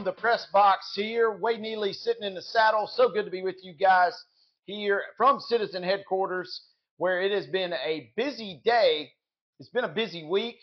From 0.00 0.06
the 0.06 0.12
Press 0.12 0.46
Box 0.50 0.94
here. 0.94 1.30
Wade 1.30 1.60
Neely 1.60 1.92
sitting 1.92 2.22
in 2.22 2.32
the 2.32 2.40
saddle. 2.40 2.86
So 2.86 3.10
good 3.10 3.26
to 3.26 3.30
be 3.30 3.42
with 3.42 3.56
you 3.62 3.74
guys 3.74 4.14
here 4.64 5.02
from 5.18 5.40
Citizen 5.40 5.82
Headquarters, 5.82 6.62
where 6.96 7.20
it 7.20 7.30
has 7.32 7.46
been 7.48 7.74
a 7.74 8.10
busy 8.16 8.62
day. 8.64 9.10
It's 9.58 9.68
been 9.68 9.84
a 9.84 9.88
busy 9.88 10.24
week. 10.24 10.56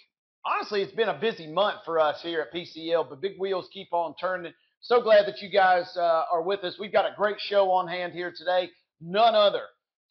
Honestly, 0.44 0.82
it's 0.82 0.96
been 0.96 1.10
a 1.10 1.20
busy 1.20 1.46
month 1.46 1.82
for 1.86 2.00
us 2.00 2.20
here 2.24 2.42
at 2.42 2.52
PCL, 2.52 3.10
but 3.12 3.22
big 3.22 3.38
wheels 3.38 3.70
keep 3.72 3.90
on 3.94 4.16
turning. 4.20 4.54
So 4.82 5.04
glad 5.04 5.28
that 5.28 5.40
you 5.40 5.52
guys 5.52 5.96
uh, 5.96 6.24
are 6.34 6.42
with 6.42 6.64
us. 6.64 6.80
We've 6.80 6.92
got 6.92 7.06
a 7.06 7.14
great 7.16 7.40
show 7.40 7.70
on 7.70 7.88
hand 7.88 8.14
here 8.14 8.34
today. 8.36 8.72
None 9.02 9.36
other 9.36 9.66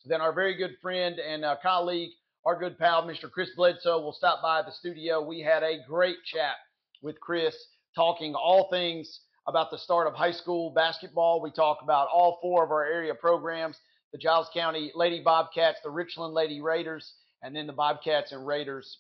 than 0.05 0.21
our 0.21 0.33
very 0.33 0.55
good 0.57 0.77
friend 0.80 1.19
and 1.19 1.45
uh, 1.45 1.57
colleague, 1.61 2.11
our 2.45 2.57
good 2.57 2.79
pal, 2.79 3.02
Mr. 3.02 3.29
Chris 3.29 3.51
Bledsoe, 3.57 4.01
will 4.01 4.13
stop 4.13 4.41
by 4.41 4.63
the 4.63 4.71
studio. 4.71 5.21
We 5.21 5.41
had 5.41 5.65
a 5.65 5.79
great 5.88 6.19
chat 6.24 6.55
with 7.02 7.19
Chris, 7.19 7.57
talking 7.96 8.34
all 8.34 8.68
things 8.70 9.20
about 9.48 9.73
the 9.73 9.78
start 9.78 10.06
of 10.06 10.14
high 10.14 10.32
school 10.32 10.70
basketball. 10.70 11.40
We 11.40 11.51
talk 11.51 11.79
about 11.82 12.09
all 12.12 12.38
four 12.40 12.62
of 12.62 12.71
our 12.71 12.84
area 12.84 13.15
programs 13.15 13.79
the 14.12 14.18
Giles 14.18 14.48
County 14.54 14.93
Lady 14.95 15.21
Bobcats, 15.23 15.80
the 15.82 15.90
Richland 15.90 16.32
Lady 16.32 16.60
Raiders, 16.60 17.15
and 17.43 17.54
then 17.54 17.66
the 17.66 17.73
Bobcats 17.73 18.32
and 18.32 18.46
Raiders 18.46 18.98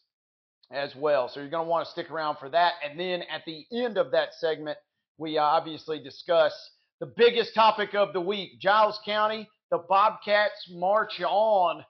as 0.70 0.94
well. 0.96 1.28
So 1.28 1.40
you're 1.40 1.48
going 1.48 1.64
to 1.64 1.70
want 1.70 1.86
to 1.86 1.90
stick 1.92 2.10
around 2.10 2.36
for 2.38 2.48
that. 2.50 2.74
And 2.84 2.98
then 2.98 3.22
at 3.22 3.42
the 3.46 3.64
end 3.72 3.98
of 3.98 4.10
that 4.10 4.34
segment, 4.34 4.78
we 5.16 5.38
uh, 5.38 5.42
obviously 5.42 6.02
discuss 6.02 6.52
the 7.00 7.12
biggest 7.16 7.54
topic 7.54 7.94
of 7.94 8.12
the 8.12 8.20
week 8.20 8.60
Giles 8.60 8.98
County, 9.04 9.48
the 9.70 9.78
Bobcats 9.88 10.68
march 10.70 11.20
on. 11.20 11.84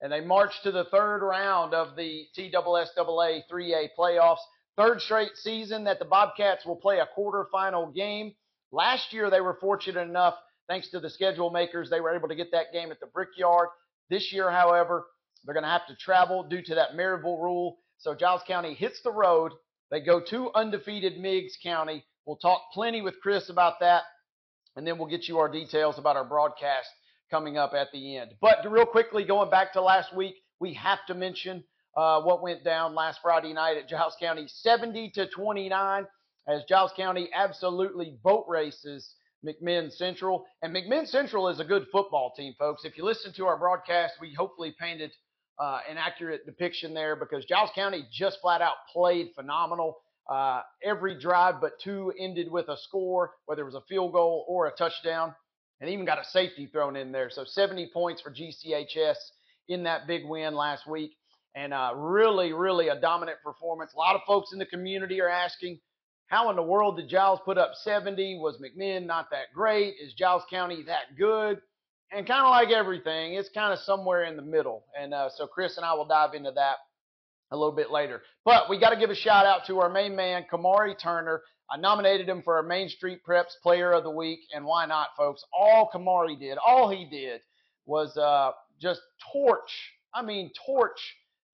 And 0.00 0.12
they 0.12 0.20
march 0.20 0.52
to 0.64 0.72
the 0.72 0.84
third 0.84 1.18
round 1.18 1.74
of 1.74 1.96
the 1.96 2.24
TSSAA 2.36 3.42
3A 3.50 3.88
playoffs. 3.98 4.38
Third 4.76 5.00
straight 5.00 5.36
season 5.36 5.84
that 5.84 5.98
the 5.98 6.04
Bobcats 6.04 6.66
will 6.66 6.76
play 6.76 6.98
a 6.98 7.08
quarterfinal 7.16 7.94
game. 7.94 8.34
Last 8.72 9.12
year, 9.12 9.30
they 9.30 9.40
were 9.40 9.58
fortunate 9.60 10.08
enough, 10.08 10.34
thanks 10.68 10.88
to 10.90 11.00
the 11.00 11.10
schedule 11.10 11.50
makers, 11.50 11.88
they 11.90 12.00
were 12.00 12.14
able 12.14 12.28
to 12.28 12.34
get 12.34 12.50
that 12.52 12.72
game 12.72 12.90
at 12.90 12.98
the 12.98 13.06
Brickyard. 13.06 13.68
This 14.10 14.32
year, 14.32 14.50
however, 14.50 15.06
they're 15.44 15.54
going 15.54 15.64
to 15.64 15.70
have 15.70 15.86
to 15.86 15.96
travel 15.96 16.42
due 16.42 16.62
to 16.62 16.74
that 16.74 16.92
Maryville 16.96 17.40
rule. 17.40 17.78
So 17.98 18.14
Giles 18.14 18.42
County 18.46 18.74
hits 18.74 19.00
the 19.02 19.12
road. 19.12 19.52
They 19.90 20.00
go 20.00 20.20
to 20.30 20.50
undefeated 20.54 21.18
Meigs 21.18 21.56
County. 21.62 22.04
We'll 22.26 22.36
talk 22.36 22.62
plenty 22.72 23.02
with 23.02 23.20
Chris 23.22 23.50
about 23.50 23.80
that, 23.80 24.02
and 24.76 24.86
then 24.86 24.98
we'll 24.98 25.08
get 25.08 25.28
you 25.28 25.38
our 25.38 25.48
details 25.48 25.98
about 25.98 26.16
our 26.16 26.24
broadcast 26.24 26.88
coming 27.30 27.56
up 27.56 27.74
at 27.74 27.88
the 27.92 28.16
end. 28.16 28.32
But 28.40 28.68
real 28.68 28.86
quickly, 28.86 29.24
going 29.24 29.50
back 29.50 29.72
to 29.74 29.82
last 29.82 30.16
week, 30.16 30.34
we 30.58 30.74
have 30.74 31.04
to 31.06 31.14
mention 31.14 31.64
uh, 31.96 32.20
what 32.22 32.42
went 32.42 32.64
down 32.64 32.94
last 32.94 33.20
Friday 33.22 33.52
night 33.52 33.76
at 33.76 33.88
Giles 33.88 34.16
County, 34.20 34.46
70 34.48 35.10
to 35.10 35.28
29, 35.28 36.06
as 36.48 36.62
Giles 36.68 36.92
County 36.96 37.30
absolutely 37.34 38.18
boat 38.22 38.44
races 38.48 39.14
McMinn 39.44 39.92
Central. 39.92 40.44
And 40.62 40.74
McMinn 40.74 41.06
Central 41.06 41.48
is 41.48 41.60
a 41.60 41.64
good 41.64 41.86
football 41.92 42.32
team, 42.36 42.54
folks. 42.58 42.84
If 42.84 42.96
you 42.96 43.04
listen 43.04 43.32
to 43.34 43.46
our 43.46 43.58
broadcast, 43.58 44.14
we 44.20 44.32
hopefully 44.34 44.74
painted 44.78 45.12
uh, 45.58 45.80
an 45.88 45.96
accurate 45.98 46.46
depiction 46.46 46.94
there 46.94 47.14
because 47.14 47.44
Giles 47.44 47.70
County 47.74 48.04
just 48.12 48.40
flat 48.40 48.60
out 48.60 48.74
played 48.92 49.30
phenomenal. 49.36 49.98
Uh, 50.28 50.62
every 50.82 51.20
drive 51.20 51.60
but 51.60 51.72
two 51.82 52.12
ended 52.18 52.50
with 52.50 52.68
a 52.68 52.76
score, 52.78 53.32
whether 53.46 53.62
it 53.62 53.66
was 53.66 53.74
a 53.74 53.82
field 53.88 54.12
goal 54.12 54.44
or 54.48 54.66
a 54.66 54.72
touchdown, 54.72 55.34
and 55.80 55.90
even 55.90 56.06
got 56.06 56.18
a 56.18 56.24
safety 56.24 56.66
thrown 56.66 56.96
in 56.96 57.12
there. 57.12 57.28
So 57.30 57.44
70 57.44 57.90
points 57.92 58.22
for 58.22 58.32
GCHS 58.32 59.16
in 59.68 59.84
that 59.84 60.06
big 60.06 60.24
win 60.24 60.54
last 60.54 60.86
week 60.88 61.12
and 61.54 61.72
uh, 61.72 61.92
really, 61.94 62.52
really 62.52 62.88
a 62.88 63.00
dominant 63.00 63.38
performance. 63.44 63.92
A 63.94 63.98
lot 63.98 64.14
of 64.14 64.22
folks 64.26 64.52
in 64.52 64.58
the 64.58 64.66
community 64.66 65.20
are 65.20 65.28
asking, 65.28 65.78
how 66.26 66.50
in 66.50 66.56
the 66.56 66.62
world 66.62 66.96
did 66.96 67.08
Giles 67.08 67.40
put 67.44 67.58
up 67.58 67.72
70? 67.74 68.38
Was 68.38 68.60
McMinn 68.60 69.06
not 69.06 69.30
that 69.30 69.52
great? 69.54 69.94
Is 70.02 70.14
Giles 70.14 70.42
County 70.50 70.82
that 70.86 71.16
good? 71.18 71.60
And 72.10 72.26
kind 72.26 72.44
of 72.44 72.50
like 72.50 72.70
everything, 72.70 73.34
it's 73.34 73.48
kind 73.48 73.72
of 73.72 73.78
somewhere 73.80 74.24
in 74.24 74.36
the 74.36 74.42
middle. 74.42 74.84
And 74.98 75.12
uh, 75.14 75.28
so 75.34 75.46
Chris 75.46 75.76
and 75.76 75.84
I 75.84 75.94
will 75.94 76.06
dive 76.06 76.34
into 76.34 76.52
that 76.52 76.76
a 77.50 77.56
little 77.56 77.74
bit 77.74 77.90
later. 77.90 78.22
But 78.44 78.68
we 78.68 78.78
got 78.78 78.90
to 78.90 78.96
give 78.96 79.10
a 79.10 79.14
shout 79.14 79.46
out 79.46 79.66
to 79.66 79.80
our 79.80 79.88
main 79.90 80.16
man, 80.16 80.44
Kamari 80.50 80.98
Turner. 80.98 81.42
I 81.70 81.76
nominated 81.78 82.28
him 82.28 82.42
for 82.42 82.56
our 82.56 82.62
Main 82.62 82.88
Street 82.88 83.20
Preps 83.26 83.54
Player 83.62 83.92
of 83.92 84.04
the 84.04 84.10
Week, 84.10 84.40
and 84.54 84.64
why 84.64 84.84
not, 84.86 85.08
folks? 85.16 85.42
All 85.52 85.90
Kamari 85.92 86.38
did, 86.38 86.58
all 86.58 86.90
he 86.90 87.06
did 87.06 87.40
was 87.86 88.16
uh, 88.16 88.50
just 88.80 89.00
torch. 89.32 89.92
I 90.12 90.22
mean, 90.22 90.50
torch 90.66 91.00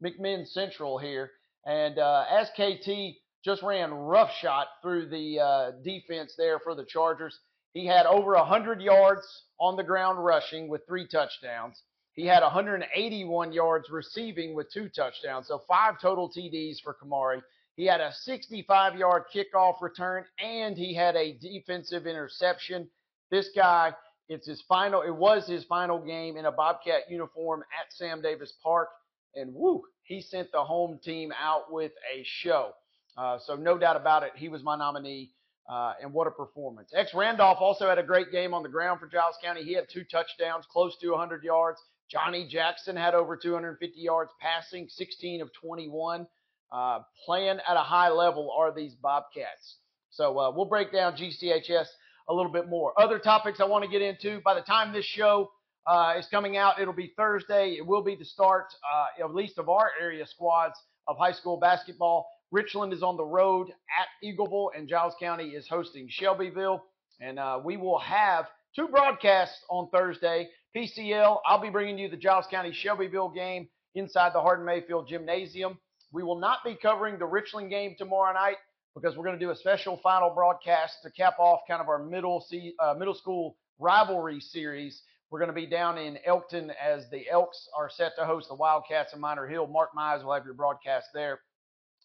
McMinn 0.03 0.47
Central 0.47 0.99
here. 0.99 1.31
And 1.67 1.99
uh, 1.99 2.25
as 2.31 2.49
KT 2.51 3.17
just 3.45 3.63
ran 3.63 3.93
rough 3.93 4.31
shot 4.41 4.69
through 4.83 5.09
the 5.09 5.41
uh, 5.41 5.71
defense 5.83 6.35
there 6.37 6.59
for 6.59 6.75
the 6.75 6.85
Chargers, 6.85 7.39
he 7.75 7.87
had 7.87 8.07
over 8.07 8.35
100 8.35 8.81
yards 8.81 9.27
on 9.59 9.77
the 9.77 9.83
ground 9.83 10.25
rushing 10.25 10.69
with 10.69 10.87
three 10.87 11.07
touchdowns. 11.07 11.83
He 12.15 12.27
had 12.27 12.43
181 12.43 13.53
yards 13.53 13.89
receiving 13.91 14.55
with 14.55 14.73
two 14.73 14.89
touchdowns, 14.89 15.47
so 15.49 15.63
five 15.69 16.01
total 16.01 16.29
TDs 16.29 16.81
for 16.83 16.97
Kamari. 17.03 17.41
He 17.77 17.87
had 17.87 18.01
a 18.01 18.13
65 18.13 18.97
yard 18.97 19.25
kickoff 19.35 19.81
return 19.81 20.25
and 20.43 20.77
he 20.77 20.93
had 20.93 21.17
a 21.17 21.39
defensive 21.39 22.07
interception. 22.07 22.89
This 23.31 23.49
guy, 23.55 23.95
it's 24.29 24.47
his 24.47 24.63
final, 24.69 25.03
it 25.03 25.15
was 25.15 25.47
his 25.47 25.65
final 25.65 25.99
game 25.99 26.37
in 26.37 26.47
a 26.47 26.53
Bobcat 26.53 27.09
uniform 27.09 27.63
at 27.81 27.93
Sam 27.93 28.21
Davis 28.21 28.53
Park 28.63 28.89
and 29.35 29.55
woo, 29.55 29.83
he 30.03 30.21
sent 30.21 30.51
the 30.53 30.63
home 30.63 30.99
team 31.03 31.33
out 31.41 31.73
with 31.73 31.93
a 32.15 32.23
show. 32.25 32.73
Uh, 33.17 33.39
so 33.45 33.55
no 33.55 33.79
doubt 33.79 33.97
about 33.97 34.23
it, 34.23 34.33
he 34.35 34.49
was 34.49 34.63
my 34.63 34.77
nominee. 34.77 35.31
Uh, 35.69 35.93
and 36.03 36.13
what 36.13 36.27
a 36.27 36.31
performance. 36.33 36.91
X 36.97 37.15
Randolph 37.15 37.59
also 37.61 37.89
had 37.89 37.99
a 37.99 38.03
great 38.03 38.33
game 38.33 38.55
on 38.55 38.65
the 38.65 38.69
ground 38.69 38.99
for 38.99 39.07
Giles 39.07 39.37
County. 39.41 39.63
He 39.63 39.73
had 39.73 39.85
two 39.89 40.03
touchdowns, 40.03 40.65
close 40.69 40.97
to 41.01 41.11
100 41.11 41.45
yards. 41.45 41.81
Johnny 42.11 42.49
Jackson 42.49 42.97
had 42.97 43.15
over 43.15 43.37
250 43.37 44.01
yards 44.01 44.33
passing, 44.41 44.89
16 44.89 45.43
of 45.43 45.51
21. 45.63 46.27
Uh, 46.73 47.01
playing 47.25 47.59
at 47.69 47.77
a 47.77 47.83
high 47.83 48.09
level 48.09 48.53
are 48.57 48.75
these 48.75 48.95
Bobcats. 48.95 49.77
So 50.11 50.39
uh, 50.39 50.51
we'll 50.51 50.67
break 50.67 50.93
down 50.93 51.17
GCHS 51.17 51.87
a 52.29 52.35
little 52.35 52.51
bit 52.51 52.69
more. 52.69 52.93
Other 53.01 53.19
topics 53.19 53.61
I 53.61 53.65
want 53.65 53.85
to 53.85 53.91
get 53.91 54.03
into 54.03 54.41
by 54.45 54.55
the 54.55 54.61
time 54.61 54.93
this 54.93 55.05
show 55.05 55.51
uh, 55.87 56.15
is 56.19 56.27
coming 56.31 56.57
out. 56.57 56.81
It'll 56.81 56.95
be 56.95 57.13
Thursday. 57.17 57.77
It 57.79 57.87
will 57.87 58.03
be 58.03 58.15
the 58.15 58.25
start, 58.25 58.67
uh, 58.95 59.25
at 59.25 59.35
least 59.35 59.59
of 59.59 59.69
our 59.69 59.91
area 60.01 60.27
squads 60.27 60.79
of 61.07 61.17
high 61.19 61.33
school 61.33 61.59
basketball. 61.59 62.29
Richland 62.51 62.93
is 62.93 63.03
on 63.03 63.17
the 63.17 63.25
road 63.25 63.69
at 63.69 64.27
Eagleville, 64.27 64.71
and 64.77 64.89
Giles 64.89 65.15
County 65.21 65.51
is 65.51 65.69
hosting 65.69 66.09
Shelbyville. 66.09 66.85
And 67.21 67.39
uh, 67.39 67.61
we 67.63 67.77
will 67.77 67.99
have 67.99 68.47
two 68.75 68.89
broadcasts 68.89 69.59
on 69.69 69.89
Thursday. 69.91 70.49
PCL, 70.77 71.39
I'll 71.47 71.61
be 71.61 71.71
bringing 71.71 71.99
you 71.99 72.09
the 72.09 72.17
Giles 72.17 72.47
County 72.51 72.73
Shelbyville 72.73 73.31
game 73.31 73.69
inside 73.95 74.33
the 74.33 74.41
Hardin 74.41 74.65
Mayfield 74.65 75.09
Gymnasium. 75.09 75.79
We 76.13 76.23
will 76.23 76.39
not 76.39 76.59
be 76.65 76.77
covering 76.81 77.19
the 77.19 77.27
Richland 77.27 77.71
game 77.71 77.95
tomorrow 77.99 78.33
night 78.33 78.57
because 78.95 79.17
we're 79.17 79.25
going 79.25 79.39
to 79.39 79.45
do 79.45 79.51
a 79.51 79.57
special 79.57 79.99
final 80.03 80.31
broadcast 80.31 80.97
to 81.03 81.11
cap 81.11 81.35
off 81.39 81.61
kind 81.69 81.81
of 81.81 81.89
our 81.89 82.05
middle, 82.05 82.45
uh, 82.81 82.95
middle 82.99 83.15
school 83.15 83.57
rivalry 83.79 84.41
series 84.41 85.03
we're 85.31 85.39
going 85.39 85.49
to 85.49 85.55
be 85.55 85.67
down 85.67 85.97
in 85.97 86.19
Elkton 86.27 86.73
as 86.83 87.05
the 87.11 87.29
Elks 87.29 87.69
are 87.77 87.89
set 87.89 88.13
to 88.19 88.25
host 88.25 88.49
the 88.49 88.55
Wildcats 88.55 89.13
in 89.13 89.21
Minor 89.21 89.47
Hill. 89.47 89.67
Mark 89.67 89.95
Myers 89.95 90.25
will 90.25 90.35
have 90.35 90.45
your 90.45 90.55
broadcast 90.55 91.07
there. 91.15 91.41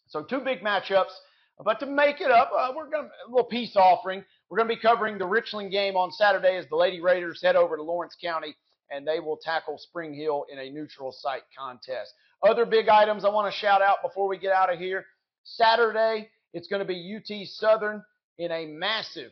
So 0.08 0.24
two 0.24 0.42
big 0.42 0.62
matchups. 0.62 1.14
But 1.64 1.80
to 1.80 1.86
make 1.86 2.22
it 2.22 2.32
up, 2.32 2.52
uh, 2.56 2.74
we're 2.76 2.90
going 2.90 3.06
to 3.06 3.10
a 3.28 3.30
little 3.30 3.46
peace 3.46 3.76
offering. 3.76 4.24
We're 4.50 4.58
going 4.58 4.70
to 4.70 4.76
be 4.76 4.82
covering 4.82 5.18
the 5.18 5.26
Richland 5.26 5.72
game 5.72 5.96
on 5.96 6.12
Saturday 6.12 6.58
as 6.58 6.66
the 6.70 6.76
Lady 6.76 7.02
Raiders 7.02 7.42
head 7.42 7.56
over 7.56 7.78
to 7.78 7.84
Lawrence 7.84 8.16
County 8.22 8.56
and 8.92 9.08
they 9.08 9.20
will 9.20 9.38
tackle 9.42 9.78
Spring 9.78 10.14
Hill 10.14 10.46
in 10.52 10.60
a 10.60 10.70
neutral 10.70 11.12
site 11.12 11.44
contest. 11.58 12.14
Other 12.48 12.66
big 12.66 12.88
items 12.88 13.26
I 13.26 13.30
want 13.30 13.52
to 13.52 13.60
shout 13.60 13.82
out 13.82 13.98
before 14.04 14.28
we 14.28 14.38
get 14.38 14.52
out 14.52 14.72
of 14.72 14.78
here. 14.78 15.06
Saturday, 15.44 16.30
it's 16.54 16.68
going 16.68 16.80
to 16.80 16.86
be 16.86 17.18
UT 17.18 17.48
Southern 17.48 18.04
in 18.38 18.52
a 18.52 18.66
massive, 18.68 19.32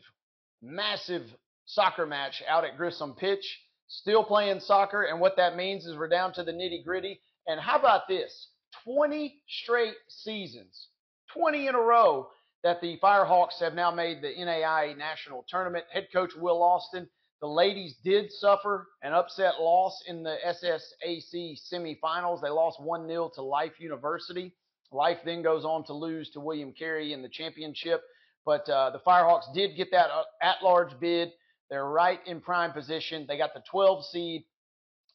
massive 0.62 1.22
soccer 1.66 2.06
match 2.06 2.42
out 2.48 2.64
at 2.64 2.76
Grissom 2.76 3.14
Pitch 3.14 3.60
still 3.88 4.24
playing 4.24 4.60
soccer. 4.60 5.04
And 5.04 5.20
what 5.20 5.36
that 5.36 5.56
means 5.56 5.86
is 5.86 5.96
we're 5.96 6.08
down 6.08 6.32
to 6.34 6.42
the 6.42 6.52
nitty 6.52 6.84
gritty. 6.84 7.20
And 7.46 7.60
how 7.60 7.78
about 7.78 8.08
this? 8.08 8.48
20 8.84 9.40
straight 9.48 9.94
seasons, 10.08 10.88
20 11.32 11.68
in 11.68 11.74
a 11.74 11.80
row 11.80 12.28
that 12.62 12.80
the 12.80 12.98
Firehawks 13.02 13.60
have 13.60 13.74
now 13.74 13.90
made 13.90 14.22
the 14.22 14.28
NAIA 14.28 14.96
national 14.96 15.44
tournament. 15.48 15.84
Head 15.92 16.08
coach 16.12 16.32
Will 16.36 16.62
Austin. 16.62 17.08
The 17.40 17.46
ladies 17.46 17.96
did 18.02 18.32
suffer 18.32 18.88
an 19.02 19.12
upset 19.12 19.60
loss 19.60 20.02
in 20.08 20.22
the 20.22 20.36
SSAC 20.46 21.58
semifinals. 21.70 22.40
They 22.40 22.48
lost 22.48 22.80
1 22.80 23.06
0 23.06 23.30
to 23.34 23.42
Life 23.42 23.78
University. 23.78 24.54
Life 24.92 25.18
then 25.26 25.42
goes 25.42 25.64
on 25.64 25.84
to 25.84 25.92
lose 25.92 26.30
to 26.30 26.40
William 26.40 26.72
Carey 26.72 27.12
in 27.12 27.20
the 27.20 27.28
championship. 27.28 28.02
But 28.46 28.66
uh, 28.68 28.90
the 28.90 29.00
Firehawks 29.00 29.52
did 29.52 29.76
get 29.76 29.90
that 29.90 30.10
uh, 30.10 30.22
at 30.40 30.62
large 30.62 30.98
bid. 30.98 31.32
They're 31.70 31.88
right 31.88 32.20
in 32.26 32.40
prime 32.40 32.72
position. 32.72 33.24
They 33.26 33.38
got 33.38 33.54
the 33.54 33.62
12 33.70 34.06
seed, 34.06 34.44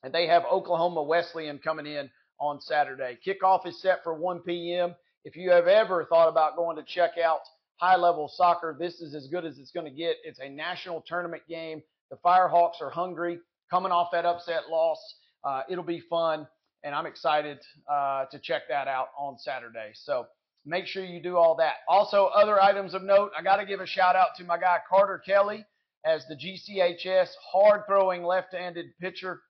and 0.04 0.14
they 0.14 0.28
have 0.28 0.44
Oklahoma 0.46 1.04
Wesleyan 1.04 1.60
coming 1.60 1.86
in 1.86 2.10
on 2.40 2.60
Saturday. 2.62 3.18
Kickoff 3.26 3.68
is 3.68 3.82
set 3.82 4.04
for 4.04 4.14
1 4.14 4.40
p.m. 4.40 4.96
If 5.26 5.36
you 5.36 5.52
have 5.52 5.68
ever 5.68 6.06
thought 6.06 6.30
about 6.30 6.56
going 6.56 6.78
to 6.78 6.84
check 6.84 7.12
out 7.24 7.40
high 7.78 7.98
level 7.98 8.32
soccer, 8.34 8.76
this 8.80 9.02
is 9.02 9.14
as 9.14 9.28
good 9.28 9.46
as 9.46 9.58
it's 9.60 9.72
going 9.72 9.86
to 9.86 9.92
get. 9.92 10.18
It's 10.24 10.40
a 10.40 10.50
national 10.50 11.04
tournament 11.08 11.44
game. 11.48 11.82
The 12.10 12.18
Firehawks 12.18 12.82
are 12.82 12.90
hungry, 12.90 13.40
coming 13.70 13.92
off 13.92 14.10
that 14.12 14.26
upset 14.26 14.70
loss. 14.70 15.00
Uh, 15.44 15.62
it'll 15.70 15.84
be 15.84 16.02
fun, 16.10 16.48
and 16.84 16.96
I'm 16.96 17.06
excited 17.06 17.60
uh, 17.90 18.26
to 18.32 18.40
check 18.40 18.64
that 18.70 18.88
out 18.88 19.10
on 19.18 19.38
Saturday. 19.38 19.92
So 19.94 20.26
make 20.66 20.88
sure 20.88 21.04
you 21.04 21.22
do 21.22 21.38
all 21.38 21.56
that. 21.58 21.76
Also, 21.88 22.26
other 22.28 22.62
items 22.62 22.94
of 22.94 23.04
note, 23.04 23.32
I 23.38 23.44
got 23.44 23.58
to 23.58 23.66
give 23.66 23.80
a 23.80 23.86
shout 23.86 24.16
out 24.16 24.30
to 24.38 24.44
my 24.44 24.58
guy 24.58 24.78
Carter 24.90 25.22
Kelly 25.24 25.66
as 26.06 26.26
the 26.28 26.36
GCHS 26.36 27.30
hard 27.52 27.82
throwing 27.88 28.24
left 28.24 28.54
handed 28.54 28.88
pitcher 29.00 29.42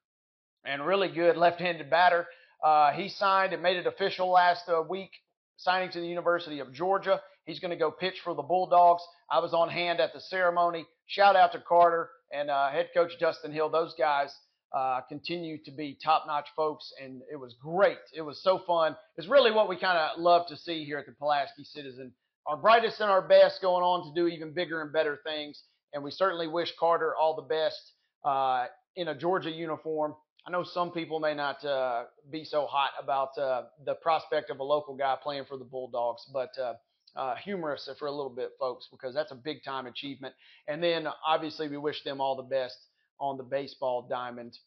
and 0.65 0.85
really 0.85 1.09
good 1.09 1.37
left 1.37 1.59
handed 1.59 1.89
batter. 1.89 2.27
Uh, 2.63 2.91
he 2.91 3.09
signed 3.09 3.53
and 3.53 3.63
made 3.63 3.77
it 3.77 3.87
official 3.87 4.29
last 4.29 4.63
uh, 4.67 4.81
week, 4.81 5.11
signing 5.57 5.89
to 5.91 5.99
the 5.99 6.07
University 6.07 6.59
of 6.59 6.73
Georgia. 6.73 7.21
He's 7.45 7.59
going 7.59 7.71
to 7.71 7.77
go 7.77 7.89
pitch 7.89 8.19
for 8.23 8.35
the 8.35 8.43
Bulldogs. 8.43 9.01
I 9.31 9.39
was 9.39 9.53
on 9.53 9.69
hand 9.69 9.99
at 9.99 10.13
the 10.13 10.19
ceremony. 10.19 10.85
Shout 11.07 11.35
out 11.35 11.51
to 11.53 11.59
Carter 11.59 12.09
and 12.31 12.49
uh, 12.49 12.69
head 12.69 12.89
coach 12.93 13.13
Dustin 13.19 13.51
Hill. 13.51 13.69
Those 13.69 13.95
guys 13.97 14.35
uh, 14.75 15.01
continue 15.07 15.57
to 15.63 15.71
be 15.71 15.97
top 16.03 16.25
notch 16.27 16.47
folks, 16.55 16.91
and 17.01 17.21
it 17.31 17.37
was 17.37 17.55
great. 17.61 17.97
It 18.15 18.21
was 18.21 18.43
so 18.43 18.61
fun. 18.67 18.95
It's 19.17 19.27
really 19.27 19.51
what 19.51 19.69
we 19.69 19.77
kind 19.77 19.97
of 19.97 20.19
love 20.19 20.47
to 20.49 20.57
see 20.57 20.83
here 20.85 20.99
at 20.99 21.05
the 21.05 21.13
Pulaski 21.13 21.63
Citizen. 21.63 22.13
Our 22.45 22.57
brightest 22.57 22.99
and 22.99 23.09
our 23.09 23.21
best 23.21 23.61
going 23.61 23.83
on 23.83 24.13
to 24.13 24.19
do 24.19 24.27
even 24.27 24.53
bigger 24.53 24.81
and 24.81 24.91
better 24.91 25.19
things, 25.23 25.63
and 25.94 26.03
we 26.03 26.12
certainly 26.12 26.47
wish 26.47 26.74
Carter 26.80 27.15
all 27.15 27.36
the 27.36 27.41
best 27.41 27.94
uh, 28.24 28.65
in 28.95 29.07
a 29.07 29.15
Georgia 29.15 29.51
uniform. 29.51 30.15
I 30.47 30.51
know 30.51 30.63
some 30.63 30.91
people 30.91 31.19
may 31.19 31.33
not 31.33 31.63
uh, 31.63 32.06
be 32.31 32.44
so 32.44 32.65
hot 32.65 32.91
about 33.01 33.38
uh, 33.38 33.63
the 33.86 33.95
prospect 33.95 34.50
of 34.50 34.59
a 34.59 34.63
local 34.63 34.95
guy 34.95 35.15
playing 35.21 35.45
for 35.45 35.57
the 35.57 35.65
Bulldogs, 35.65 36.25
but 36.33 36.50
uh, 36.57 36.74
uh, 37.15 37.36
humorous 37.36 37.89
for 38.00 38.07
a 38.07 38.12
little 38.12 38.30
bit, 38.30 38.51
folks, 38.59 38.88
because 38.91 39.13
that's 39.13 39.31
a 39.31 39.36
big 39.36 39.63
time 39.63 39.86
achievement. 39.86 40.33
And 40.68 40.81
then 40.81 41.07
obviously 41.27 41.68
we 41.68 41.77
wish 41.77 42.03
them 42.03 42.21
all 42.21 42.35
the 42.35 42.44
best 42.44 42.77
on 43.19 43.38
the 43.38 43.44
baseball 43.44 44.07
diamond 44.09 44.57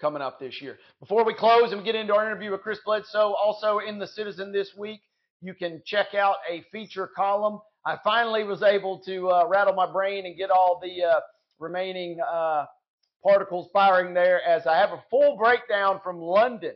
coming 0.00 0.22
up 0.22 0.38
this 0.38 0.60
year. 0.60 0.78
Before 1.00 1.24
we 1.24 1.34
close 1.34 1.72
and 1.72 1.84
get 1.84 1.94
into 1.94 2.14
our 2.14 2.26
interview 2.26 2.52
with 2.52 2.60
Chris 2.60 2.78
Bledsoe, 2.84 3.32
also 3.32 3.78
in 3.78 3.98
the 3.98 4.06
Citizen 4.06 4.52
this 4.52 4.70
week, 4.76 5.00
you 5.40 5.54
can 5.54 5.82
check 5.84 6.14
out 6.14 6.36
a 6.48 6.62
feature 6.70 7.08
column. 7.08 7.60
I 7.84 7.96
finally 8.04 8.44
was 8.44 8.62
able 8.62 8.98
to 9.06 9.30
uh, 9.30 9.46
rattle 9.46 9.74
my 9.74 9.90
brain 9.90 10.26
and 10.26 10.36
get 10.36 10.50
all 10.50 10.80
the 10.82 11.04
uh, 11.04 11.20
remaining 11.58 12.18
uh, 12.20 12.66
particles 13.22 13.68
firing 13.72 14.12
there 14.14 14.42
as 14.42 14.66
I 14.66 14.76
have 14.76 14.90
a 14.90 15.02
full 15.10 15.36
breakdown 15.36 16.00
from 16.02 16.18
London. 16.20 16.74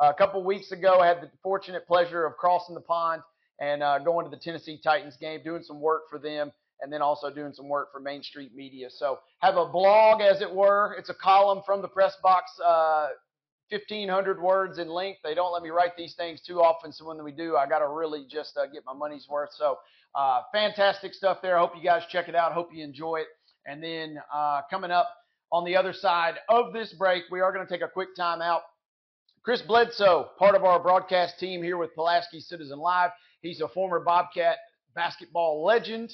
a 0.00 0.14
couple 0.14 0.42
weeks 0.42 0.72
ago, 0.72 1.00
I 1.00 1.06
had 1.06 1.20
the 1.20 1.30
fortunate 1.42 1.86
pleasure 1.86 2.24
of 2.24 2.36
crossing 2.36 2.74
the 2.74 2.80
pond 2.80 3.22
and 3.60 3.82
uh, 3.82 3.98
going 3.98 4.24
to 4.24 4.30
the 4.30 4.40
Tennessee 4.42 4.78
Titans 4.82 5.16
game, 5.16 5.40
doing 5.42 5.62
some 5.62 5.80
work 5.80 6.02
for 6.10 6.18
them, 6.18 6.52
and 6.80 6.92
then 6.92 7.00
also 7.00 7.30
doing 7.30 7.52
some 7.52 7.68
work 7.68 7.90
for 7.92 8.00
Main 8.00 8.22
Street 8.22 8.54
Media. 8.54 8.88
So 8.90 9.18
have 9.40 9.56
a 9.56 9.66
blog, 9.66 10.20
as 10.20 10.40
it 10.40 10.52
were. 10.52 10.94
It's 10.98 11.08
a 11.08 11.14
column 11.14 11.62
from 11.64 11.80
the 11.82 11.88
press 11.88 12.14
box, 12.22 12.50
uh, 12.64 13.08
1,500 13.70 14.40
words 14.40 14.78
in 14.78 14.88
length. 14.88 15.20
They 15.24 15.34
don't 15.34 15.52
let 15.52 15.62
me 15.62 15.70
write 15.70 15.96
these 15.96 16.14
things 16.14 16.40
too 16.40 16.60
often, 16.60 16.92
so 16.92 17.06
when 17.06 17.22
we 17.24 17.32
do, 17.32 17.56
I 17.56 17.66
got 17.66 17.80
to 17.80 17.88
really 17.88 18.26
just 18.30 18.56
uh, 18.56 18.66
get 18.66 18.84
my 18.84 18.92
money's 18.94 19.26
worth. 19.28 19.50
So 19.56 19.78
uh, 20.14 20.42
fantastic 20.52 21.14
stuff 21.14 21.38
there. 21.42 21.56
I 21.56 21.60
hope 21.60 21.72
you 21.76 21.82
guys 21.82 22.02
check 22.08 22.28
it 22.28 22.34
out. 22.34 22.52
Hope 22.52 22.70
you 22.72 22.84
enjoy 22.84 23.16
it. 23.16 23.26
And 23.66 23.82
then 23.82 24.18
uh, 24.32 24.62
coming 24.70 24.90
up 24.90 25.08
on 25.50 25.64
the 25.64 25.76
other 25.76 25.92
side 25.92 26.36
of 26.48 26.72
this 26.72 26.92
break, 26.92 27.24
we 27.30 27.40
are 27.40 27.52
going 27.52 27.66
to 27.66 27.72
take 27.72 27.82
a 27.82 27.88
quick 27.88 28.14
time 28.16 28.40
out. 28.40 28.62
Chris 29.44 29.62
Bledsoe, 29.62 30.30
part 30.38 30.54
of 30.54 30.64
our 30.64 30.80
broadcast 30.80 31.38
team 31.38 31.62
here 31.62 31.76
with 31.76 31.94
Pulaski 31.94 32.40
Citizen 32.40 32.78
Live. 32.78 33.10
He's 33.42 33.60
a 33.60 33.68
former 33.68 34.00
Bobcat 34.00 34.56
basketball 34.94 35.64
legend. 35.64 36.12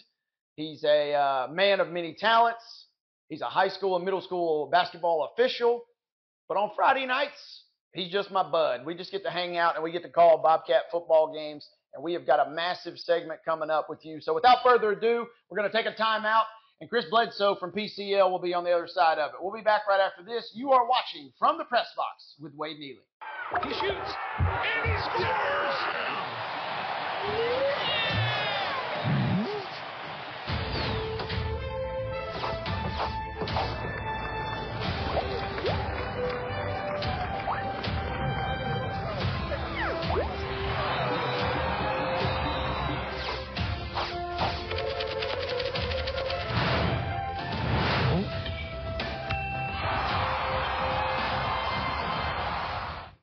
He's 0.56 0.84
a 0.84 1.14
uh, 1.14 1.48
man 1.50 1.80
of 1.80 1.88
many 1.88 2.14
talents. 2.14 2.86
He's 3.28 3.40
a 3.40 3.46
high 3.46 3.68
school 3.68 3.96
and 3.96 4.04
middle 4.04 4.20
school 4.20 4.68
basketball 4.70 5.30
official. 5.32 5.82
But 6.52 6.60
on 6.60 6.70
Friday 6.76 7.06
nights, 7.06 7.62
he's 7.94 8.12
just 8.12 8.30
my 8.30 8.42
bud. 8.42 8.84
We 8.84 8.94
just 8.94 9.10
get 9.10 9.22
to 9.22 9.30
hang 9.30 9.56
out 9.56 9.74
and 9.74 9.82
we 9.82 9.90
get 9.90 10.02
to 10.02 10.10
call 10.10 10.36
Bobcat 10.36 10.82
football 10.90 11.32
games. 11.32 11.66
And 11.94 12.04
we 12.04 12.12
have 12.12 12.26
got 12.26 12.46
a 12.46 12.50
massive 12.50 12.98
segment 12.98 13.40
coming 13.42 13.70
up 13.70 13.88
with 13.88 14.04
you. 14.04 14.20
So 14.20 14.34
without 14.34 14.58
further 14.62 14.92
ado, 14.92 15.24
we're 15.48 15.56
going 15.56 15.70
to 15.70 15.74
take 15.74 15.86
a 15.86 15.96
time 15.96 16.26
out. 16.26 16.44
And 16.82 16.90
Chris 16.90 17.06
Bledsoe 17.08 17.54
from 17.54 17.72
PCL 17.72 18.30
will 18.30 18.38
be 18.38 18.52
on 18.52 18.64
the 18.64 18.70
other 18.70 18.86
side 18.86 19.16
of 19.18 19.30
it. 19.30 19.36
We'll 19.40 19.54
be 19.54 19.62
back 19.62 19.88
right 19.88 19.98
after 19.98 20.22
this. 20.22 20.52
You 20.54 20.72
are 20.72 20.86
watching 20.86 21.32
from 21.38 21.56
the 21.56 21.64
press 21.64 21.86
box 21.96 22.34
with 22.38 22.52
Wade 22.54 22.78
Neely. 22.78 22.98
He 23.64 23.70
shoots 23.70 24.12
and 24.38 24.90
he 24.90 24.98
scores! 25.04 25.72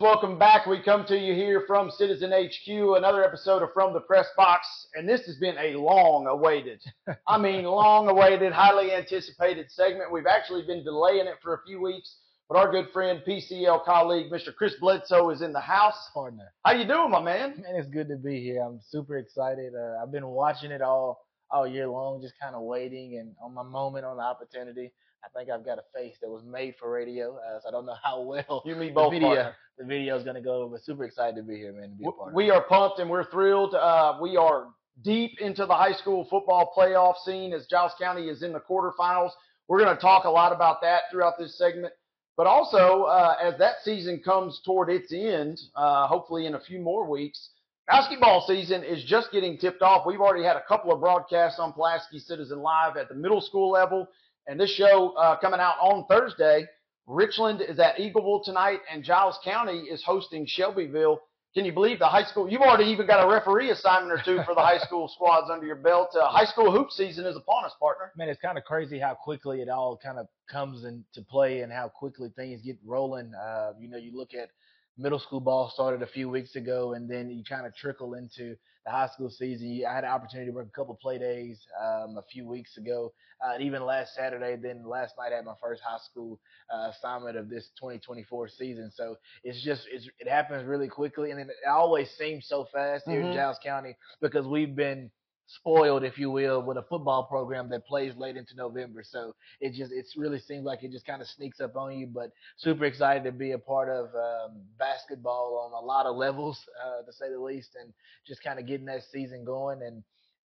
Welcome 0.02 0.40
back. 0.40 0.66
We 0.66 0.82
come 0.82 1.06
to 1.08 1.18
you 1.18 1.34
here 1.34 1.66
from 1.68 1.92
Citizen 1.92 2.32
HQ, 2.32 2.70
another 2.96 3.22
episode 3.22 3.62
of 3.62 3.74
From 3.74 3.92
the 3.92 4.00
Press 4.00 4.28
Box, 4.38 4.66
and 4.94 5.10
this 5.10 5.26
has 5.26 5.36
been 5.36 5.58
a 5.58 5.78
long 5.78 6.26
awaited, 6.26 6.82
I 7.28 7.38
mean, 7.38 7.66
long 7.66 8.08
awaited, 8.08 8.54
highly 8.54 8.94
anticipated 8.94 9.70
segment. 9.70 10.10
We've 10.10 10.26
actually 10.26 10.66
been 10.66 10.86
delaying 10.86 11.28
it 11.28 11.36
for 11.44 11.54
a 11.54 11.62
few 11.68 11.82
weeks, 11.82 12.16
but 12.48 12.58
our 12.58 12.72
good 12.72 12.86
friend, 12.94 13.22
PCL 13.28 13.84
colleague, 13.84 14.32
Mr. 14.32 14.56
Chris 14.56 14.76
Bledsoe 14.80 15.32
is 15.32 15.42
in 15.42 15.52
the 15.52 15.60
house. 15.60 16.10
Partner. 16.14 16.54
How 16.64 16.72
you 16.72 16.88
doing, 16.88 17.12
my 17.12 17.22
man? 17.22 17.62
Man, 17.62 17.76
it's 17.76 17.90
good 17.90 18.08
to 18.08 18.16
be 18.16 18.42
here. 18.42 18.62
I'm 18.64 18.80
super 18.88 19.18
excited. 19.18 19.74
Uh, 19.76 20.02
I've 20.02 20.14
been 20.14 20.28
watching 20.28 20.72
it 20.72 20.82
all 20.82 21.26
all 21.52 21.68
year 21.68 21.90
long, 21.90 22.22
just 22.22 22.36
kind 22.42 22.56
of 22.56 22.62
waiting 22.62 23.18
and 23.18 23.36
on 23.44 23.54
my 23.54 23.64
moment, 23.64 24.06
on 24.06 24.16
the 24.16 24.24
opportunity. 24.24 24.94
I 25.24 25.28
think 25.38 25.50
I've 25.50 25.66
got 25.66 25.78
a 25.78 25.84
face 25.94 26.16
that 26.22 26.30
was 26.30 26.44
made 26.46 26.76
for 26.80 26.90
radio, 26.92 27.36
uh, 27.38 27.60
so 27.62 27.68
I 27.68 27.72
don't 27.72 27.86
know 27.86 27.96
how 28.04 28.22
well 28.22 28.64
You 28.66 28.72
and 28.74 28.82
me 28.82 28.88
the 28.88 28.94
both. 28.94 29.12
video 29.12 29.28
partner. 29.28 29.56
the 29.78 29.86
video 29.86 30.18
is 30.18 30.24
gonna 30.24 30.42
go, 30.42 30.68
but 30.70 30.82
super 30.84 31.04
excited 31.04 31.36
to 31.36 31.44
be 31.44 31.58
here, 31.58 31.74
man. 31.74 31.90
To 31.90 31.96
be 31.96 32.06
a 32.08 32.12
part. 32.12 32.34
We 32.34 32.50
are 32.52 32.64
pumped 32.64 33.00
and 33.00 33.10
we're 33.10 33.26
thrilled. 33.30 33.76
Uh, 33.76 34.18
we 34.22 34.38
are 34.38 34.68
deep 35.04 35.40
into 35.42 35.66
the 35.66 35.74
high 35.74 35.94
school 35.94 36.26
football 36.30 36.74
playoff 36.78 37.16
scene 37.26 37.54
as 37.54 37.66
Giles 37.68 37.94
County 38.00 38.28
is 38.30 38.44
in 38.44 38.54
the 38.54 38.60
quarterfinals. 38.60 39.32
We're 39.68 39.80
going 39.84 39.96
to 39.96 40.02
talk 40.02 40.26
a 40.26 40.30
lot 40.30 40.52
about 40.52 40.82
that 40.82 41.04
throughout 41.12 41.34
this 41.38 41.58
segment. 41.58 41.94
But 42.36 42.48
also, 42.48 43.04
uh, 43.04 43.36
as 43.42 43.58
that 43.60 43.76
season 43.84 44.22
comes 44.26 44.60
toward 44.66 44.90
its 44.90 45.14
end, 45.14 45.60
uh, 45.76 46.08
hopefully 46.08 46.46
in 46.48 46.56
a 46.56 46.60
few 46.60 46.80
more 46.82 47.10
weeks, 47.10 47.52
basketball 47.88 48.46
season 48.48 48.84
is 48.84 49.04
just 49.04 49.32
getting 49.32 49.58
tipped 49.58 49.82
off. 49.82 50.06
We've 50.06 50.20
already 50.22 50.44
had 50.44 50.56
a 50.58 50.64
couple 50.68 50.92
of 50.92 51.00
broadcasts 51.02 51.60
on 51.60 51.72
Pulaski 51.74 52.20
Citizen 52.20 52.60
Live 52.60 52.98
at 52.98 53.10
the 53.10 53.16
middle 53.16 53.42
school 53.42 53.70
level. 53.72 54.08
And 54.50 54.60
this 54.60 54.72
show 54.72 55.10
uh, 55.10 55.40
coming 55.40 55.60
out 55.60 55.76
on 55.80 56.06
Thursday, 56.08 56.66
Richland 57.06 57.62
is 57.62 57.78
at 57.78 57.98
Eagleville 57.98 58.44
tonight, 58.44 58.80
and 58.92 59.04
Giles 59.04 59.38
County 59.44 59.82
is 59.82 60.04
hosting 60.04 60.48
Shelbyville. 60.48 61.20
Can 61.54 61.66
you 61.66 61.72
believe 61.72 62.00
the 62.00 62.08
high 62.08 62.24
school? 62.24 62.50
You've 62.50 62.64
already 62.64 62.86
even 62.86 63.06
got 63.06 63.24
a 63.24 63.32
referee 63.32 63.70
assignment 63.70 64.12
or 64.12 64.24
two 64.26 64.42
for 64.46 64.56
the 64.56 64.62
high 64.62 64.80
school 64.80 65.08
squads 65.14 65.52
under 65.52 65.68
your 65.68 65.76
belt. 65.76 66.16
Uh, 66.20 66.30
high 66.30 66.46
school 66.46 66.72
hoop 66.72 66.90
season 66.90 67.28
is 67.28 67.36
upon 67.36 67.64
us, 67.64 67.74
partner. 67.80 68.12
Man, 68.18 68.28
it's 68.28 68.42
kind 68.42 68.58
of 68.58 68.64
crazy 68.64 68.98
how 68.98 69.14
quickly 69.14 69.62
it 69.62 69.70
all 69.70 70.00
kind 70.02 70.18
of 70.18 70.26
comes 70.50 70.84
into 70.84 71.24
play 71.30 71.62
and 71.62 71.72
how 71.72 71.88
quickly 71.88 72.30
things 72.36 72.60
get 72.64 72.78
rolling. 72.84 73.32
Uh, 73.36 73.74
you 73.80 73.88
know, 73.88 73.98
you 73.98 74.18
look 74.18 74.34
at 74.34 74.50
middle 74.98 75.20
school 75.20 75.40
ball 75.40 75.70
started 75.72 76.02
a 76.02 76.08
few 76.08 76.28
weeks 76.28 76.56
ago, 76.56 76.94
and 76.94 77.08
then 77.08 77.30
you 77.30 77.44
kind 77.48 77.68
of 77.68 77.76
trickle 77.76 78.16
into 78.16 78.56
the 78.90 78.96
high 78.96 79.08
school 79.08 79.30
season. 79.30 79.84
I 79.88 79.94
had 79.94 80.04
an 80.04 80.10
opportunity 80.10 80.50
to 80.50 80.56
work 80.56 80.68
a 80.68 80.72
couple 80.72 80.96
play 80.96 81.20
days 81.20 81.60
um, 81.80 82.18
a 82.18 82.24
few 82.32 82.48
weeks 82.48 82.78
ago, 82.78 83.14
uh, 83.46 83.54
and 83.54 83.64
even 83.64 83.86
last 83.86 84.16
Saturday. 84.16 84.56
Then 84.62 84.84
last 84.84 85.14
night 85.18 85.32
I 85.32 85.38
had 85.38 85.46
my 85.46 85.54
first 85.62 85.82
high 85.86 86.00
school 86.10 86.40
uh, 86.74 86.90
assignment 86.90 87.38
of 87.38 87.50
this 87.50 87.70
2024 87.80 88.50
season. 88.50 88.92
So 88.94 89.16
it's 89.44 89.64
just 89.64 89.84
it's, 89.92 90.10
it 90.20 90.28
happens 90.28 90.66
really 90.66 90.88
quickly, 90.88 91.30
and 91.32 91.40
it 91.40 91.48
always 91.70 92.10
seems 92.18 92.48
so 92.48 92.66
fast 92.74 93.06
here 93.08 93.22
Mhm. 93.22 93.30
in 93.30 93.34
Giles 93.34 93.60
County 93.64 93.96
because 94.22 94.48
we've 94.48 94.76
been 94.76 95.12
spoiled, 95.56 96.04
if 96.04 96.18
you 96.18 96.30
will, 96.30 96.62
with 96.62 96.78
a 96.78 96.84
football 96.84 97.24
program 97.24 97.70
that 97.70 97.86
plays 97.86 98.14
late 98.16 98.38
into 98.38 98.56
November. 98.56 99.04
So 99.04 99.34
it 99.60 99.74
just 99.74 99.92
it 99.92 100.06
really 100.16 100.40
seems 100.40 100.64
like 100.64 100.84
it 100.84 100.92
just 100.92 101.06
kind 101.06 101.22
of 101.22 101.28
sneaks 101.28 101.60
up 101.60 101.76
on 101.76 101.98
you. 101.98 102.08
But 102.08 102.32
super 102.58 102.86
excited 102.86 103.24
to 103.24 103.32
be 103.32 103.52
a 103.52 103.58
part 103.60 103.90
of 103.90 104.06
um, 104.16 104.62
basketball 104.78 105.72
on 105.74 105.82
a 105.84 105.86
lot 105.86 106.06
of 106.06 106.16
levels, 106.16 106.60
uh, 106.86 107.04
to 107.06 107.12
say 107.12 107.30
the 107.32 107.40
least, 107.40 107.76
and 107.82 107.92
just 108.28 108.44
kind 108.44 108.60
of 108.60 108.68
getting 108.68 108.86
that 108.88 109.02
season 109.12 109.44
going 109.44 109.82
and 109.82 110.04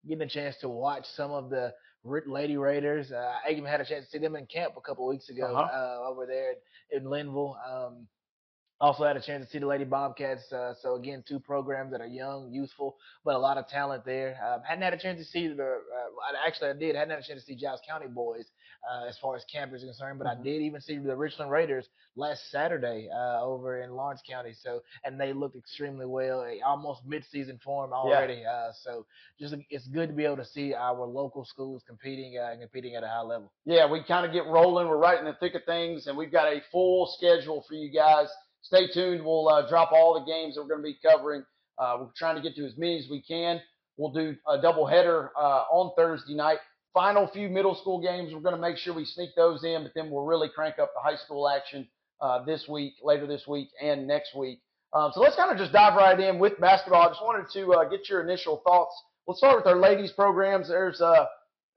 getting 0.07 0.23
a 0.23 0.29
chance 0.29 0.55
to 0.61 0.69
watch 0.69 1.05
some 1.15 1.31
of 1.31 1.49
the 1.49 1.73
Lady 2.05 2.57
Raiders. 2.57 3.11
Uh, 3.11 3.33
I 3.47 3.51
even 3.51 3.65
had 3.65 3.81
a 3.81 3.85
chance 3.85 4.05
to 4.05 4.11
see 4.11 4.17
them 4.17 4.35
in 4.35 4.45
camp 4.45 4.73
a 4.77 4.81
couple 4.81 5.07
weeks 5.07 5.29
ago 5.29 5.45
Uh-huh. 5.55 6.03
uh, 6.05 6.09
over 6.09 6.25
there 6.25 6.53
in 6.91 7.03
Lynnville. 7.05 7.55
Um, 7.69 8.07
Also 8.83 9.05
had 9.05 9.15
a 9.15 9.21
chance 9.21 9.45
to 9.45 9.49
see 9.49 9.59
the 9.59 9.65
Lady 9.65 9.85
Bobcats. 9.85 10.51
Uh, 10.51 10.73
so 10.81 10.95
again, 10.95 11.23
two 11.25 11.39
programs 11.39 11.91
that 11.93 12.01
are 12.01 12.05
young, 12.23 12.51
youthful, 12.51 12.97
but 13.23 13.33
a 13.33 13.39
lot 13.39 13.57
of 13.57 13.65
talent 13.69 14.03
there. 14.03 14.35
Um, 14.45 14.61
hadn't 14.67 14.83
had 14.83 14.93
a 14.93 14.97
chance 14.97 15.19
to 15.19 15.25
see 15.25 15.47
the. 15.47 15.63
Uh, 15.63 16.45
actually, 16.45 16.71
I 16.71 16.73
did. 16.73 16.95
Hadn't 16.95 17.11
had 17.11 17.19
a 17.19 17.27
chance 17.27 17.39
to 17.39 17.45
see 17.45 17.55
Giles 17.55 17.79
County 17.87 18.07
boys 18.07 18.45
uh, 18.83 19.07
as 19.07 19.17
far 19.19 19.37
as 19.37 19.45
camp 19.45 19.73
is 19.73 19.83
concerned, 19.83 20.19
but. 20.19 20.27
I 20.33 20.35
did 20.43 20.61
even 20.63 20.81
see 20.81 20.97
the 20.97 21.15
Richland 21.15 21.51
Raiders 21.51 21.87
last 22.15 22.41
Saturday 22.51 23.07
uh, 23.13 23.41
over 23.41 23.81
in 23.83 23.91
Lawrence 23.91 24.21
County. 24.27 24.53
So 24.61 24.81
and 25.03 25.19
they 25.19 25.31
looked 25.31 25.55
extremely 25.55 26.05
well, 26.05 26.45
almost 26.65 27.01
mid-season 27.05 27.59
form 27.63 27.93
already. 27.93 28.43
Uh, 28.45 28.71
so 28.83 29.05
just 29.39 29.55
it's 29.69 29.87
good 29.87 30.09
to 30.09 30.15
be 30.15 30.25
able 30.25 30.37
to 30.37 30.45
see 30.45 30.73
our 30.73 31.05
local 31.05 31.45
schools 31.45 31.83
competing 31.87 32.37
uh, 32.37 32.51
and 32.51 32.61
competing 32.61 32.95
at 32.95 33.03
a 33.03 33.07
high 33.07 33.21
level. 33.21 33.51
Yeah, 33.65 33.89
we 33.89 34.03
kind 34.03 34.25
of 34.25 34.33
get 34.33 34.45
rolling. 34.47 34.87
We're 34.87 34.97
right 34.97 35.19
in 35.19 35.25
the 35.25 35.37
thick 35.39 35.55
of 35.55 35.63
things, 35.65 36.07
and 36.07 36.17
we've 36.17 36.31
got 36.31 36.47
a 36.47 36.61
full 36.71 37.13
schedule 37.17 37.63
for 37.67 37.75
you 37.75 37.91
guys. 37.91 38.27
Stay 38.63 38.87
tuned. 38.87 39.23
We'll 39.23 39.49
uh, 39.49 39.67
drop 39.69 39.91
all 39.91 40.13
the 40.13 40.25
games 40.25 40.55
that 40.55 40.61
we're 40.61 40.69
going 40.69 40.81
to 40.81 40.83
be 40.83 40.97
covering. 41.05 41.43
Uh, 41.77 41.97
we're 41.99 42.07
trying 42.15 42.35
to 42.35 42.41
get 42.41 42.55
to 42.55 42.65
as 42.65 42.77
many 42.77 42.97
as 42.97 43.07
we 43.09 43.21
can. 43.21 43.61
We'll 43.97 44.11
do 44.11 44.35
a 44.47 44.57
doubleheader 44.57 45.29
uh, 45.37 45.65
on 45.69 45.93
Thursday 45.95 46.33
night. 46.33 46.57
Final 46.93 47.27
few 47.27 47.49
middle 47.49 47.75
school 47.75 48.01
games, 48.01 48.33
we're 48.33 48.39
going 48.39 48.55
to 48.55 48.61
make 48.61 48.77
sure 48.77 48.93
we 48.93 49.05
sneak 49.05 49.31
those 49.35 49.63
in, 49.63 49.83
but 49.83 49.91
then 49.95 50.09
we'll 50.09 50.25
really 50.25 50.47
crank 50.47 50.79
up 50.79 50.91
the 50.93 51.01
high 51.01 51.17
school 51.17 51.49
action 51.49 51.87
uh, 52.21 52.43
this 52.45 52.65
week, 52.69 52.93
later 53.03 53.27
this 53.27 53.45
week, 53.47 53.69
and 53.81 54.07
next 54.07 54.35
week. 54.35 54.61
Um, 54.93 55.11
so 55.13 55.19
let's 55.21 55.35
kind 55.35 55.51
of 55.51 55.57
just 55.57 55.73
dive 55.73 55.95
right 55.95 56.19
in 56.19 56.37
with 56.37 56.59
basketball. 56.59 57.01
I 57.01 57.07
just 57.09 57.21
wanted 57.21 57.51
to 57.53 57.73
uh, 57.73 57.89
get 57.89 58.07
your 58.09 58.21
initial 58.21 58.61
thoughts. 58.65 58.95
Let's 59.27 59.39
start 59.39 59.57
with 59.57 59.65
our 59.65 59.79
ladies 59.79 60.11
programs. 60.11 60.67
There's 60.69 61.01
uh, 61.01 61.25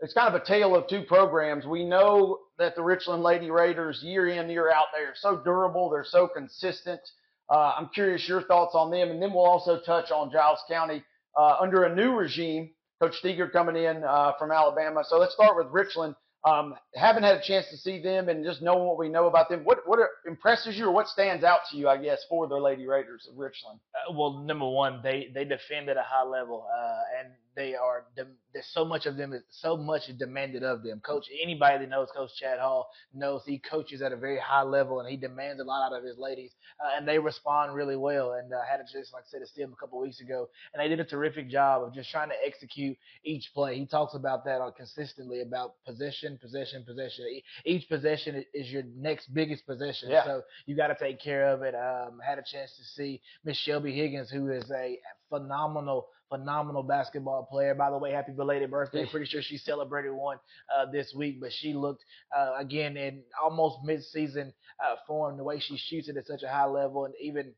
it's 0.00 0.12
kind 0.12 0.34
of 0.34 0.40
a 0.40 0.44
tale 0.44 0.74
of 0.74 0.88
two 0.88 1.02
programs. 1.02 1.64
We 1.66 1.84
know 1.84 2.40
that 2.58 2.74
the 2.76 2.82
Richland 2.82 3.22
Lady 3.22 3.50
Raiders, 3.50 4.02
year 4.02 4.28
in, 4.28 4.50
year 4.50 4.70
out, 4.70 4.86
they 4.94 5.02
are 5.02 5.14
so 5.14 5.40
durable, 5.42 5.88
they're 5.90 6.04
so 6.04 6.28
consistent. 6.28 7.00
Uh, 7.48 7.74
I'm 7.78 7.88
curious 7.94 8.28
your 8.28 8.42
thoughts 8.42 8.74
on 8.74 8.90
them, 8.90 9.10
and 9.10 9.22
then 9.22 9.32
we'll 9.32 9.46
also 9.46 9.80
touch 9.80 10.10
on 10.10 10.30
Giles 10.30 10.58
County 10.68 11.02
uh, 11.38 11.56
under 11.60 11.84
a 11.84 11.94
new 11.94 12.14
regime. 12.14 12.70
Coach 13.00 13.14
Steger 13.16 13.48
coming 13.48 13.76
in 13.76 14.02
uh, 14.04 14.32
from 14.38 14.50
Alabama. 14.50 15.02
So 15.06 15.18
let's 15.18 15.34
start 15.34 15.56
with 15.56 15.66
Richland. 15.70 16.14
Um, 16.44 16.74
haven't 16.94 17.24
had 17.24 17.36
a 17.36 17.42
chance 17.42 17.66
to 17.70 17.76
see 17.76 18.00
them, 18.00 18.28
and 18.28 18.44
just 18.44 18.62
knowing 18.62 18.86
what 18.86 18.98
we 18.98 19.08
know 19.08 19.26
about 19.26 19.48
them, 19.48 19.64
what 19.64 19.78
what 19.84 19.98
impresses 20.26 20.76
you, 20.78 20.86
or 20.86 20.92
what 20.92 21.08
stands 21.08 21.42
out 21.44 21.60
to 21.70 21.76
you, 21.76 21.88
I 21.88 21.96
guess, 21.96 22.24
for 22.28 22.46
the 22.46 22.56
Lady 22.56 22.86
Raiders 22.86 23.26
of 23.30 23.36
Richland? 23.36 23.80
Uh, 23.94 24.12
well, 24.12 24.44
number 24.44 24.68
one, 24.68 25.00
they 25.02 25.30
they 25.34 25.44
defend 25.44 25.88
at 25.88 25.96
a 25.96 26.04
high 26.06 26.22
level, 26.22 26.66
uh, 26.72 27.20
and 27.20 27.32
they 27.56 27.74
are 27.74 28.04
there's 28.14 28.66
so 28.72 28.84
much 28.84 29.06
of 29.06 29.16
them, 29.16 29.32
is 29.32 29.42
so 29.50 29.76
much 29.76 30.08
is 30.08 30.16
demanded 30.16 30.62
of 30.62 30.82
them. 30.82 31.00
Coach, 31.00 31.26
anybody 31.42 31.78
that 31.78 31.88
knows 31.90 32.08
Coach 32.14 32.30
Chad 32.38 32.58
Hall 32.58 32.88
knows 33.12 33.42
he 33.44 33.58
coaches 33.58 34.02
at 34.02 34.12
a 34.12 34.16
very 34.16 34.38
high 34.38 34.62
level, 34.62 35.00
and 35.00 35.08
he 35.08 35.16
demands 35.16 35.60
a 35.60 35.64
lot 35.64 35.86
out 35.92 35.98
of 35.98 36.04
his 36.04 36.18
ladies, 36.18 36.52
uh, 36.82 36.96
and 36.96 37.06
they 37.08 37.18
respond 37.18 37.74
really 37.74 37.96
well. 37.96 38.32
And 38.32 38.52
uh, 38.52 38.58
had 38.70 38.80
a 38.80 38.84
chance, 38.92 39.10
like 39.12 39.24
I 39.24 39.30
said, 39.30 39.40
to 39.40 39.46
see 39.46 39.62
them 39.62 39.72
a 39.72 39.76
couple 39.76 40.00
weeks 40.00 40.20
ago, 40.20 40.48
and 40.72 40.80
they 40.82 40.88
did 40.88 41.00
a 41.00 41.04
terrific 41.04 41.50
job 41.50 41.82
of 41.82 41.94
just 41.94 42.10
trying 42.10 42.28
to 42.28 42.34
execute 42.46 42.96
each 43.24 43.50
play. 43.54 43.78
He 43.78 43.86
talks 43.86 44.14
about 44.14 44.44
that 44.44 44.60
consistently 44.76 45.40
about 45.40 45.74
possession, 45.86 46.38
possession, 46.40 46.84
possession. 46.86 47.24
Each 47.64 47.88
possession 47.88 48.44
is 48.54 48.70
your 48.70 48.82
next 48.96 49.32
biggest 49.32 49.66
possession, 49.66 50.10
Yeah. 50.10 50.24
so 50.24 50.42
you 50.66 50.76
got 50.76 50.88
to 50.88 50.96
take 50.98 51.20
care 51.20 51.48
of 51.48 51.62
it. 51.62 51.74
Um, 51.74 52.20
had 52.26 52.38
a 52.38 52.42
chance 52.42 52.76
to 52.76 52.84
see 52.84 53.20
Miss 53.44 53.56
Shelby 53.56 53.92
Higgins, 53.92 54.30
who 54.30 54.50
is 54.50 54.70
a 54.70 54.98
phenomenal, 55.28 56.08
phenomenal 56.28 56.82
basketball 56.82 57.46
player. 57.50 57.74
By 57.74 57.90
the 57.90 57.98
way, 57.98 58.12
happy 58.12 58.32
belated 58.32 58.70
birthday. 58.70 59.06
Pretty 59.06 59.26
sure 59.26 59.42
she 59.42 59.58
celebrated 59.58 60.12
one 60.12 60.38
uh, 60.76 60.90
this 60.90 61.12
week, 61.14 61.40
but 61.40 61.52
she 61.52 61.74
looked 61.74 62.04
uh, 62.36 62.54
again 62.58 62.96
in 62.96 63.22
almost 63.42 63.78
mid-season 63.84 64.52
uh, 64.84 64.96
form. 65.06 65.36
The 65.36 65.44
way 65.44 65.60
she 65.60 65.76
shoots 65.76 66.08
it 66.08 66.16
at 66.16 66.26
such 66.26 66.42
a 66.42 66.48
high 66.48 66.66
level, 66.66 67.04
and 67.04 67.14
even 67.20 67.52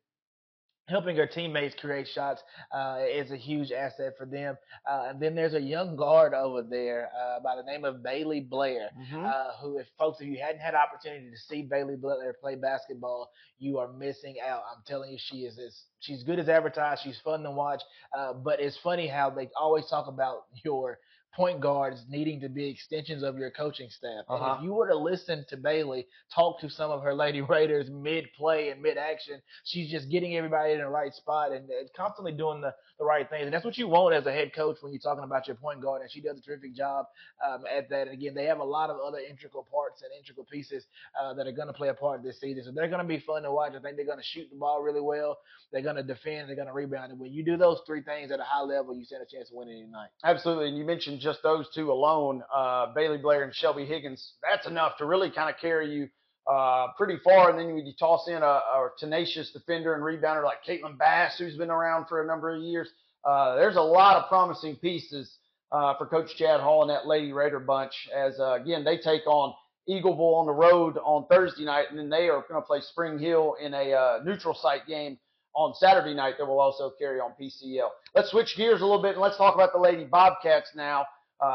helping 0.88 1.16
her 1.16 1.26
teammates 1.26 1.74
create 1.80 2.08
shots 2.08 2.42
uh, 2.72 2.98
is 3.08 3.30
a 3.30 3.36
huge 3.36 3.70
asset 3.72 4.14
for 4.18 4.26
them. 4.26 4.56
Uh, 4.90 5.06
and 5.10 5.20
then 5.20 5.34
there's 5.34 5.54
a 5.54 5.60
young 5.60 5.96
guard 5.96 6.34
over 6.34 6.62
there 6.62 7.10
uh, 7.18 7.40
by 7.40 7.54
the 7.56 7.62
name 7.62 7.84
of 7.84 8.02
Bailey 8.02 8.40
Blair 8.40 8.90
uh, 9.26 9.52
who, 9.60 9.78
if 9.78 9.86
folks, 9.98 10.20
if 10.20 10.26
you 10.26 10.38
hadn't 10.42 10.60
had 10.60 10.74
opportunity 10.74 11.30
to 11.30 11.36
see 11.36 11.62
Bailey 11.62 11.96
Blair 11.96 12.34
play 12.40 12.54
basketball, 12.56 13.30
you 13.58 13.78
are 13.78 13.92
missing 13.92 14.36
out. 14.46 14.62
I'm 14.74 14.82
telling 14.86 15.10
you, 15.12 15.18
she 15.20 15.38
is 15.38 15.58
as 15.58 15.76
she's 16.00 16.22
good 16.22 16.38
as 16.38 16.48
advertised. 16.48 17.02
She's 17.04 17.20
fun 17.24 17.42
to 17.42 17.50
watch. 17.50 17.80
Uh, 18.16 18.32
but 18.32 18.60
it's 18.60 18.78
funny 18.82 19.06
how 19.06 19.30
they 19.30 19.48
always 19.60 19.86
talk 19.88 20.06
about 20.06 20.44
your 20.64 20.98
point 21.34 21.60
guards 21.60 22.04
needing 22.08 22.40
to 22.40 22.48
be 22.48 22.68
extensions 22.68 23.22
of 23.22 23.38
your 23.38 23.50
coaching 23.50 23.88
staff. 23.90 24.24
And 24.28 24.40
Uh-huh. 24.42 24.56
if 24.58 24.62
you 24.64 24.74
were 24.74 24.88
to 24.88 24.96
listen 24.96 25.44
to 25.48 25.56
Bailey 25.56 26.06
talk 26.34 26.60
to 26.60 26.68
some 26.68 26.90
of 26.90 27.02
her 27.02 27.14
Lady 27.14 27.40
Raiders 27.54 27.90
mid 27.90 28.26
play 28.36 28.70
and 28.70 28.82
mid 28.82 28.96
action, 28.98 29.40
she's 29.64 29.90
just 29.90 30.08
getting 30.10 30.36
everybody 30.36 30.72
in 30.72 30.78
the 30.78 30.88
right 30.88 31.12
spot 31.14 31.52
and 31.52 31.68
constantly 31.96 32.32
doing 32.32 32.60
the, 32.60 32.74
the 32.98 33.04
right 33.04 33.28
things. 33.28 33.44
And 33.44 33.52
that's 33.52 33.64
what 33.64 33.78
you 33.78 33.88
want 33.88 34.14
as 34.14 34.26
a 34.26 34.32
head 34.32 34.54
coach 34.54 34.78
when 34.80 34.92
you're 34.92 35.00
talking 35.00 35.24
about 35.24 35.46
your 35.46 35.56
point 35.56 35.80
guard. 35.80 36.02
And 36.02 36.10
she 36.10 36.20
does 36.20 36.38
a 36.38 36.42
terrific 36.42 36.74
job 36.74 37.06
um, 37.46 37.64
at 37.66 37.88
that. 37.90 38.08
And 38.08 38.10
again, 38.10 38.34
they 38.34 38.44
have 38.44 38.58
a 38.58 38.64
lot 38.64 38.90
of 38.90 38.96
other 39.00 39.18
integral 39.18 39.66
parts 39.70 40.02
and 40.02 40.10
integral 40.18 40.46
pieces 40.50 40.84
uh, 41.20 41.34
that 41.34 41.46
are 41.46 41.52
going 41.52 41.68
to 41.68 41.72
play 41.72 41.88
a 41.88 41.94
part 41.94 42.22
this 42.22 42.40
season. 42.40 42.64
So 42.64 42.72
they're 42.72 42.88
going 42.88 43.02
to 43.02 43.08
be 43.08 43.20
fun 43.20 43.42
to 43.42 43.52
watch. 43.52 43.72
I 43.76 43.80
think 43.80 43.96
they're 43.96 44.06
going 44.06 44.18
to 44.18 44.24
shoot 44.24 44.48
the 44.50 44.56
ball 44.56 44.82
really 44.82 45.00
well. 45.00 45.38
They're 45.72 45.82
going 45.82 45.96
to 45.96 46.02
defend. 46.02 46.48
They're 46.48 46.56
going 46.56 46.68
to 46.68 46.74
rebound. 46.74 47.12
And 47.12 47.20
when 47.20 47.32
you 47.32 47.44
do 47.44 47.56
those 47.56 47.80
three 47.86 48.02
things 48.02 48.30
at 48.32 48.40
a 48.40 48.44
high 48.44 48.62
level, 48.62 48.94
you 48.94 49.04
stand 49.04 49.22
a 49.22 49.36
chance 49.36 49.50
of 49.50 49.56
winning 49.56 49.78
any 49.82 49.90
night. 49.90 50.08
Absolutely, 50.24 50.68
and 50.68 50.76
you 50.76 50.84
mentioned 50.84 51.20
just 51.20 51.42
those 51.42 51.68
two 51.74 51.92
alone, 51.92 52.42
uh, 52.54 52.92
Bailey 52.94 53.18
Blair 53.18 53.44
and 53.44 53.54
Shelby 53.54 53.84
Higgins. 53.84 54.32
That's 54.42 54.66
enough 54.66 54.96
to 54.98 55.04
really 55.04 55.30
kind 55.30 55.50
of 55.50 55.60
carry 55.60 55.92
you 55.92 56.08
uh, 56.48 56.88
pretty 56.96 57.18
far. 57.22 57.50
And 57.50 57.58
then 57.58 57.76
you 57.76 57.92
toss 57.98 58.26
in 58.28 58.42
a, 58.42 58.46
a 58.46 58.88
tenacious 58.98 59.50
defender 59.50 59.94
and 59.94 60.02
rebounder 60.02 60.42
like 60.42 60.64
Caitlin 60.66 60.96
Bass, 60.96 61.36
who's 61.38 61.56
been 61.56 61.70
around 61.70 62.06
for 62.08 62.22
a 62.22 62.26
number 62.26 62.54
of 62.54 62.62
years, 62.62 62.88
uh, 63.24 63.56
there's 63.56 63.76
a 63.76 63.82
lot 63.82 64.16
of 64.16 64.28
promising 64.28 64.76
pieces 64.76 65.36
uh, 65.72 65.94
for 65.98 66.06
Coach 66.06 66.34
Chad 66.36 66.60
Hall 66.60 66.82
and 66.82 66.90
that 66.90 67.06
Lady 67.06 67.32
Raider 67.32 67.60
bunch. 67.60 67.92
As 68.14 68.38
uh, 68.40 68.54
again, 68.54 68.84
they 68.84 68.96
take 68.96 69.26
on 69.26 69.52
Eagleville 69.88 70.40
on 70.40 70.46
the 70.46 70.52
road 70.52 70.96
on 71.04 71.26
Thursday 71.26 71.64
night, 71.64 71.86
and 71.90 71.98
then 71.98 72.08
they 72.08 72.28
are 72.28 72.44
going 72.48 72.60
to 72.60 72.66
play 72.66 72.80
Spring 72.80 73.18
Hill 73.18 73.56
in 73.60 73.74
a 73.74 73.92
uh, 73.92 74.20
neutral 74.24 74.54
site 74.54 74.86
game 74.86 75.18
on 75.54 75.74
Saturday 75.74 76.14
night 76.14 76.34
that 76.38 76.46
will 76.46 76.60
also 76.60 76.92
carry 76.98 77.20
on 77.20 77.32
PCL. 77.40 77.88
Let's 78.14 78.30
switch 78.30 78.54
gears 78.56 78.80
a 78.80 78.84
little 78.84 79.02
bit 79.02 79.12
and 79.12 79.20
let's 79.20 79.36
talk 79.36 79.54
about 79.54 79.72
the 79.72 79.78
Lady 79.78 80.04
Bobcats 80.04 80.70
now. 80.76 81.04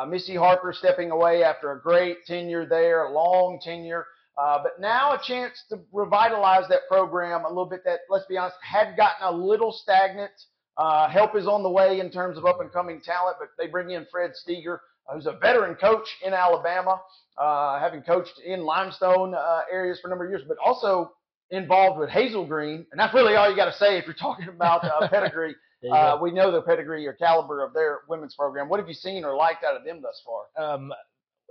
Missy 0.07 0.35
Harper 0.35 0.73
stepping 0.73 1.11
away 1.11 1.43
after 1.43 1.71
a 1.71 1.79
great 1.79 2.25
tenure 2.25 2.65
there, 2.65 3.05
a 3.05 3.13
long 3.13 3.59
tenure, 3.63 4.05
uh, 4.37 4.59
but 4.63 4.79
now 4.79 5.13
a 5.13 5.21
chance 5.23 5.63
to 5.69 5.79
revitalize 5.91 6.67
that 6.69 6.81
program 6.89 7.45
a 7.45 7.47
little 7.47 7.65
bit. 7.65 7.83
That 7.85 7.99
let's 8.09 8.25
be 8.25 8.37
honest 8.37 8.57
had 8.61 8.97
gotten 8.97 9.27
a 9.27 9.31
little 9.31 9.71
stagnant. 9.71 10.31
Uh, 10.77 11.07
help 11.07 11.35
is 11.35 11.45
on 11.45 11.61
the 11.61 11.69
way 11.69 11.99
in 11.99 12.09
terms 12.09 12.37
of 12.37 12.45
up 12.45 12.59
and 12.59 12.71
coming 12.71 12.99
talent, 12.99 13.37
but 13.39 13.49
they 13.59 13.67
bring 13.67 13.91
in 13.91 14.07
Fred 14.11 14.31
Steger, 14.33 14.81
uh, 15.07 15.13
who's 15.13 15.27
a 15.27 15.33
veteran 15.33 15.75
coach 15.75 16.07
in 16.25 16.33
Alabama, 16.33 16.99
uh, 17.37 17.79
having 17.79 18.01
coached 18.01 18.39
in 18.43 18.63
limestone 18.65 19.35
uh, 19.35 19.61
areas 19.71 19.99
for 20.01 20.07
a 20.07 20.09
number 20.09 20.25
of 20.25 20.31
years, 20.31 20.41
but 20.47 20.57
also 20.65 21.11
involved 21.51 21.99
with 21.99 22.09
Hazel 22.09 22.47
Green, 22.47 22.87
and 22.91 22.99
that's 22.99 23.13
really 23.13 23.35
all 23.35 23.47
you 23.47 23.55
got 23.55 23.65
to 23.65 23.77
say 23.77 23.99
if 23.99 24.05
you're 24.05 24.15
talking 24.19 24.47
about 24.47 24.83
uh, 24.83 25.07
pedigree. 25.11 25.55
Uh, 25.91 26.17
we 26.21 26.31
know 26.31 26.49
the 26.49 26.61
pedigree 26.61 27.05
or 27.05 27.11
caliber 27.11 27.61
of 27.61 27.73
their 27.73 27.99
women's 28.07 28.33
program. 28.35 28.69
What 28.69 28.79
have 28.79 28.87
you 28.87 28.93
seen 28.93 29.25
or 29.25 29.35
liked 29.35 29.65
out 29.65 29.75
of 29.75 29.83
them 29.83 30.01
thus 30.01 30.21
far? 30.25 30.73
um, 30.73 30.93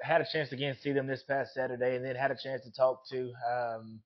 had 0.02 0.20
a 0.20 0.26
chance 0.30 0.50
to 0.50 0.56
again 0.56 0.76
see 0.80 0.92
them 0.92 1.06
this 1.06 1.22
past 1.22 1.54
Saturday, 1.54 1.96
and 1.96 2.04
then 2.04 2.16
had 2.16 2.30
a 2.30 2.36
chance 2.36 2.62
to 2.64 2.72
talk 2.72 3.02
to 3.10 3.32
um, 3.50 4.00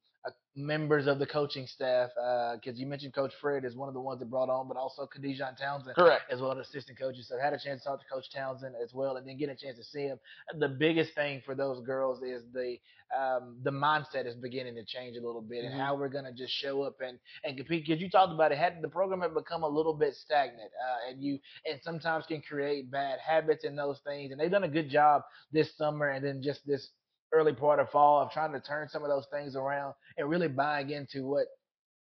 members 0.57 1.07
of 1.07 1.19
the 1.19 1.27
coaching 1.27 1.67
staff 1.67 2.09
because 2.55 2.79
you 2.81 2.87
mentioned 2.87 3.13
Coach 3.15 3.33
Fred 3.41 3.65
is 3.65 3.77
one 3.77 3.89
of 3.89 3.95
the 3.95 4.01
ones 4.01 4.21
that 4.21 4.31
brought 4.31 4.49
on, 4.49 4.67
but 4.69 4.77
also 4.77 5.07
Khadijah 5.07 5.55
Townsend 5.61 5.95
Correct. 5.97 6.23
as 6.31 6.41
well 6.41 6.59
as 6.59 6.67
assistant 6.67 6.99
coaches. 6.99 7.29
So 7.29 7.39
I 7.39 7.45
had 7.45 7.53
a 7.53 7.59
chance 7.59 7.83
to 7.83 7.89
talk 7.91 8.01
to 8.01 8.07
Coach 8.07 8.31
Townsend 8.35 8.75
as 8.83 8.95
well, 8.95 9.17
and 9.17 9.29
then 9.29 9.37
get 9.37 9.51
a 9.51 9.55
chance 9.55 9.77
to 9.79 9.85
see 9.85 10.03
him. 10.05 10.19
The 10.59 10.69
biggest 10.69 11.15
thing 11.15 11.43
for 11.45 11.55
those 11.55 11.85
girls 11.85 12.23
is 12.23 12.43
the 12.53 12.79
um, 13.17 13.59
the 13.63 13.71
mindset 13.71 14.27
is 14.27 14.35
beginning 14.35 14.75
to 14.75 14.85
change 14.85 15.17
a 15.17 15.21
little 15.25 15.41
bit, 15.43 15.63
Mhm. 15.63 15.71
and 15.73 15.81
how 15.81 15.95
we're 15.95 16.09
gonna 16.09 16.33
just 16.33 16.53
show 16.53 16.83
up 16.83 17.01
and 17.01 17.19
and 17.45 17.57
compete. 17.57 17.87
Because 17.87 18.01
you 18.03 18.11
talked 18.11 18.33
about 18.33 18.51
it, 18.51 18.59
had 18.59 18.83
the 18.83 18.89
program 18.89 19.21
had 19.21 19.33
become 19.35 19.63
a 19.63 19.69
little 19.69 19.95
bit 19.95 20.15
stagnant, 20.15 20.73
uh, 20.73 21.11
and 21.11 21.23
you 21.23 21.39
and 21.71 21.81
sometimes 21.83 22.27
can 22.27 22.43
create 22.43 22.91
bad 22.91 23.21
habits 23.21 23.65
and 23.65 23.79
those 23.79 24.01
things. 24.01 24.33
And 24.33 24.41
they've 24.41 24.51
done 24.51 24.65
a 24.65 24.69
good 24.69 24.89
job 24.89 25.23
this 25.53 25.77
summer, 25.77 26.09
and 26.09 26.25
then 26.25 26.43
just 26.43 26.67
this 26.67 26.91
early 27.33 27.53
part 27.53 27.81
of 27.81 27.91
fall 27.91 28.23
of 28.23 28.31
trying 28.31 28.53
to 28.53 28.61
turn 28.61 28.89
some 28.89 29.03
of 29.03 29.09
those 29.09 29.27
things 29.33 29.57
around 29.57 29.95
and 30.17 30.29
really 30.29 30.49
buying 30.49 30.91
into 30.91 31.27
what 31.27 31.47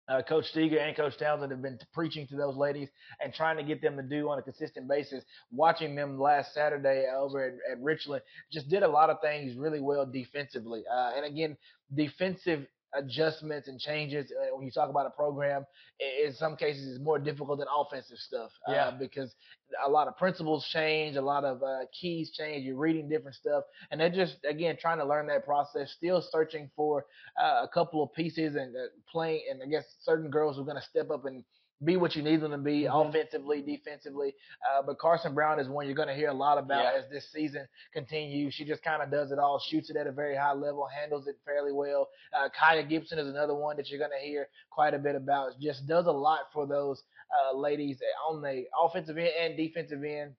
uh, 0.08 0.20
Coach 0.22 0.46
Steger 0.46 0.78
and 0.78 0.96
Coach 0.96 1.16
Townsend 1.18 1.52
have 1.52 1.62
been 1.62 1.78
preaching 1.94 2.26
to 2.28 2.36
those 2.36 2.56
ladies 2.56 2.88
and 3.22 3.32
trying 3.32 3.56
to 3.56 3.62
get 3.62 3.80
them 3.80 3.96
to 3.96 4.02
do 4.02 4.28
on 4.28 4.38
a 4.38 4.42
consistent 4.42 4.88
basis. 4.88 5.24
Watching 5.52 5.94
them 5.94 6.18
last 6.18 6.52
Saturday 6.54 7.06
over 7.14 7.46
at, 7.46 7.52
at 7.72 7.82
Richland 7.82 8.22
just 8.52 8.68
did 8.68 8.82
a 8.82 8.88
lot 8.88 9.10
of 9.10 9.18
things 9.22 9.56
really 9.56 9.80
well 9.80 10.04
defensively. 10.04 10.82
Uh, 10.92 11.12
and 11.16 11.24
again, 11.24 11.56
defensive 11.94 12.66
adjustments 12.94 13.68
and 13.68 13.78
changes 13.80 14.32
uh, 14.32 14.54
when 14.56 14.64
you 14.64 14.72
talk 14.72 14.90
about 14.90 15.06
a 15.06 15.10
program. 15.10 15.64
In 16.24 16.32
some 16.32 16.56
cases, 16.56 16.96
it's 16.96 17.04
more 17.04 17.18
difficult 17.18 17.58
than 17.58 17.68
offensive 17.74 18.18
stuff. 18.18 18.50
Yeah. 18.68 18.86
Uh, 18.86 18.98
because 18.98 19.34
a 19.84 19.88
lot 19.88 20.08
of 20.08 20.16
principles 20.16 20.66
change, 20.72 21.16
a 21.16 21.22
lot 21.22 21.44
of 21.44 21.62
uh, 21.62 21.86
keys 21.98 22.30
change. 22.32 22.64
You're 22.64 22.76
reading 22.76 23.08
different 23.08 23.36
stuff, 23.36 23.64
and 23.90 24.00
they're 24.00 24.10
just 24.10 24.36
again 24.48 24.76
trying 24.80 24.98
to 24.98 25.06
learn 25.06 25.26
that 25.28 25.44
process. 25.44 25.92
Still 25.92 26.22
searching 26.30 26.70
for 26.76 27.06
uh, 27.42 27.64
a 27.64 27.68
couple 27.72 28.02
of 28.02 28.12
pieces 28.12 28.56
and 28.56 28.74
uh, 28.76 28.88
playing. 29.10 29.42
And 29.50 29.62
I 29.62 29.66
guess 29.66 29.84
certain 30.00 30.30
girls 30.30 30.58
are 30.58 30.64
going 30.64 30.76
to 30.76 30.82
step 30.82 31.10
up 31.10 31.24
and 31.24 31.44
be 31.84 31.96
what 31.96 32.14
you 32.14 32.22
need 32.22 32.40
them 32.40 32.52
to 32.52 32.58
be 32.58 32.82
Mhm. 32.82 33.08
offensively, 33.08 33.62
defensively. 33.62 34.34
Uh, 34.70 34.82
but 34.82 34.98
Carson 34.98 35.34
Brown 35.34 35.58
is 35.58 35.68
one 35.68 35.86
you're 35.86 35.94
going 35.96 36.08
to 36.08 36.14
hear 36.14 36.28
a 36.28 36.34
lot 36.34 36.58
about 36.58 36.84
Yeah. 36.84 36.92
as 37.00 37.08
this 37.10 37.28
season 37.30 37.66
continues. 37.92 38.54
She 38.54 38.64
just 38.64 38.82
kind 38.82 39.02
of 39.02 39.10
does 39.10 39.32
it 39.32 39.38
all, 39.38 39.58
shoots 39.58 39.90
it 39.90 39.96
at 39.96 40.06
a 40.06 40.12
very 40.12 40.36
high 40.36 40.52
level, 40.52 40.86
handles 40.86 41.26
it 41.26 41.36
fairly 41.44 41.72
well. 41.72 42.08
Uh, 42.32 42.48
Kaya 42.50 42.82
Gibson 42.82 43.18
is 43.18 43.28
another 43.28 43.54
one 43.54 43.76
that 43.76 43.90
you're 43.90 43.98
going 43.98 44.12
to 44.12 44.24
hear 44.26 44.48
quite 44.70 44.94
a 44.94 44.98
bit 44.98 45.16
about. 45.16 45.58
Just 45.58 45.86
does 45.86 46.06
a 46.06 46.12
lot 46.12 46.52
for 46.52 46.66
those 46.66 47.02
uh, 47.46 47.56
ladies 47.56 48.00
on 48.28 48.42
the 48.42 48.66
offensive 48.78 49.16
end 49.16 49.30
and 49.38 49.56
defensive 49.56 50.04
end. 50.04 50.34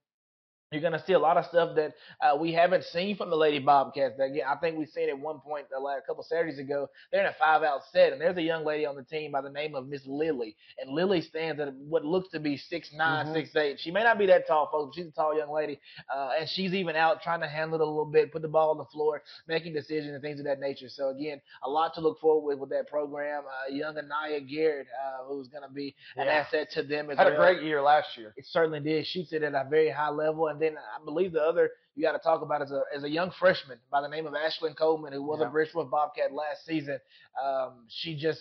You're 0.74 0.82
going 0.82 0.98
to 0.98 1.04
see 1.06 1.12
a 1.12 1.18
lot 1.18 1.36
of 1.36 1.44
stuff 1.46 1.76
that 1.76 1.94
uh, 2.20 2.36
we 2.36 2.52
haven't 2.52 2.84
seen 2.84 3.16
from 3.16 3.30
the 3.30 3.36
Lady 3.36 3.60
Bobcats. 3.60 4.14
Again, 4.18 4.44
I 4.48 4.56
think 4.56 4.76
we've 4.76 4.88
seen 4.88 5.08
at 5.08 5.18
one 5.18 5.38
point 5.38 5.66
a, 5.76 5.80
a 5.80 6.00
couple 6.06 6.24
Saturdays 6.24 6.58
ago. 6.58 6.90
They're 7.12 7.20
in 7.20 7.26
a 7.26 7.34
five-out 7.38 7.80
set, 7.92 8.12
and 8.12 8.20
there's 8.20 8.36
a 8.36 8.42
young 8.42 8.64
lady 8.64 8.84
on 8.84 8.96
the 8.96 9.04
team 9.04 9.32
by 9.32 9.40
the 9.40 9.50
name 9.50 9.74
of 9.74 9.86
Miss 9.88 10.02
Lily, 10.06 10.56
and 10.80 10.90
Lily 10.90 11.20
stands 11.20 11.60
at 11.60 11.72
what 11.74 12.04
looks 12.04 12.28
to 12.30 12.40
be 12.40 12.56
six 12.56 12.90
nine, 12.92 13.26
Mhm. 13.28 13.34
six 13.34 13.54
eight. 13.56 13.78
She 13.80 13.90
may 13.90 14.02
not 14.02 14.18
be 14.18 14.26
that 14.26 14.46
tall, 14.46 14.68
folks. 14.70 14.96
But 14.96 15.00
she's 15.02 15.08
a 15.08 15.14
tall 15.14 15.36
young 15.38 15.50
lady, 15.52 15.80
uh, 16.14 16.30
and 16.38 16.48
she's 16.48 16.74
even 16.74 16.96
out 16.96 17.22
trying 17.22 17.40
to 17.40 17.46
handle 17.46 17.80
it 17.80 17.82
a 17.82 17.86
little 17.86 18.04
bit, 18.04 18.32
put 18.32 18.42
the 18.42 18.48
ball 18.48 18.70
on 18.70 18.78
the 18.78 18.84
floor, 18.86 19.22
making 19.46 19.72
decisions 19.72 20.12
and 20.12 20.20
things 20.22 20.40
of 20.40 20.44
that 20.46 20.60
nature. 20.60 20.88
So 20.88 21.10
again, 21.10 21.40
a 21.62 21.70
lot 21.70 21.94
to 21.94 22.00
look 22.00 22.18
forward 22.20 22.44
with 22.46 22.58
with 22.58 22.70
that 22.70 22.88
program. 22.88 23.44
Uh, 23.46 23.72
young 23.72 23.96
Anaya 23.96 24.40
Garrett, 24.40 24.86
uh, 25.02 25.24
who's 25.24 25.48
going 25.48 25.62
to 25.62 25.72
be 25.72 25.94
an 26.16 26.28
asset 26.28 26.70
to 26.72 26.82
them 26.82 27.10
as 27.10 27.18
Had 27.18 27.24
well. 27.28 27.34
a 27.34 27.36
great 27.36 27.62
year 27.62 27.80
last 27.82 28.16
year. 28.16 28.32
It 28.36 28.46
certainly 28.46 28.80
did. 28.80 29.06
Shoots 29.06 29.32
it 29.32 29.42
at 29.42 29.54
a 29.54 29.66
very 29.68 29.90
high 29.90 30.10
level, 30.10 30.48
and 30.48 30.60
then 30.64 30.76
I 30.78 31.04
believe 31.04 31.32
the 31.32 31.42
other 31.42 31.70
you 31.94 32.02
got 32.02 32.12
to 32.12 32.18
talk 32.18 32.42
about 32.42 32.62
is 32.62 32.72
a 32.72 32.82
as 32.96 33.04
a 33.04 33.08
young 33.10 33.30
freshman 33.38 33.78
by 33.90 34.00
the 34.00 34.08
name 34.08 34.26
of 34.26 34.32
Ashlyn 34.32 34.76
Coleman, 34.76 35.12
who 35.12 35.22
was 35.22 35.40
Yeah. 35.40 35.46
a 35.48 35.50
Bridgeforth 35.50 35.90
Bobcat 35.90 36.32
last 36.32 36.64
season. 36.66 36.98
Um, 37.42 37.86
she 37.88 38.16
just 38.16 38.40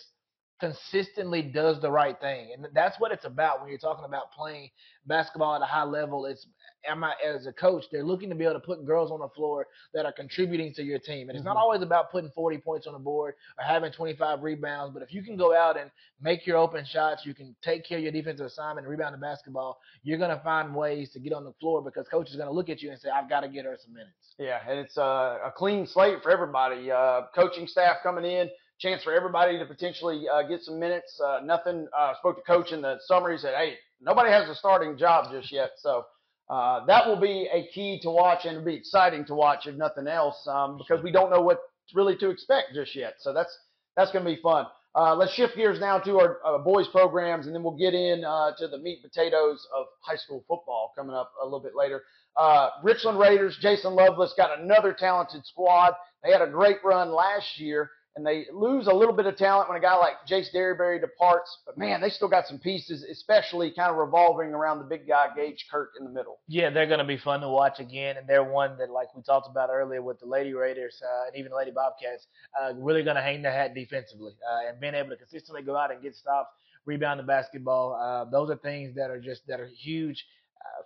consistently 0.60 1.42
does 1.42 1.82
the 1.82 1.92
right 1.92 2.20
thing, 2.22 2.54
and 2.54 2.68
that's 2.74 3.00
what 3.00 3.12
it's 3.12 3.26
about 3.26 3.60
when 3.60 3.70
you're 3.70 3.78
talking 3.78 4.06
about 4.06 4.32
playing 4.32 4.70
basketball 5.06 5.56
at 5.56 5.62
a 5.62 5.66
high 5.66 5.84
level. 5.84 6.26
It's 6.26 6.46
am 6.90 7.04
I 7.04 7.14
as 7.26 7.46
a 7.46 7.54
coach? 7.54 7.86
They're 7.92 8.04
looking 8.04 8.30
to 8.30 8.36
be 8.36 8.44
able 8.44 8.56
to 8.56 8.60
put 8.60 8.86
girls 8.86 9.12
on 9.12 9.20
the 9.20 9.30
floor 9.30 9.68
that 9.94 10.06
are 10.06 10.12
contributing 10.12 10.74
to 10.76 10.84
your 10.84 11.00
team, 11.00 11.30
and 11.30 11.38
it's 11.38 11.46
not 11.46 11.56
Mhm. 11.56 11.62
always 11.62 11.82
about 11.82 12.12
putting 12.12 12.30
40 12.32 12.58
points 12.58 12.88
on 12.88 12.94
the 12.94 13.00
board 13.00 13.36
or 13.58 13.64
having 13.64 13.92
25 13.92 14.44
rebounds. 14.44 14.94
But 14.94 15.04
if 15.04 15.14
you 15.14 15.24
can 15.24 15.36
go 15.38 15.56
out 15.56 15.78
and 15.78 15.90
make 16.22 16.46
your 16.46 16.58
open 16.58 16.86
shots, 16.86 17.26
you 17.26 17.34
can 17.34 17.56
take 17.62 17.86
care 17.86 17.98
of 17.98 18.04
your 18.04 18.12
defensive 18.12 18.46
assignment 18.46 18.86
and 18.86 18.92
rebound 18.92 19.14
the 19.14 19.20
basketball 19.20 19.80
you're 20.04 20.18
going 20.18 20.36
to 20.36 20.44
find 20.44 20.76
ways 20.76 21.12
to 21.14 21.20
get 21.20 21.34
on 21.34 21.44
the 21.44 21.54
floor 21.54 21.82
because 21.82 22.08
coach 22.08 22.30
is 22.30 22.36
going 22.36 22.48
to 22.48 22.54
look 22.54 22.70
at 22.70 22.82
you 22.82 22.92
and 22.92 23.00
say, 23.00 23.10
I've 23.10 23.30
got 23.30 23.42
to 23.42 23.48
get 23.48 23.66
her 23.66 23.78
some 23.82 23.94
minutes. 23.94 24.36
Yeah, 24.38 24.60
and 24.68 24.80
it's 24.80 24.98
uh, 24.98 25.40
a 25.46 25.52
clean 25.56 25.88
slate 25.88 26.22
for 26.22 26.30
everybody. 26.30 26.92
Uh, 26.92 27.22
coaching 27.34 27.68
staff 27.68 27.98
coming 28.04 28.26
in, 28.26 28.50
chance 28.80 29.04
for 29.04 29.14
everybody 29.14 29.58
to 29.58 29.66
potentially 29.66 30.26
uh, 30.28 30.44
get 30.44 30.62
some 30.62 30.80
minutes. 30.80 31.20
Uh, 31.24 31.40
nothing. 31.44 31.88
Uh, 31.98 32.14
spoke 32.20 32.36
to 32.38 32.42
coach 32.44 32.72
in 32.72 32.82
the 32.82 32.98
summer. 33.06 33.32
He 33.32 33.38
said, 33.38 33.54
"Hey, 33.56 33.76
nobody 34.02 34.32
has 34.32 34.50
a 34.50 34.56
starting 34.56 34.98
job 34.98 35.32
just 35.32 35.52
yet." 35.52 35.72
So 35.78 36.06
uh, 36.50 36.86
that 36.86 37.08
will 37.08 37.20
be 37.20 37.48
a 37.52 37.68
key 37.74 38.00
to 38.02 38.10
watch, 38.10 38.46
and 38.46 38.58
it'll 38.58 38.66
be 38.66 38.76
exciting 38.76 39.26
to 39.26 39.34
watch 39.34 39.66
if 39.66 39.76
nothing 39.76 40.08
else, 40.08 40.46
um, 40.48 40.78
because 40.78 41.04
we 41.04 41.12
don't 41.12 41.30
know 41.32 41.42
what 41.42 41.60
really 41.94 42.16
to 42.18 42.30
expect 42.30 42.74
just 42.74 42.96
yet. 42.96 43.16
So 43.20 43.34
that's 43.34 43.56
that's 43.96 44.12
going 44.12 44.26
to 44.26 44.32
be 44.36 44.42
fun. 44.42 44.66
Uh, 44.96 45.16
let's 45.16 45.34
shift 45.34 45.56
gears 45.56 45.80
now 45.80 45.98
to 45.98 46.20
our 46.20 46.38
uh, 46.46 46.58
boys 46.60 46.88
programs, 46.90 47.48
and 47.48 47.56
then 47.56 47.64
we'll 47.64 47.78
get 47.78 47.96
in 47.96 48.24
uh, 48.24 48.52
to 48.58 48.68
the 48.68 48.78
meat 48.78 49.02
potatoes 49.02 49.66
of 49.76 49.88
high 50.02 50.16
school 50.16 50.44
football 50.48 50.92
coming 50.96 51.16
up 51.16 51.32
a 51.42 51.44
little 51.44 51.60
bit 51.60 51.74
later. 51.76 52.04
Uh, 52.38 52.70
Richland 52.84 53.18
Raiders, 53.18 53.58
Jason 53.60 53.96
Lovelace 53.96 54.34
got 54.38 54.60
another 54.60 54.94
talented 54.94 55.46
squad. 55.46 55.94
They 56.24 56.32
had 56.32 56.42
a 56.42 56.48
great 56.48 56.78
run 56.84 57.12
last 57.12 57.60
year, 57.60 57.90
and 58.16 58.26
they 58.26 58.46
lose 58.54 58.88
a 58.88 58.94
little 58.94 59.14
bit 59.14 59.26
of 59.26 59.36
talent 59.38 59.70
when 59.70 59.78
a 59.78 59.82
guy 59.82 59.96
like 59.96 60.14
Jace 60.30 60.54
Derryberry 60.54 61.02
departs. 61.02 61.58
But 61.66 61.78
man, 61.78 62.00
they 62.00 62.10
still 62.10 62.28
got 62.28 62.48
some 62.48 62.60
pieces, 62.60 63.04
especially 63.04 63.72
kind 63.72 63.90
of 63.90 63.98
revolving 63.98 64.50
around 64.50 64.80
the 64.80 64.86
big 64.86 65.08
guy 65.08 65.28
Gage 65.36 65.66
Kirk 65.72 65.92
in 66.00 66.06
the 66.06 66.12
middle. 66.12 66.40
Yeah, 66.48 66.70
they're 66.70 66.86
going 66.88 67.00
to 67.00 67.06
be 67.06 67.18
fun 67.18 67.42
to 67.42 67.50
watch 67.50 67.80
again, 67.80 68.18
and 68.18 68.28
they're 68.28 68.44
one 68.44 68.78
that, 68.78 68.92
like 68.92 69.14
we 69.16 69.24
talked 69.24 69.50
about 69.50 69.70
earlier 69.72 70.02
with 70.02 70.20
the 70.20 70.28
Lady 70.28 70.54
Raiders 70.54 71.02
uh, 71.04 71.28
and 71.28 71.36
even 71.36 71.52
the 71.52 71.58
Lady 71.58 71.72
Bobcats, 71.72 72.28
uh, 72.62 72.74
really 72.76 73.04
going 73.04 73.16
to 73.16 73.22
hang 73.22 73.42
their 73.42 73.52
hat 73.52 73.74
defensively 73.74 74.34
uh, 74.48 74.70
and 74.70 74.80
being 74.80 74.94
able 74.94 75.10
to 75.10 75.18
consistently 75.18 75.64
go 75.64 75.76
out 75.76 75.92
and 75.92 76.02
get 76.04 76.16
stops, 76.16 76.50
rebound 76.86 77.20
the 77.20 77.24
basketball. 77.24 77.94
Uh, 77.96 78.30
those 78.30 78.50
are 78.50 78.58
things 78.58 78.96
that 78.96 79.10
are 79.10 79.20
just 79.20 79.48
that 79.48 79.60
are 79.60 79.70
huge. 79.76 80.24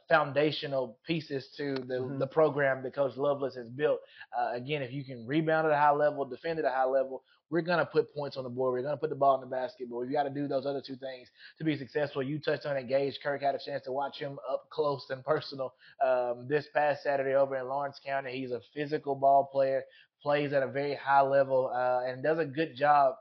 Foundational 0.09 0.97
pieces 1.05 1.49
to 1.57 1.75
the, 1.75 1.95
Mhm. 1.95 2.19
the 2.19 2.27
program 2.27 2.81
that 2.83 2.93
Coach 2.93 3.17
Lovelace 3.17 3.55
has 3.55 3.67
built. 3.67 3.99
Uh, 4.37 4.51
again, 4.53 4.81
if 4.81 4.91
you 4.93 5.03
can 5.03 5.27
rebound 5.27 5.67
at 5.67 5.73
a 5.73 5.77
high 5.77 5.91
level, 5.91 6.23
defend 6.23 6.59
at 6.59 6.65
a 6.65 6.69
high 6.69 6.85
level, 6.85 7.23
we're 7.49 7.61
going 7.61 7.79
to 7.79 7.85
put 7.85 8.13
points 8.13 8.37
on 8.37 8.43
the 8.43 8.49
board. 8.49 8.73
We're 8.73 8.81
going 8.83 8.95
to 8.95 8.99
put 8.99 9.09
the 9.09 9.15
ball 9.15 9.35
in 9.35 9.41
the 9.41 9.47
basket. 9.53 9.87
But 9.89 9.97
we've 9.97 10.11
got 10.11 10.23
to 10.23 10.29
do 10.29 10.47
those 10.47 10.65
other 10.65 10.81
two 10.81 10.95
things 10.95 11.29
to 11.57 11.63
be 11.63 11.77
successful. 11.77 12.23
You 12.23 12.39
touched 12.39 12.65
on 12.65 12.77
it, 12.77 12.87
Gage 12.87 13.19
Kirk 13.21 13.41
had 13.41 13.55
a 13.55 13.59
chance 13.59 13.83
to 13.83 13.91
watch 13.91 14.17
him 14.17 14.39
up 14.49 14.69
close 14.69 15.05
and 15.09 15.23
personal 15.25 15.73
um, 16.01 16.47
this 16.47 16.67
past 16.73 17.03
Saturday 17.03 17.35
over 17.35 17.55
in 17.57 17.67
Lawrence 17.67 17.99
County. 18.05 18.31
He's 18.31 18.51
a 18.51 18.61
physical 18.73 19.15
ball 19.15 19.45
player, 19.51 19.83
plays 20.21 20.53
at 20.53 20.63
a 20.63 20.67
very 20.67 20.95
high 20.95 21.21
level, 21.21 21.69
uh, 21.73 22.01
and 22.05 22.23
does 22.23 22.39
a 22.39 22.45
good 22.45 22.75
job 22.75 23.15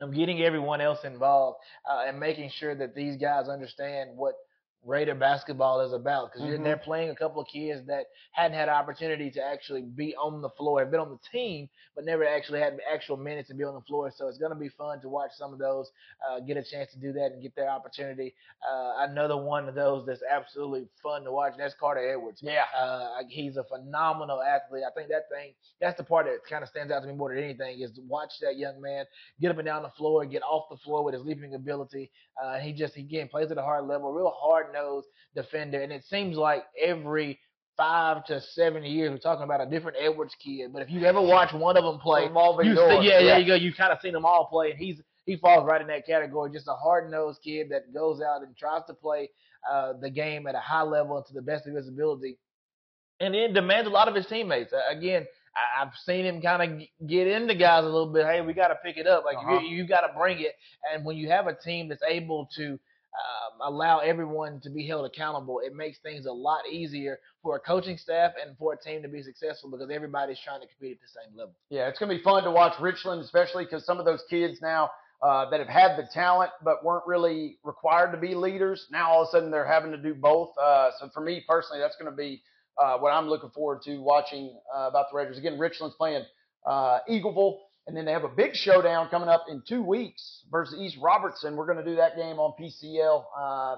of 0.00 0.14
getting 0.14 0.42
everyone 0.42 0.80
else 0.82 1.04
involved 1.04 1.58
uh, 1.90 2.04
and 2.06 2.20
making 2.20 2.50
sure 2.50 2.74
that 2.74 2.94
these 2.94 3.16
guys 3.18 3.48
understand 3.48 4.10
what 4.14 4.34
Raider 4.86 5.14
basketball 5.14 5.80
is 5.80 5.92
about 5.92 6.32
because 6.32 6.48
Mhm. 6.48 6.62
they're 6.62 6.76
playing 6.76 7.10
a 7.10 7.14
couple 7.14 7.42
of 7.42 7.48
kids 7.48 7.84
that 7.86 8.06
hadn't 8.32 8.56
had 8.56 8.68
an 8.68 8.74
opportunity 8.74 9.30
to 9.32 9.42
actually 9.42 9.82
be 9.82 10.14
on 10.16 10.40
the 10.40 10.50
floor, 10.50 10.78
have 10.80 10.90
been 10.90 11.00
on 11.00 11.10
the 11.10 11.18
team, 11.30 11.68
but 11.94 12.04
never 12.04 12.24
actually 12.24 12.60
had 12.60 12.78
actual 12.88 13.16
minutes 13.16 13.48
to 13.48 13.54
be 13.54 13.64
on 13.64 13.74
the 13.74 13.80
floor. 13.80 14.10
So 14.10 14.28
it's 14.28 14.38
going 14.38 14.52
to 14.52 14.58
be 14.58 14.68
fun 14.68 15.00
to 15.00 15.08
watch 15.08 15.32
some 15.32 15.52
of 15.52 15.58
those 15.58 15.90
uh, 16.28 16.40
get 16.40 16.56
a 16.56 16.62
chance 16.62 16.92
to 16.92 16.98
do 16.98 17.12
that 17.14 17.32
and 17.32 17.42
get 17.42 17.54
their 17.56 17.68
opportunity. 17.68 18.34
Uh, 18.66 18.94
another 18.98 19.36
one 19.36 19.68
of 19.68 19.74
those 19.74 20.06
that's 20.06 20.22
absolutely 20.22 20.88
fun 21.02 21.24
to 21.24 21.32
watch. 21.32 21.54
That's 21.58 21.74
Carter 21.74 22.08
Edwards. 22.08 22.40
Yeah. 22.42 22.64
Uh, 22.76 23.22
he's 23.28 23.56
a 23.56 23.64
phenomenal 23.64 24.42
athlete. 24.42 24.84
I 24.86 24.92
think 24.92 25.08
that 25.08 25.28
thing, 25.28 25.54
that's 25.80 25.96
the 25.96 26.04
part 26.04 26.26
that 26.26 26.44
kind 26.48 26.62
of 26.62 26.68
stands 26.68 26.92
out 26.92 27.00
to 27.00 27.06
me 27.08 27.14
more 27.14 27.34
than 27.34 27.42
anything 27.42 27.80
is 27.80 27.92
to 27.92 28.02
watch 28.02 28.30
that 28.40 28.56
young 28.56 28.80
man 28.80 29.04
get 29.40 29.50
up 29.50 29.58
and 29.58 29.66
down 29.66 29.82
the 29.82 29.90
floor, 29.90 30.24
get 30.24 30.42
off 30.42 30.68
the 30.70 30.76
floor 30.78 31.02
with 31.02 31.14
his 31.14 31.24
leaping 31.24 31.54
ability. 31.54 32.10
Uh, 32.40 32.58
he 32.58 32.72
just, 32.72 32.96
again, 32.96 33.28
plays 33.28 33.50
at 33.50 33.58
a 33.58 33.62
hard 33.62 33.86
level, 33.86 34.12
real 34.12 34.30
hard 34.30 34.72
nosed 34.76 35.08
defender. 35.34 35.80
And 35.82 35.92
it 35.92 36.04
seems 36.04 36.36
like 36.36 36.64
every 36.82 37.38
five 37.76 38.24
to 38.26 38.40
seven 38.40 38.82
years, 38.84 39.10
we're 39.10 39.18
talking 39.18 39.44
about 39.44 39.60
a 39.60 39.66
different 39.70 39.96
Edwards 40.00 40.34
kid. 40.42 40.72
But 40.72 40.82
if 40.82 40.90
you 40.90 41.04
ever 41.04 41.20
watch 41.20 41.52
one 41.52 41.76
of 41.76 41.84
them 41.84 41.98
play, 41.98 42.22
you 42.68 42.74
see, 42.88 43.06
yeah, 43.08 43.18
there 43.22 43.38
you 43.40 43.46
go. 43.46 43.54
You 43.54 43.72
kind 43.74 43.92
of 43.92 43.98
seen 44.00 44.12
them 44.12 44.24
all 44.24 44.46
play, 44.46 44.70
and 44.70 44.78
he's 44.78 45.00
he 45.24 45.36
falls 45.36 45.66
right 45.66 45.80
in 45.80 45.88
that 45.88 46.06
category. 46.06 46.50
Just 46.52 46.68
a 46.68 46.74
hard 46.74 47.10
nosed 47.10 47.40
kid 47.42 47.68
that 47.70 47.92
goes 47.92 48.20
out 48.20 48.42
and 48.42 48.56
tries 48.56 48.82
to 48.86 48.94
play 48.94 49.28
uh, 49.70 49.94
the 50.00 50.08
game 50.10 50.46
at 50.46 50.54
a 50.54 50.60
high 50.60 50.82
level 50.82 51.16
and 51.16 51.26
to 51.26 51.34
the 51.34 51.42
best 51.42 51.66
of 51.66 51.74
his 51.74 51.88
ability, 51.88 52.38
and 53.20 53.34
then 53.34 53.52
demands 53.52 53.88
a 53.88 53.92
lot 53.92 54.08
of 54.08 54.14
his 54.14 54.26
teammates. 54.26 54.72
Uh, 54.72 54.96
again, 54.96 55.26
I, 55.56 55.82
I've 55.82 55.92
seen 56.04 56.24
him 56.24 56.40
kind 56.40 56.62
of 56.62 57.08
get 57.08 57.26
into 57.26 57.54
guys 57.54 57.82
a 57.84 57.88
little 57.88 58.12
bit. 58.12 58.24
Hey, 58.26 58.40
we 58.40 58.52
got 58.52 58.68
to 58.68 58.76
pick 58.84 58.96
it 58.96 59.06
up. 59.06 59.24
Like 59.24 59.36
Uh-huh. 59.38 59.60
you, 59.60 59.76
you 59.78 59.86
got 59.86 60.02
to 60.02 60.12
bring 60.16 60.40
it. 60.40 60.54
And 60.92 61.04
when 61.04 61.16
you 61.16 61.28
have 61.30 61.46
a 61.46 61.54
team 61.54 61.88
that's 61.88 62.02
able 62.08 62.48
to 62.56 62.78
um, 63.16 63.72
allow 63.72 63.98
everyone 63.98 64.60
to 64.62 64.70
be 64.70 64.86
held 64.86 65.06
accountable, 65.06 65.60
it 65.64 65.74
makes 65.74 65.98
things 65.98 66.26
a 66.26 66.32
lot 66.32 66.60
easier 66.70 67.18
for 67.42 67.56
a 67.56 67.60
coaching 67.60 67.96
staff 67.96 68.32
and 68.44 68.56
for 68.58 68.74
a 68.74 68.76
team 68.76 69.02
to 69.02 69.08
be 69.08 69.22
successful 69.22 69.70
because 69.70 69.90
everybody's 69.90 70.38
trying 70.44 70.60
to 70.60 70.66
compete 70.66 70.92
at 70.92 71.00
the 71.00 71.20
same 71.20 71.38
level. 71.38 71.54
Yeah, 71.70 71.88
it's 71.88 71.98
going 71.98 72.10
to 72.10 72.16
be 72.16 72.22
fun 72.22 72.44
to 72.44 72.50
watch 72.50 72.74
Richland, 72.80 73.22
especially 73.22 73.64
because 73.64 73.84
some 73.84 73.98
of 73.98 74.04
those 74.04 74.22
kids 74.28 74.58
now 74.60 74.90
uh, 75.22 75.48
that 75.50 75.60
have 75.60 75.68
had 75.68 75.96
the 75.96 76.06
talent 76.12 76.50
but 76.62 76.84
weren't 76.84 77.06
really 77.06 77.58
required 77.64 78.12
to 78.12 78.18
be 78.18 78.34
leaders, 78.34 78.86
now 78.90 79.10
all 79.10 79.22
of 79.22 79.28
a 79.28 79.30
sudden 79.30 79.50
they're 79.50 79.66
having 79.66 79.90
to 79.90 79.98
do 79.98 80.14
both. 80.14 80.50
Uh, 80.60 80.90
so 81.00 81.08
for 81.14 81.20
me 81.20 81.42
personally, 81.48 81.80
that's 81.80 81.96
going 81.96 82.10
to 82.10 82.16
be 82.16 82.42
uh, 82.78 82.98
what 82.98 83.10
I'm 83.10 83.26
looking 83.26 83.50
forward 83.50 83.80
to 83.84 83.98
watching 83.98 84.54
uh, 84.76 84.88
about 84.88 85.06
the 85.10 85.16
Raiders. 85.16 85.38
Again, 85.38 85.58
Richland's 85.58 85.96
playing 85.96 86.24
uh, 86.66 86.98
Eagleville, 87.08 87.58
and 87.86 87.96
then 87.96 88.04
they 88.04 88.12
have 88.12 88.24
a 88.24 88.28
big 88.28 88.54
showdown 88.54 89.08
coming 89.10 89.28
up 89.28 89.44
in 89.48 89.62
two 89.66 89.82
weeks 89.82 90.42
versus 90.50 90.78
East 90.80 90.96
Robertson. 91.00 91.56
We're 91.56 91.66
going 91.66 91.78
to 91.78 91.84
do 91.84 91.96
that 91.96 92.16
game 92.16 92.38
on 92.38 92.52
PCL 92.60 93.24
uh, 93.38 93.76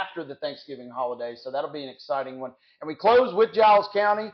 after 0.00 0.24
the 0.24 0.34
Thanksgiving 0.36 0.88
holiday, 0.88 1.34
so 1.36 1.50
that'll 1.50 1.72
be 1.72 1.82
an 1.82 1.90
exciting 1.90 2.40
one. 2.40 2.52
And 2.80 2.88
we 2.88 2.94
close 2.94 3.34
with 3.34 3.52
Giles 3.52 3.88
County. 3.92 4.30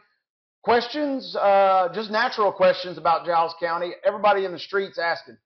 Questions, 0.62 1.36
uh, 1.36 1.88
just 1.94 2.10
natural 2.10 2.52
questions 2.52 2.98
about 2.98 3.24
Giles 3.24 3.54
County. 3.60 3.92
Everybody 4.04 4.44
in 4.44 4.52
the 4.52 4.58
streets 4.58 4.98
asking, 4.98 5.36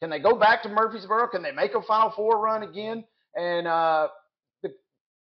can 0.00 0.10
they 0.10 0.18
go 0.18 0.36
back 0.36 0.62
to 0.64 0.68
Murfreesboro? 0.68 1.28
Can 1.28 1.42
they 1.42 1.52
make 1.52 1.74
a 1.74 1.82
Final 1.82 2.10
Four 2.10 2.40
run 2.40 2.62
again? 2.62 3.04
And 3.34 3.66
uh, 3.66 4.08
the 4.62 4.74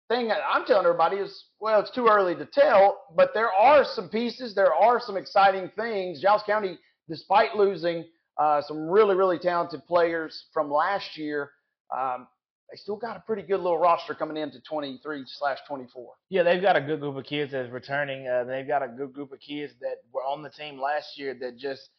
thing 0.09 0.31
I'm 0.31 0.64
telling 0.66 0.87
everybody 0.87 1.16
is, 1.16 1.44
well, 1.61 1.81
it's 1.81 1.90
too 1.90 2.09
early 2.09 2.35
to 2.37 2.46
tell, 2.46 3.02
but 3.16 3.31
there 3.35 3.52
are 3.52 3.85
some 3.85 4.09
pieces. 4.09 4.55
There 4.55 4.72
are 4.72 5.00
some 5.00 5.16
exciting 5.16 5.70
things. 5.76 6.20
Giles 6.20 6.42
County, 6.46 6.78
despite 7.09 7.57
losing 7.57 8.05
uh, 8.38 8.62
some 8.62 8.88
really, 8.88 9.15
really 9.15 9.38
talented 9.38 9.85
players 9.87 10.45
from 10.53 10.71
last 10.71 11.17
year. 11.17 11.51
Um, 11.97 12.27
they 12.71 12.77
still 12.77 12.97
got 12.97 13.19
a 13.19 13.21
pretty 13.21 13.43
good 13.43 13.59
little 13.61 13.77
roster 13.77 14.15
coming 14.15 14.38
into 14.38 14.59
23 14.61 15.25
slash 15.27 15.59
24. 15.69 16.15
Yeah, 16.31 16.43
they've 16.43 16.62
got 16.62 16.75
a 16.75 16.81
good 16.81 17.01
group 17.01 17.17
of 17.17 17.25
kids 17.25 17.53
that's 17.53 17.71
returning. 17.71 18.27
Uh, 18.27 18.45
they've 18.45 18.67
got 18.67 18.83
a 18.83 18.88
good 18.88 19.12
group 19.12 19.33
of 19.33 19.41
kids 19.41 19.75
that 19.81 19.97
were 20.11 20.23
on 20.23 20.43
the 20.43 20.49
team 20.49 20.81
last 20.81 21.19
year 21.19 21.37
that 21.41 21.59
just 21.59 21.91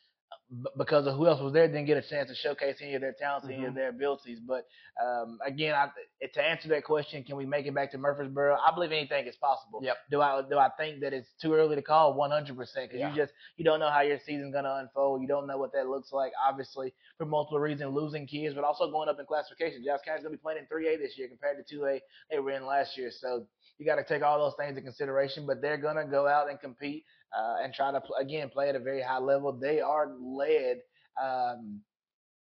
because 0.77 1.07
of 1.07 1.15
who 1.15 1.27
else 1.27 1.41
was 1.41 1.53
there, 1.53 1.67
didn't 1.67 1.85
get 1.85 1.97
a 1.97 2.01
chance 2.07 2.29
to 2.29 2.35
showcase 2.35 2.77
any 2.81 2.93
of 2.95 3.01
their 3.01 3.13
talents, 3.13 3.47
any 3.47 3.65
of 3.65 3.71
Mhm. 3.71 3.75
their 3.75 3.89
abilities. 3.89 4.39
But 4.39 4.65
um, 5.03 5.39
again, 5.45 5.73
I, 5.73 5.89
to 6.27 6.41
answer 6.41 6.67
that 6.69 6.83
question, 6.83 7.23
can 7.23 7.35
we 7.35 7.45
make 7.45 7.65
it 7.65 7.73
back 7.73 7.91
to 7.91 7.97
Murfreesboro? 7.97 8.55
I 8.57 8.73
believe 8.73 8.91
anything 8.91 9.25
is 9.25 9.35
possible. 9.37 9.79
Yep. 9.83 9.97
Do 10.11 10.21
I 10.21 10.41
do 10.47 10.57
I 10.57 10.69
think 10.77 11.01
that 11.01 11.13
it's 11.13 11.29
too 11.41 11.53
early 11.53 11.75
to 11.75 11.81
call? 11.81 12.13
100 12.13 12.55
percent. 12.55 12.91
Because 12.91 13.09
you 13.09 13.15
just 13.15 13.33
you 13.57 13.65
don't 13.65 13.79
know 13.79 13.89
how 13.89 14.01
your 14.01 14.19
season's 14.19 14.53
gonna 14.53 14.75
unfold. 14.75 15.21
You 15.21 15.27
don't 15.27 15.47
know 15.47 15.57
what 15.57 15.73
that 15.73 15.87
looks 15.87 16.11
like. 16.11 16.31
Obviously, 16.47 16.93
for 17.17 17.25
multiple 17.25 17.59
reasons, 17.59 17.93
losing 17.93 18.27
kids, 18.27 18.53
but 18.53 18.63
also 18.63 18.91
going 18.91 19.09
up 19.09 19.19
in 19.19 19.25
classification. 19.25 19.83
Giles 19.83 20.01
County's 20.05 20.23
gonna 20.23 20.35
be 20.35 20.41
playing 20.41 20.59
in 20.59 20.65
3A 20.67 20.97
this 20.99 21.17
year 21.17 21.27
compared 21.27 21.57
to 21.65 21.75
2A 21.75 21.99
they 22.29 22.39
were 22.39 22.51
in 22.51 22.65
last 22.65 22.97
year. 22.97 23.09
So 23.11 23.47
you 23.79 23.85
got 23.87 23.95
to 23.95 24.03
take 24.03 24.21
all 24.21 24.37
those 24.37 24.53
things 24.55 24.69
into 24.69 24.81
consideration. 24.81 25.45
But 25.47 25.61
they're 25.61 25.77
gonna 25.77 26.05
go 26.05 26.27
out 26.27 26.49
and 26.49 26.59
compete 26.59 27.05
uh, 27.37 27.55
and 27.63 27.73
try 27.73 27.91
to 27.91 28.01
again 28.19 28.49
play 28.49 28.69
at 28.69 28.75
a 28.75 28.79
very 28.79 29.01
high 29.01 29.19
level. 29.19 29.51
They 29.53 29.81
are 29.81 30.07
led 30.21 30.77
um, 31.21 31.81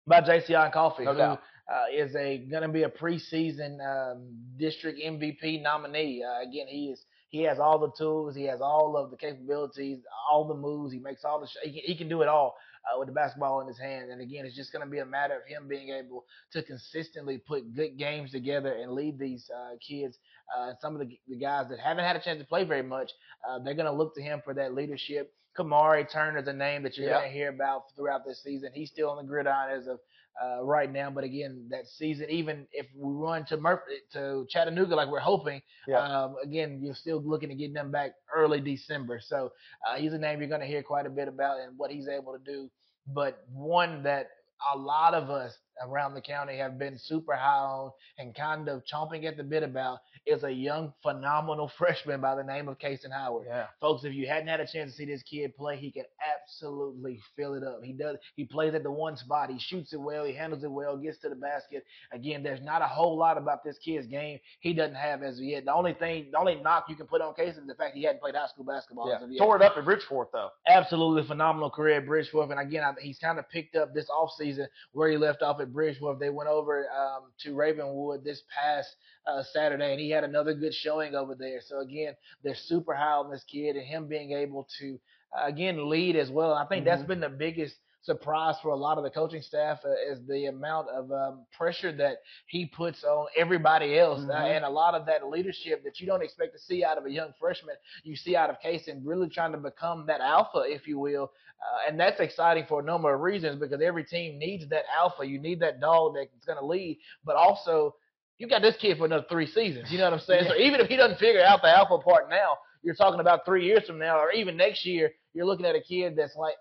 by 0.08 0.22
Jason 0.22 0.56
Coffee, 0.72 1.04
No 1.06 1.12
who 1.14 1.18
doubt. 1.18 1.42
uh, 1.72 1.86
is 1.94 2.16
a 2.16 2.38
going 2.40 2.64
to 2.64 2.70
be 2.70 2.84
a 2.84 2.90
preseason 2.90 3.78
um, 3.86 4.28
district 4.58 5.00
MVP 5.00 5.62
nominee. 5.62 6.24
Uh, 6.24 6.42
again, 6.42 6.68
he 6.68 6.88
is 6.90 7.04
he 7.32 7.44
has 7.44 7.60
all 7.60 7.80
the 7.80 7.92
tools, 7.98 8.36
he 8.36 8.44
has 8.44 8.62
all 8.62 8.96
of 8.96 9.10
the 9.10 9.18
capabilities, 9.18 10.00
all 10.32 10.48
the 10.48 10.54
moves, 10.54 10.94
he 10.94 11.00
makes 11.00 11.24
all 11.26 11.42
the 11.42 11.48
sh- 11.48 11.64
he, 11.64 11.72
can, 11.72 11.82
he 11.86 11.96
can 11.98 12.08
do 12.10 12.22
it 12.22 12.28
all 12.28 12.56
uh, 12.86 13.00
with 13.00 13.08
the 13.08 13.14
basketball 13.14 13.62
in 13.62 13.68
his 13.68 13.80
hand. 13.80 14.12
And 14.12 14.22
again, 14.22 14.46
it's 14.46 14.56
just 14.56 14.72
going 14.72 14.86
to 14.86 14.90
be 14.92 15.00
a 15.00 15.06
matter 15.06 15.36
of 15.36 15.42
him 15.48 15.68
being 15.68 15.90
able 15.90 16.26
to 16.52 16.62
consistently 16.62 17.38
put 17.38 17.74
good 17.74 17.98
games 17.98 18.32
together 18.32 18.74
and 18.74 18.92
lead 18.92 19.18
these 19.18 19.50
uh, 19.50 19.76
kids. 19.86 20.18
Uh, 20.56 20.74
some 20.82 20.94
of 20.94 21.00
the, 21.08 21.18
the 21.28 21.38
guys 21.38 21.68
that 21.70 21.80
haven't 21.80 22.04
had 22.04 22.16
a 22.16 22.20
chance 22.22 22.40
to 22.40 22.46
play 22.46 22.64
very 22.66 22.84
much, 22.84 23.12
uh, 23.50 23.60
they're 23.60 23.76
going 23.76 23.86
to 23.86 23.92
look 23.92 24.14
to 24.16 24.22
him 24.22 24.42
for 24.44 24.54
that 24.54 24.74
leadership. 24.76 25.34
Kamari 25.58 26.10
Turner 26.12 26.40
is 26.40 26.48
a 26.48 26.54
name 26.54 26.84
that 26.84 26.98
you're 26.98 27.08
Yeah. 27.08 27.20
going 27.20 27.30
to 27.30 27.34
hear 27.34 27.50
about 27.50 27.84
throughout 27.96 28.26
this 28.26 28.42
season. 28.44 28.72
He's 28.74 28.90
still 28.90 29.10
on 29.10 29.18
the 29.18 29.24
gridiron 29.30 29.78
as 29.80 29.88
of 29.88 30.00
uh, 30.44 30.64
right 30.64 30.92
now, 30.92 31.10
but 31.10 31.24
again, 31.24 31.68
that 31.72 31.88
season, 31.88 32.28
even 32.30 32.68
if 32.72 32.86
we 32.96 33.14
run 33.14 33.46
to 33.46 33.58
Murph 33.58 33.82
to 34.14 34.46
Chattanooga 34.50 34.96
like 34.96 35.10
we're 35.10 35.20
hoping, 35.20 35.62
Yeah. 35.88 36.00
um, 36.00 36.36
again, 36.44 36.80
you're 36.82 36.96
still 36.96 37.22
looking 37.24 37.50
to 37.50 37.56
get 37.56 37.74
them 37.74 37.92
back 37.92 38.12
early 38.34 38.62
December. 38.62 39.20
So 39.22 39.52
uh, 39.88 39.96
he's 39.98 40.14
a 40.14 40.18
name 40.18 40.40
you're 40.40 40.50
going 40.50 40.62
to 40.62 40.68
hear 40.68 40.84
quite 40.84 41.06
a 41.06 41.10
bit 41.10 41.28
about 41.28 41.60
and 41.60 41.78
what 41.78 41.92
he's 41.92 42.08
able 42.08 42.34
to 42.38 42.44
do. 42.46 42.70
But 43.08 43.44
one 43.52 44.04
that 44.04 44.28
a 44.74 44.78
lot 44.78 45.14
of 45.14 45.30
us 45.30 45.58
around 45.86 46.14
the 46.14 46.22
county 46.22 46.58
have 46.58 46.78
been 46.80 46.98
super 46.98 47.34
high 47.36 47.58
on 47.58 47.92
and 48.18 48.36
kind 48.36 48.68
of 48.70 48.84
chomping 48.92 49.26
at 49.26 49.38
the 49.38 49.44
bit 49.44 49.64
about 49.64 50.00
is 50.26 50.44
a 50.44 50.52
young, 50.52 50.94
phenomenal 51.02 51.72
freshman 51.78 52.22
by 52.22 52.36
the 52.36 52.44
name 52.44 52.68
of 52.68 52.78
Kason 52.78 53.12
Howard. 53.12 53.46
Yeah. 53.48 53.66
Folks, 53.80 54.04
if 54.04 54.14
you 54.14 54.28
hadn't 54.28 54.48
had 54.48 54.60
a 54.60 54.68
chance 54.68 54.92
to 54.92 54.98
see 54.98 55.06
this 55.06 55.24
kid 55.24 55.56
play, 55.56 55.78
he 55.78 55.92
can 55.92 56.06
absolutely 56.52 57.20
fill 57.36 57.54
it 57.56 57.64
up. 57.64 57.80
He 57.84 57.94
does. 57.94 58.18
He 58.36 58.46
plays 58.46 58.74
at 58.74 58.84
the 58.84 58.92
one 58.92 59.18
spot. 59.18 59.50
He 59.50 59.58
shoots 59.60 59.94
it 59.94 60.00
well. 60.02 60.26
He 60.26 60.34
handles 60.34 60.64
it 60.64 60.72
well. 60.72 60.98
Gets 60.98 61.18
to 61.20 61.30
the 61.30 61.36
basket. 61.36 61.84
Again, 62.14 62.44
there's 62.44 62.62
not 62.62 62.82
a 62.82 62.88
whole 62.88 63.18
lot 63.18 63.38
about 63.38 63.64
this 63.64 63.78
kid's 63.84 64.08
game 64.08 64.40
he 64.60 64.74
doesn't 64.74 64.96
have 64.96 65.24
as 65.24 65.38
of 65.38 65.44
yet. 65.44 65.66
The 65.66 65.74
only 65.74 65.94
thing, 65.94 66.28
the 66.32 66.38
only 66.38 66.56
knock 66.56 66.86
you 66.90 66.96
can 66.96 67.08
put 67.08 67.22
on 67.22 67.34
Case 67.34 67.56
is 67.56 67.66
the 67.66 67.76
fact 67.76 67.96
he 67.96 68.04
hadn't 68.04 68.22
played 68.22 68.36
high 68.36 68.48
school 68.48 68.66
basketball 68.66 69.10
Yeah. 69.10 69.16
as 69.18 69.24
of 69.24 69.32
yet 69.32 69.40
Tore 69.40 69.56
it 69.56 69.62
up 69.62 69.78
at 69.78 69.86
Bridgeforth, 69.86 70.28
though. 70.34 70.50
absolutely 70.68 71.24
phenomenal 71.28 71.70
career 71.70 71.98
at 71.98 72.06
Bridgeforth. 72.06 72.52
And 72.52 72.60
again, 72.60 72.84
I, 72.84 72.94
he's 73.02 73.18
kind 73.20 73.40
of 73.40 73.50
picked 73.50 73.76
up 73.76 73.94
this 73.94 74.08
offseason 74.10 74.68
where 74.92 75.10
he 75.10 75.18
left 75.18 75.42
off 75.42 75.60
at 75.62 75.71
Bridgeforth. 75.72 76.20
They 76.20 76.30
went 76.30 76.50
over 76.50 76.86
um, 76.90 77.32
to 77.44 77.56
Ravenwood 77.56 78.24
this 78.24 78.42
past 78.56 78.90
uh, 79.28 79.44
Saturday, 79.54 79.92
and 79.92 80.00
he 80.00 80.10
had 80.10 80.24
another 80.24 80.54
good 80.54 80.74
showing 80.74 81.16
over 81.16 81.36
there. 81.36 81.62
So 81.66 81.80
again, 81.80 82.16
they're 82.44 82.56
super 82.56 82.94
high 82.94 83.14
on 83.14 83.32
this 83.32 83.44
kid, 83.44 83.76
and 83.76 83.86
him 83.86 84.08
being 84.08 84.32
able 84.34 84.68
to 84.80 85.00
uh, 85.38 85.46
again 85.48 85.90
lead 85.90 86.16
as 86.16 86.30
well. 86.30 86.54
I 86.54 86.66
think 86.66 86.86
that's 86.86 87.04
Mhm. 87.04 87.08
been 87.08 87.20
the 87.22 87.30
biggest 87.30 87.76
surprise 88.04 88.56
for 88.62 88.70
a 88.70 88.76
lot 88.76 88.98
of 88.98 89.04
the 89.04 89.10
coaching 89.10 89.42
staff 89.42 89.80
uh, 89.86 90.12
is 90.12 90.20
the 90.28 90.46
amount 90.48 90.90
of 90.90 91.12
um, 91.12 91.46
pressure 91.56 91.92
that 91.92 92.18
he 92.48 92.66
puts 92.66 93.04
on 93.04 93.28
everybody 93.38 93.98
else, 94.00 94.22
uh, 94.22 94.34
Mhm. 94.34 94.56
and 94.58 94.66
a 94.66 94.70
lot 94.70 94.96
of 94.96 95.06
that 95.06 95.28
leadership 95.28 95.84
that 95.84 96.00
you 96.00 96.08
don't 96.08 96.24
expect 96.24 96.54
to 96.54 96.60
see 96.60 96.84
out 96.84 96.98
of 96.98 97.06
a 97.06 97.12
young 97.12 97.34
freshman. 97.40 97.76
You 98.04 98.16
see 98.16 98.36
out 98.36 98.50
of 98.50 98.60
Case 98.60 98.88
and 98.88 99.06
really 99.06 99.30
trying 99.30 99.52
to 99.52 99.58
become 99.60 100.06
that 100.08 100.22
alpha, 100.22 100.64
if 100.66 100.88
you 100.88 100.98
will, 101.00 101.32
uh, 101.62 101.88
and 101.90 102.00
that's 102.00 102.20
exciting 102.20 102.66
for 102.68 102.80
a 102.80 102.84
number 102.84 103.14
of 103.14 103.22
reasons 103.22 103.60
because 103.60 103.82
every 103.82 104.04
team 104.04 104.40
needs 104.40 104.68
that 104.70 104.86
alpha. 104.96 105.26
You 105.26 105.40
need 105.40 105.60
that 105.60 105.80
dog 105.80 106.16
that's 106.16 106.46
going 106.46 106.58
to 106.60 106.66
lead, 106.66 107.00
but 107.24 107.36
also 107.36 107.96
you 108.40 108.48
got 108.48 108.64
this 108.64 108.76
kid 108.78 108.98
for 108.98 109.06
another 109.06 109.26
three 109.30 109.46
seasons. 109.46 109.92
You 109.92 110.00
know 110.00 110.06
what 110.06 110.14
I'm 110.14 110.20
saying? 110.22 110.46
So 110.48 110.56
even 110.56 110.80
if 110.82 110.88
he 110.88 110.96
doesn't 110.98 111.20
figure 111.20 111.44
out 111.44 111.62
the 111.62 111.70
alpha 111.70 112.00
part 112.00 112.28
now, 112.28 112.58
you're 112.84 112.96
talking 112.96 113.20
about 113.20 113.46
three 113.46 113.66
years 113.66 113.86
from 113.86 114.00
now, 114.00 114.18
or 114.20 114.32
even 114.32 114.58
next 114.58 114.86
year, 114.86 115.12
you're 115.34 115.46
looking 115.46 115.66
at 115.66 115.76
a 115.76 115.82
kid 115.82 116.16
that's 116.16 116.36
like 116.36 116.56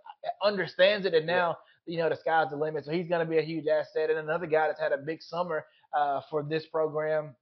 understands 0.45 1.07
it, 1.07 1.15
and 1.15 1.27
now 1.27 1.57
you 1.87 1.99
know 1.99 2.09
the 2.09 2.17
sky's 2.17 2.51
the 2.51 2.57
limit. 2.57 2.85
So 2.85 2.93
he's 2.93 3.09
going 3.09 3.25
to 3.25 3.31
be 3.31 3.39
a 3.39 3.43
huge 3.43 3.67
asset. 3.67 4.11
And 4.11 4.19
another 4.19 4.47
guy 4.47 4.67
that's 4.69 4.81
had 4.81 4.93
a 4.93 4.99
big 4.99 5.23
summer 5.23 5.65
uh, 5.97 6.21
for 6.31 6.43
this 6.43 6.67
program, 6.67 7.35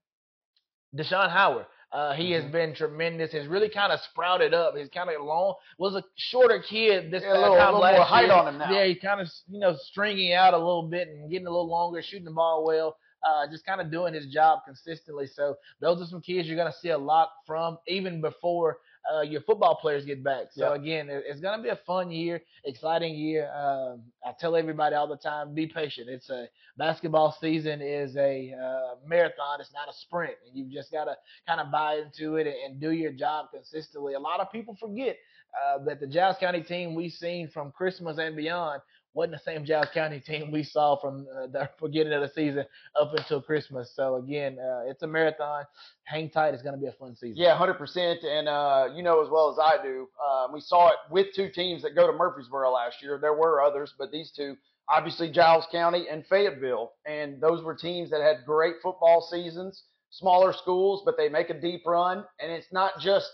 Deshaun 0.96 1.30
Howard. 1.30 1.66
Uh, 1.90 2.12
he 2.12 2.32
has 2.32 2.44
Mhm. 2.44 2.52
been 2.52 2.74
tremendous. 2.74 3.32
Has 3.32 3.46
really 3.46 3.70
kind 3.70 3.92
of 3.92 4.00
sprouted 4.00 4.52
up. 4.52 4.76
He's 4.76 4.90
kind 4.90 5.08
of 5.08 5.22
long. 5.22 5.54
Was 5.78 5.94
a 5.94 6.04
shorter 6.16 6.60
kid 6.60 7.10
this 7.10 7.22
Yeah, 7.22 7.30
uh, 7.32 7.38
little- 7.38 7.54
a 7.54 7.58
time 7.58 7.66
little 7.68 7.80
last 7.80 7.96
more 7.96 8.04
height 8.04 8.24
year. 8.26 8.32
on 8.34 8.48
him 8.48 8.58
now. 8.58 8.70
Yeah, 8.70 8.84
he's 8.84 9.00
kind 9.00 9.20
of 9.22 9.28
you 9.48 9.58
know 9.58 9.74
stringing 9.76 10.34
out 10.34 10.52
a 10.54 10.58
little 10.58 10.82
bit 10.82 11.08
and 11.08 11.30
getting 11.30 11.46
a 11.46 11.50
little 11.50 11.68
longer, 11.68 12.02
shooting 12.02 12.26
the 12.26 12.30
ball 12.30 12.64
well. 12.64 12.96
Uh, 13.26 13.46
just 13.50 13.66
kind 13.66 13.80
of 13.80 13.90
doing 13.90 14.14
his 14.14 14.26
job 14.26 14.60
consistently. 14.64 15.26
So 15.26 15.56
those 15.80 16.00
are 16.00 16.06
some 16.06 16.20
kids 16.20 16.46
you're 16.46 16.56
going 16.56 16.70
to 16.72 16.78
see 16.78 16.90
a 16.90 16.98
lot 16.98 17.30
from 17.46 17.78
even 17.88 18.20
before 18.20 18.78
uh, 19.12 19.22
your 19.22 19.40
football 19.40 19.74
players 19.76 20.04
get 20.04 20.22
back. 20.22 20.46
So 20.52 20.72
Yep. 20.72 20.82
again, 20.82 21.08
it's 21.10 21.40
going 21.40 21.56
to 21.58 21.62
be 21.62 21.70
a 21.70 21.80
fun 21.86 22.10
year, 22.10 22.42
exciting 22.64 23.14
year. 23.14 23.50
Um, 23.52 24.02
I 24.24 24.32
tell 24.38 24.54
everybody 24.54 24.94
all 24.94 25.08
the 25.08 25.16
time, 25.16 25.54
be 25.54 25.66
patient. 25.66 26.08
It's 26.08 26.30
a 26.30 26.48
basketball 26.76 27.36
season 27.40 27.80
is 27.80 28.16
a 28.16 28.52
uh, 28.54 28.94
marathon. 29.06 29.60
It's 29.60 29.72
not 29.72 29.88
a 29.88 29.92
sprint, 29.96 30.34
and 30.46 30.56
you've 30.56 30.70
just 30.70 30.92
got 30.92 31.04
to 31.06 31.16
kind 31.46 31.60
of 31.60 31.70
buy 31.72 31.96
into 31.96 32.36
it 32.36 32.46
and, 32.46 32.56
and 32.66 32.80
do 32.80 32.92
your 32.92 33.12
job 33.12 33.46
consistently. 33.52 34.14
A 34.14 34.20
lot 34.20 34.40
of 34.40 34.52
people 34.52 34.76
forget 34.78 35.16
uh, 35.64 35.82
that 35.84 36.00
the 36.00 36.06
Giles 36.06 36.36
County 36.38 36.62
team 36.62 36.94
we've 36.94 37.12
seen 37.12 37.48
from 37.48 37.72
Christmas 37.72 38.18
and 38.18 38.36
beyond 38.36 38.80
wasn't 39.14 39.32
the 39.32 39.38
same 39.50 39.64
Giles 39.64 39.88
County 39.92 40.20
team 40.26 40.50
we 40.50 40.62
saw 40.62 40.98
from 41.00 41.26
uh, 41.34 41.46
the 41.46 41.68
beginning 41.82 42.12
of 42.12 42.22
the 42.22 42.28
season 42.28 42.64
up 43.00 43.12
until 43.16 43.40
Christmas. 43.40 43.92
So 43.94 44.16
again, 44.16 44.58
uh, 44.58 44.82
it's 44.86 45.02
a 45.02 45.06
marathon. 45.06 45.64
Hang 46.04 46.30
tight. 46.30 46.54
It's 46.54 46.62
going 46.62 46.74
to 46.74 46.80
be 46.80 46.86
a 46.86 46.92
fun 46.92 47.14
season. 47.16 47.36
Yeah, 47.36 47.56
hundred 47.56 47.74
percent. 47.74 48.20
And 48.22 48.48
uh, 48.48 48.88
you 48.94 49.02
know 49.02 49.22
as 49.22 49.28
well 49.30 49.50
as 49.50 49.58
I 49.58 49.82
do, 49.82 50.08
uh, 50.24 50.48
we 50.52 50.60
saw 50.60 50.88
it 50.88 50.96
with 51.10 51.28
two 51.34 51.48
teams 51.50 51.82
that 51.82 51.94
go 51.94 52.06
to 52.06 52.12
Murfreesboro 52.12 52.70
last 52.72 53.02
year. 53.02 53.18
There 53.20 53.34
were 53.34 53.62
others, 53.62 53.94
but 53.98 54.10
these 54.10 54.32
two, 54.34 54.56
obviously 54.88 55.30
Giles 55.30 55.66
County 55.70 56.06
and 56.10 56.24
Fayetteville, 56.26 56.92
and 57.06 57.40
those 57.40 57.62
were 57.62 57.74
teams 57.74 58.10
that 58.10 58.20
had 58.20 58.44
great 58.46 58.76
football 58.82 59.20
seasons. 59.20 59.84
Smaller 60.10 60.54
schools, 60.54 61.02
but 61.04 61.18
they 61.18 61.28
make 61.28 61.50
a 61.50 61.60
deep 61.60 61.82
run, 61.84 62.24
and 62.40 62.50
it's 62.50 62.72
not 62.72 62.98
just 62.98 63.30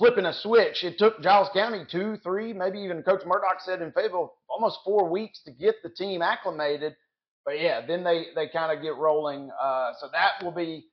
flipping 0.00 0.24
a 0.24 0.32
switch. 0.32 0.82
It 0.82 0.96
took 0.98 1.22
Giles 1.22 1.48
County 1.52 1.84
two, 1.92 2.16
three, 2.24 2.54
maybe 2.54 2.80
even 2.80 3.02
Coach 3.02 3.20
Murdoch 3.26 3.60
said 3.60 3.82
in 3.82 3.92
Fayetteville 3.92 4.32
almost 4.48 4.78
four 4.82 5.08
weeks 5.10 5.42
to 5.44 5.52
get 5.52 5.74
the 5.82 5.90
team 5.90 6.22
acclimated. 6.22 6.96
But 7.44 7.60
yeah, 7.60 7.84
then 7.86 8.02
they 8.02 8.28
they 8.34 8.48
kind 8.48 8.76
of 8.76 8.82
get 8.82 8.96
rolling. 8.96 9.50
Uh, 9.60 9.92
so 10.00 10.08
that 10.12 10.42
will 10.42 10.52
be 10.52 10.86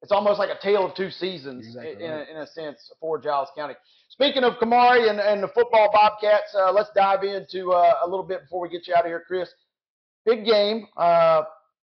it's 0.00 0.10
almost 0.10 0.38
like 0.38 0.48
a 0.48 0.58
tale 0.62 0.86
of 0.86 0.94
two 0.94 1.10
seasons 1.10 1.66
Exactly 1.66 2.04
in, 2.04 2.12
in 2.12 2.36
a 2.38 2.46
sense 2.46 2.90
for 2.98 3.18
Giles 3.18 3.48
County. 3.54 3.74
Speaking 4.08 4.42
of 4.42 4.54
Kamari 4.54 5.10
and, 5.10 5.20
and 5.20 5.42
the 5.42 5.48
football 5.48 5.90
Bobcats, 5.92 6.54
uh, 6.58 6.72
let's 6.72 6.90
dive 6.96 7.24
into 7.24 7.72
uh, 7.72 7.94
a 8.02 8.08
little 8.08 8.24
bit 8.24 8.42
before 8.42 8.62
we 8.62 8.70
get 8.70 8.86
you 8.86 8.94
out 8.94 9.00
of 9.00 9.06
here, 9.06 9.22
Chris. 9.26 9.50
Big 10.24 10.46
game. 10.46 10.86
Uh, 10.96 11.42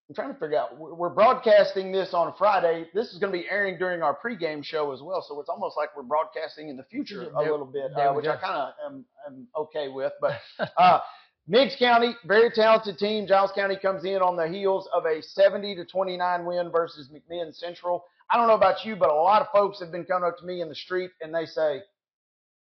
I'm 0.10 0.16
trying 0.16 0.34
to 0.34 0.39
figure 0.39 0.58
out. 0.58 0.78
We're 0.78 1.10
broadcasting 1.10 1.92
this 1.92 2.13
on 2.13 2.34
Friday. 2.38 2.88
This 2.94 3.13
is 3.13 3.20
going 3.20 3.32
to 3.32 3.39
be 3.39 3.46
airing 3.50 3.78
during 3.78 4.02
our 4.02 4.18
pregame 4.18 4.63
show 4.63 4.92
as 4.92 5.02
well, 5.02 5.26
so 5.26 5.39
it's 5.39 5.50
almost 5.50 5.78
like 5.78 5.96
we're 5.96 6.04
broadcasting 6.04 6.68
in 6.68 6.76
the 6.76 6.84
future 6.84 7.32
a 7.36 7.42
little 7.42 7.66
bit, 7.66 7.92
uh, 7.96 8.13
which. 8.13 8.26
I 8.26 8.36
kind 8.36 8.56
of 8.56 8.74
am, 8.86 9.06
am 9.26 9.48
okay 9.58 9.88
with. 9.88 10.12
But 10.20 10.34
uh, 10.78 11.00
Meigs 11.48 11.76
County, 11.80 12.16
very 12.26 12.52
talented 12.52 12.98
team. 12.98 13.28
Giles 13.28 13.52
County 13.56 13.78
comes 13.78 14.04
in 14.04 14.18
on 14.18 14.36
the 14.36 14.48
heels 14.48 14.89
of 14.94 15.06
a 15.06 15.22
70 15.22 15.76
to 15.76 15.86
29 15.86 16.46
win 16.46 16.70
versus 16.70 17.10
McMinn 17.10 17.56
Central. 17.56 18.04
I 18.30 18.38
don't 18.38 18.48
know 18.48 18.56
about 18.56 18.84
you, 18.86 18.98
but 18.98 19.10
a 19.10 19.13
lot 19.13 19.42
of 19.42 19.48
folks 19.54 19.80
have 19.80 19.92
been 19.92 20.04
coming 20.04 20.28
up 20.28 20.38
to 20.39 20.46
me 20.46 20.62
in 20.62 20.68
the 20.68 20.76
street 20.76 21.12
and 21.22 21.34
they 21.34 21.46
say, 21.46 21.82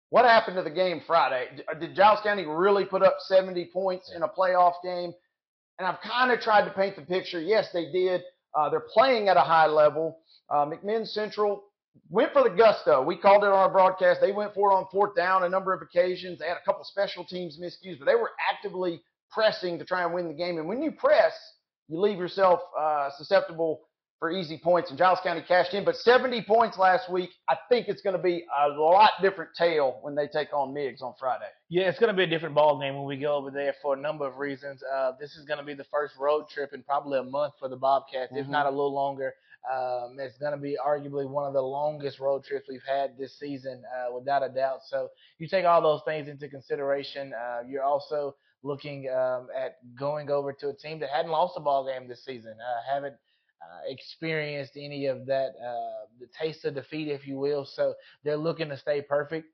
"What 0.10 0.26
happened 0.26 0.58
to 0.58 0.64
the 0.64 0.70
game 0.70 1.02
Friday? 1.08 1.48
Did 1.80 1.96
Giles 1.96 2.20
County 2.22 2.46
really 2.46 2.86
put 2.86 3.02
up 3.02 3.18
70 3.20 3.66
points 3.74 4.12
in 4.16 4.22
a 4.22 4.28
playoff 4.28 4.74
game?" 4.84 5.14
And 5.82 5.88
I've 5.88 6.02
kind 6.02 6.32
of 6.32 6.40
tried 6.40 6.66
to 6.66 6.70
paint 6.70 6.96
the 6.96 7.02
picture. 7.02 7.42
Yes, 7.42 7.70
they 7.74 7.92
did. 7.92 8.22
Uh, 8.54 8.70
they're 8.70 8.86
playing 8.94 9.30
at 9.30 9.36
a 9.36 9.42
high 9.42 9.66
level. 9.66 10.20
Uh, 10.48 10.64
McMinn 10.68 11.08
Central 11.08 11.64
went 12.12 12.32
for 12.34 12.44
the 12.44 12.52
gusto. 12.52 13.02
We 13.02 13.18
called 13.18 13.44
it 13.44 13.48
on 13.48 13.54
our 13.54 13.72
broadcast. 13.72 14.22
They 14.22 14.32
went 14.32 14.54
for 14.54 14.72
it 14.72 14.76
on 14.76 14.86
fourth 14.92 15.16
down 15.16 15.44
a 15.44 15.50
number 15.50 15.74
of 15.74 15.82
occasions. 15.82 16.38
They 16.38 16.46
had 16.46 16.58
a 16.58 16.64
couple 16.66 16.84
special 16.84 17.26
teams 17.26 17.60
miscues, 17.60 17.98
but 17.98 18.06
they 18.06 18.14
were 18.14 18.30
actively 18.54 19.02
pressing 19.32 19.80
to 19.80 19.84
try 19.84 20.04
and 20.04 20.14
win 20.14 20.28
the 20.28 20.36
game. 20.36 20.60
And 20.60 20.68
when 20.68 20.84
you 20.84 20.92
press, 20.92 21.34
you 21.88 22.00
leave 22.00 22.20
yourself 22.20 22.60
uh, 22.80 23.10
susceptible 23.18 23.82
for 24.22 24.30
easy 24.30 24.60
points, 24.64 24.92
and 24.92 25.00
Giles 25.00 25.18
County 25.24 25.42
cashed 25.42 25.74
in. 25.74 25.84
But 25.84 25.96
70 25.96 26.44
points 26.44 26.78
last 26.78 27.12
week. 27.12 27.32
I 27.50 27.58
think 27.70 27.88
it's 27.88 28.04
going 28.04 28.16
to 28.16 28.22
be 28.22 28.46
a 28.64 28.68
lot 28.70 29.14
different 29.20 29.50
tale 29.58 29.98
when 30.04 30.14
they 30.14 30.28
take 30.28 30.54
on 30.54 30.76
Meigs 30.76 31.02
on 31.02 31.16
Friday. 31.20 31.48
Yeah, 31.70 31.90
it's 31.90 31.98
going 31.98 32.12
to 32.12 32.16
be 32.16 32.22
a 32.22 32.28
different 32.28 32.54
ball 32.54 32.80
game 32.80 32.96
when 32.96 33.06
we 33.06 33.18
go 33.18 33.34
over 33.34 33.50
there 33.50 33.74
for 33.82 33.96
a 33.96 34.00
number 34.00 34.28
of 34.28 34.38
reasons. 34.38 34.84
Uh, 34.84 35.14
this 35.20 35.36
is 35.36 35.46
going 35.46 35.58
to 35.58 35.66
be 35.66 35.74
the 35.74 35.86
first 35.86 36.14
road 36.20 36.48
trip 36.54 36.72
in 36.72 36.84
probably 36.84 37.18
a 37.18 37.24
month 37.24 37.56
for 37.60 37.68
the 37.68 37.76
Bobcats, 37.76 38.32
mm-hmm. 38.32 38.38
if 38.38 38.48
not 38.48 38.68
a 38.68 38.70
little 38.70 38.94
longer. 38.94 39.34
Um, 39.74 40.18
it's 40.20 40.38
going 40.38 40.52
to 40.52 40.58
be 40.60 40.78
arguably 40.78 41.28
one 41.28 41.48
of 41.48 41.54
the 41.54 41.62
longest 41.62 42.20
road 42.20 42.44
trips 42.44 42.68
we've 42.70 42.80
had 42.88 43.18
this 43.18 43.40
season, 43.40 43.82
uh, 43.98 44.14
without 44.14 44.44
a 44.44 44.50
doubt. 44.50 44.82
So 44.88 45.10
you 45.40 45.48
take 45.48 45.66
all 45.66 45.82
those 45.82 46.02
things 46.06 46.28
into 46.28 46.48
consideration. 46.48 47.34
Uh, 47.34 47.62
you're 47.68 47.84
also 47.84 48.36
looking 48.62 49.10
um, 49.10 49.48
at 49.58 49.78
going 49.98 50.30
over 50.30 50.54
to 50.54 50.70
a 50.70 50.74
team 50.76 51.00
that 51.00 51.10
hadn't 51.10 51.32
lost 51.32 51.56
a 51.58 51.60
ball 51.60 51.88
game 51.88 52.08
this 52.08 52.24
season, 52.24 52.52
uh, 52.52 52.94
haven't 52.94 53.16
uh, 53.62 53.82
experienced 53.88 54.74
any 54.76 55.06
of 55.06 55.26
that, 55.28 55.52
uh, 55.64 56.06
the 56.20 56.28
taste 56.40 56.66
of 56.66 56.76
defeat, 56.76 57.08
if 57.08 57.28
you 57.28 57.38
will. 57.38 57.66
So 57.66 57.94
they're 58.24 58.38
looking 58.38 58.70
to 58.70 58.78
stay 58.78 59.02
perfect. 59.02 59.48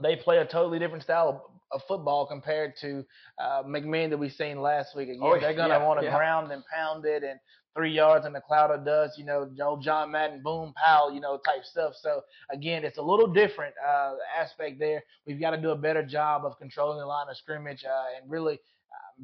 They 0.00 0.16
play 0.16 0.38
a 0.38 0.46
totally 0.46 0.78
different 0.78 1.02
style 1.02 1.60
of 1.72 1.82
football 1.86 2.26
compared 2.26 2.74
to 2.80 3.04
uh, 3.38 3.62
McMinn 3.64 4.10
that 4.10 4.18
we 4.18 4.28
seen 4.28 4.60
last 4.60 4.96
week. 4.96 5.08
Again, 5.08 5.20
oh, 5.22 5.38
they're 5.38 5.54
going 5.54 5.70
to 5.70 5.76
yeah, 5.76 5.86
want 5.86 6.00
to 6.00 6.06
yeah. 6.06 6.16
ground 6.16 6.50
and 6.52 6.62
pound 6.72 7.04
it 7.04 7.22
and 7.22 7.38
three 7.76 7.92
yards 7.92 8.26
in 8.26 8.34
a 8.34 8.40
cloud 8.40 8.70
of 8.70 8.84
dust, 8.84 9.18
you 9.18 9.24
know, 9.24 9.48
old 9.62 9.82
John 9.82 10.10
Madden, 10.10 10.42
boom, 10.42 10.72
pow, 10.76 11.10
you 11.10 11.20
know, 11.20 11.38
type 11.38 11.64
stuff. 11.64 11.94
So 12.00 12.22
again, 12.50 12.84
it's 12.84 12.98
a 12.98 13.02
little 13.02 13.28
different 13.28 13.74
uh, 13.86 14.14
aspect 14.38 14.78
there. 14.78 15.02
We've 15.26 15.40
got 15.40 15.50
to 15.50 15.60
do 15.60 15.70
a 15.70 15.76
better 15.76 16.04
job 16.04 16.44
of 16.44 16.58
controlling 16.58 16.98
the 16.98 17.06
line 17.06 17.26
of 17.28 17.36
scrimmage 17.36 17.84
uh, 17.84 18.20
and 18.20 18.30
really 18.30 18.58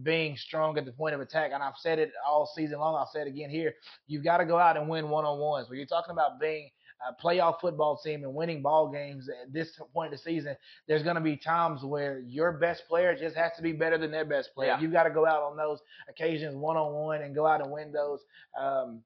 being 0.02 0.36
strong 0.36 0.76
at 0.78 0.84
the 0.84 0.92
point 0.92 1.14
of 1.14 1.20
attack. 1.20 1.50
And 1.54 1.62
I've 1.62 1.76
said 1.78 1.98
it 1.98 2.12
all 2.26 2.50
season 2.54 2.78
long. 2.78 2.94
I'll 2.94 3.10
say 3.12 3.20
it 3.22 3.28
again 3.28 3.50
here. 3.50 3.74
You've 4.06 4.24
got 4.24 4.38
to 4.38 4.44
go 4.44 4.58
out 4.58 4.76
and 4.76 4.88
win 4.88 5.08
one 5.08 5.24
on 5.24 5.38
ones. 5.38 5.68
When 5.68 5.78
you're 5.78 5.86
talking 5.86 6.12
about 6.12 6.38
being 6.40 6.70
a 7.06 7.12
playoff 7.22 7.60
football 7.60 7.98
team 8.02 8.24
and 8.24 8.34
winning 8.34 8.62
ball 8.62 8.90
games 8.90 9.28
at 9.28 9.52
this 9.52 9.78
point 9.92 10.12
of 10.12 10.18
the 10.18 10.22
season, 10.22 10.56
there's 10.88 11.02
going 11.02 11.16
to 11.16 11.20
be 11.20 11.36
times 11.36 11.82
where 11.82 12.20
your 12.20 12.52
best 12.52 12.84
player 12.88 13.14
just 13.14 13.36
has 13.36 13.52
to 13.56 13.62
be 13.62 13.72
better 13.72 13.98
than 13.98 14.10
their 14.10 14.24
best 14.24 14.50
player. 14.54 14.70
Yeah. 14.70 14.80
You've 14.80 14.92
got 14.92 15.04
to 15.04 15.10
go 15.10 15.26
out 15.26 15.42
on 15.42 15.56
those 15.56 15.80
occasions 16.08 16.54
one 16.54 16.76
on 16.76 16.92
one 16.92 17.22
and 17.22 17.34
go 17.34 17.46
out 17.46 17.60
and 17.60 17.70
win 17.70 17.92
those. 17.92 18.20
Um, 18.58 19.02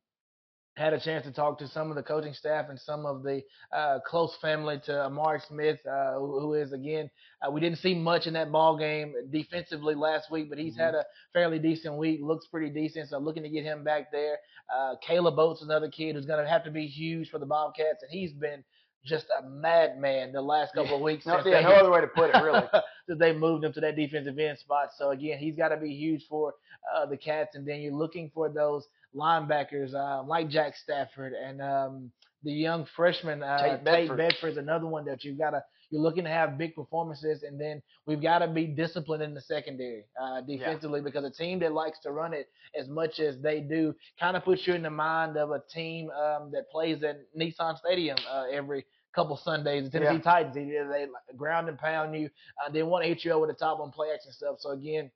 had 0.76 0.92
a 0.92 1.00
chance 1.00 1.24
to 1.26 1.32
talk 1.32 1.58
to 1.58 1.68
some 1.68 1.90
of 1.90 1.96
the 1.96 2.02
coaching 2.02 2.32
staff 2.32 2.66
and 2.68 2.78
some 2.78 3.04
of 3.04 3.22
the 3.22 3.42
uh, 3.72 3.98
close 4.06 4.34
family 4.40 4.80
to 4.86 5.04
Amari 5.04 5.40
Smith, 5.48 5.78
uh, 5.86 6.14
who, 6.14 6.40
who 6.40 6.54
is 6.54 6.72
again. 6.72 7.10
Uh, 7.46 7.50
we 7.50 7.60
didn't 7.60 7.78
see 7.78 7.94
much 7.94 8.26
in 8.26 8.34
that 8.34 8.52
ball 8.52 8.78
game 8.78 9.12
defensively 9.30 9.94
last 9.94 10.30
week, 10.30 10.48
but 10.48 10.58
he's 10.58 10.74
mm-hmm. 10.74 10.82
had 10.82 10.94
a 10.94 11.04
fairly 11.32 11.58
decent 11.58 11.96
week. 11.96 12.20
Looks 12.22 12.46
pretty 12.46 12.70
decent, 12.70 13.10
so 13.10 13.18
looking 13.18 13.42
to 13.42 13.48
get 13.48 13.64
him 13.64 13.84
back 13.84 14.12
there. 14.12 14.38
Uh, 14.74 14.94
Caleb 15.06 15.38
Oates, 15.38 15.62
another 15.62 15.88
kid 15.88 16.14
who's 16.14 16.26
going 16.26 16.42
to 16.42 16.48
have 16.48 16.64
to 16.64 16.70
be 16.70 16.86
huge 16.86 17.30
for 17.30 17.38
the 17.38 17.46
Bobcats, 17.46 18.02
and 18.02 18.10
he's 18.10 18.32
been 18.32 18.62
just 19.04 19.26
a 19.38 19.48
madman 19.48 20.32
the 20.32 20.42
last 20.42 20.74
couple 20.74 20.96
of 20.96 21.00
weeks. 21.00 21.26
no, 21.26 21.42
yeah, 21.44 21.60
no 21.60 21.70
other 21.70 21.90
way 21.90 22.00
to 22.00 22.06
put 22.06 22.34
it, 22.34 22.42
really. 22.42 22.62
that 23.08 23.18
they 23.18 23.32
moved 23.32 23.64
him 23.64 23.72
to 23.72 23.80
that 23.80 23.96
defensive 23.96 24.38
end 24.38 24.58
spot. 24.58 24.90
So 24.96 25.10
again, 25.10 25.38
he's 25.38 25.56
got 25.56 25.68
to 25.68 25.76
be 25.76 25.94
huge 25.94 26.26
for 26.28 26.54
uh, 26.94 27.06
the 27.06 27.16
Cats, 27.16 27.54
and 27.54 27.66
then 27.66 27.80
you're 27.80 27.92
looking 27.92 28.30
for 28.32 28.48
those 28.48 28.86
linebackers 29.14 29.94
uh, 29.94 30.22
like 30.22 30.48
Jack 30.48 30.76
Stafford 30.76 31.32
and 31.32 31.60
um, 31.60 32.10
the 32.42 32.52
young 32.52 32.86
freshman 32.96 33.42
uh, 33.42 33.78
Tate 33.84 34.16
Bedford. 34.16 34.48
Is 34.50 34.56
another 34.56 34.86
one 34.86 35.04
that 35.06 35.24
you've 35.24 35.38
got 35.38 35.50
to 35.50 35.62
you're 35.90 36.00
looking 36.00 36.24
to 36.24 36.30
have 36.30 36.56
big 36.56 36.74
performances, 36.74 37.42
and 37.42 37.60
then 37.60 37.82
we've 38.06 38.22
got 38.22 38.38
to 38.38 38.48
be 38.48 38.66
disciplined 38.66 39.22
in 39.22 39.34
the 39.34 39.40
secondary 39.40 40.04
uh, 40.20 40.40
defensively 40.42 41.00
yeah. 41.00 41.04
because 41.04 41.24
a 41.24 41.30
team 41.30 41.58
that 41.60 41.72
likes 41.72 41.98
to 42.00 42.12
run 42.12 42.32
it 42.32 42.48
as 42.78 42.88
much 42.88 43.18
as 43.18 43.40
they 43.42 43.60
do 43.60 43.94
kind 44.18 44.36
of 44.36 44.44
puts 44.44 44.66
you 44.66 44.74
in 44.74 44.82
the 44.82 44.90
mind 44.90 45.36
of 45.36 45.50
a 45.50 45.60
team 45.72 46.08
um, 46.10 46.50
that 46.52 46.70
plays 46.70 47.02
at 47.02 47.18
Nissan 47.36 47.76
Stadium 47.78 48.16
uh, 48.30 48.44
every 48.52 48.84
couple 49.14 49.36
Sundays. 49.36 49.84
The 49.84 49.98
Tennessee 49.98 50.22
yeah. 50.24 50.32
Titans, 50.32 50.54
they, 50.54 50.64
they 50.64 51.06
ground 51.36 51.68
and 51.68 51.76
pound 51.76 52.14
you. 52.14 52.30
Uh, 52.64 52.70
they 52.70 52.84
want 52.84 53.02
to 53.02 53.08
hit 53.08 53.24
you 53.24 53.32
over 53.32 53.48
the 53.48 53.54
top 53.54 53.80
on 53.80 53.90
play 53.90 54.08
action 54.14 54.32
stuff. 54.32 54.56
So 54.60 54.70
again, 54.70 55.10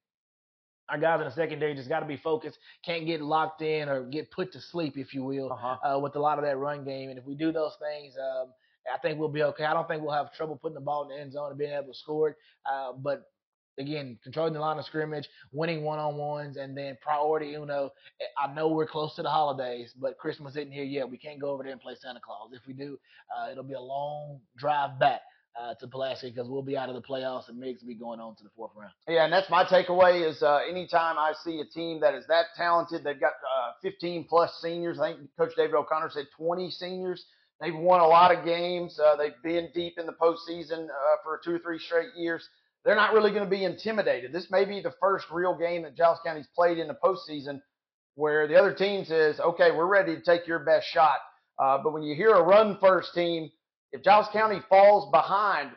our 0.89 0.99
guys 0.99 1.21
in 1.21 1.27
the 1.27 1.33
secondary 1.33 1.75
just 1.75 1.89
got 1.89 2.01
to 2.01 2.07
be 2.07 2.17
focused. 2.17 2.59
Can't 2.85 3.07
get 3.07 3.21
locked 3.21 3.63
in 3.63 3.89
or 3.89 4.05
get 4.05 4.31
put 4.31 4.53
to 4.53 4.61
sleep, 4.61 4.97
if 4.97 5.15
you 5.15 5.25
will, 5.25 5.53
uh-huh. 5.53 5.97
uh, 5.97 5.99
with 5.99 6.17
a 6.17 6.21
lot 6.21 6.39
of 6.39 6.45
that 6.45 6.59
run 6.59 6.85
game. 6.85 7.11
And 7.11 7.19
if 7.19 7.25
we 7.25 7.35
do 7.35 7.53
those 7.53 7.77
things, 7.81 8.15
um, 8.19 8.49
I 8.93 8.99
think 8.99 9.19
we'll 9.19 9.31
be 9.31 9.43
okay. 9.43 9.65
I 9.65 9.73
don't 9.73 9.89
think 9.89 10.03
we'll 10.03 10.13
have 10.13 10.33
trouble 10.35 10.57
putting 10.57 10.75
the 10.75 10.81
ball 10.81 11.05
in 11.05 11.09
the 11.09 11.23
end 11.23 11.33
zone 11.33 11.51
and 11.51 11.59
being 11.59 11.73
able 11.73 11.89
to 11.89 11.95
score 11.95 12.31
it. 12.31 12.37
Uh, 12.71 12.93
but 12.93 13.31
again, 13.79 14.19
controlling 14.23 14.53
the 14.53 14.61
line 14.61 14.79
of 14.79 14.85
scrimmage, 14.85 15.29
winning 15.53 15.83
one 15.83 15.99
on 15.99 16.17
ones, 16.17 16.59
and 16.59 16.77
then 16.77 16.99
priority 17.01 17.55
uno. 17.55 17.91
I 18.39 18.53
know 18.53 18.69
we're 18.69 18.87
close 18.87 19.15
to 19.17 19.23
the 19.23 19.31
holidays, 19.31 19.95
but 19.99 20.19
Christmas 20.19 20.55
isn't 20.57 20.71
here 20.73 20.85
yet. 20.85 21.09
We 21.09 21.17
can't 21.17 21.41
go 21.41 21.51
over 21.51 21.63
there 21.63 21.73
and 21.73 21.81
play 21.81 21.95
Santa 21.99 22.21
Claus. 22.21 22.51
If 22.53 22.67
we 22.67 22.75
do, 22.75 22.99
uh, 23.37 23.51
it'll 23.51 23.65
be 23.65 23.75
a 23.75 23.81
long 23.81 24.41
drive 24.57 24.99
back 24.99 25.23
uh, 25.61 25.75
to 25.75 25.87
Pulaski 25.87 26.31
because 26.31 26.49
we'll 26.49 26.63
be 26.63 26.77
out 26.77 26.89
of 26.89 26.95
the 26.95 27.03
playoffs 27.03 27.49
and 27.49 27.59
Meigs 27.59 27.81
will 27.81 27.89
be 27.89 27.95
going 27.95 28.21
on 28.21 28.35
to 28.37 28.43
the 28.43 28.51
fourth 28.57 28.73
round. 28.77 28.93
Yeah, 29.09 29.25
and 29.25 29.33
that's 29.33 29.49
my 29.51 29.65
takeaway 29.65 30.29
is 30.29 30.43
uh, 30.43 30.61
anytime 30.69 31.19
I 31.19 31.33
see 31.45 31.61
a 31.61 31.65
team 31.65 32.01
that 32.01 32.15
is 32.15 32.27
that 32.29 32.47
talented, 32.57 33.05
they've 33.05 33.21
got 33.21 33.33
uh, 33.33 33.73
15 33.83 34.25
plus 34.29 34.53
seniors. 34.61 34.99
I 34.99 35.13
think 35.13 35.29
Coach 35.39 35.53
David 35.57 35.75
O'Connor 35.75 36.11
said 36.11 36.27
20 36.37 36.71
seniors. 36.71 37.25
They've 37.61 37.75
won 37.75 38.01
a 38.01 38.07
lot 38.07 38.37
of 38.37 38.45
games. 38.45 38.99
Uh, 38.99 39.17
they've 39.17 39.33
been 39.43 39.69
deep 39.75 39.99
in 39.99 40.07
the 40.07 40.13
postseason 40.13 40.87
uh, 40.87 41.17
for 41.23 41.41
two 41.45 41.55
or 41.55 41.59
three 41.61 41.79
straight 41.79 42.15
years. 42.17 42.47
They're 42.85 42.97
not 42.97 43.15
really 43.15 43.31
going 43.31 43.45
to 43.45 43.51
be 43.51 43.65
intimidated. 43.65 44.33
This 44.33 44.51
may 44.51 44.65
be 44.65 44.83
the 44.83 44.93
first 45.01 45.27
real 45.31 45.57
game 45.57 45.83
that 45.83 45.97
Giles 45.97 46.19
County's 46.25 46.49
played 46.55 46.79
in 46.79 46.89
the 46.89 46.97
postseason 47.03 47.63
where 48.17 48.47
the 48.47 48.57
other 48.57 48.75
team 48.75 49.05
says, 49.05 49.41
okay, 49.41 49.71
we're 49.71 49.87
ready 49.87 50.17
to 50.17 50.23
take 50.23 50.47
your 50.47 50.59
best 50.59 50.87
shot. 50.89 51.19
Uh, 51.59 51.79
but 51.83 51.93
when 51.93 52.03
you 52.03 52.15
hear 52.15 52.31
a 52.31 52.43
run 52.43 52.77
first 52.81 53.15
team– 53.15 53.51
if 53.95 54.03
Giles 54.03 54.27
County 54.33 54.61
falls 54.69 55.09
behind, 55.13 55.71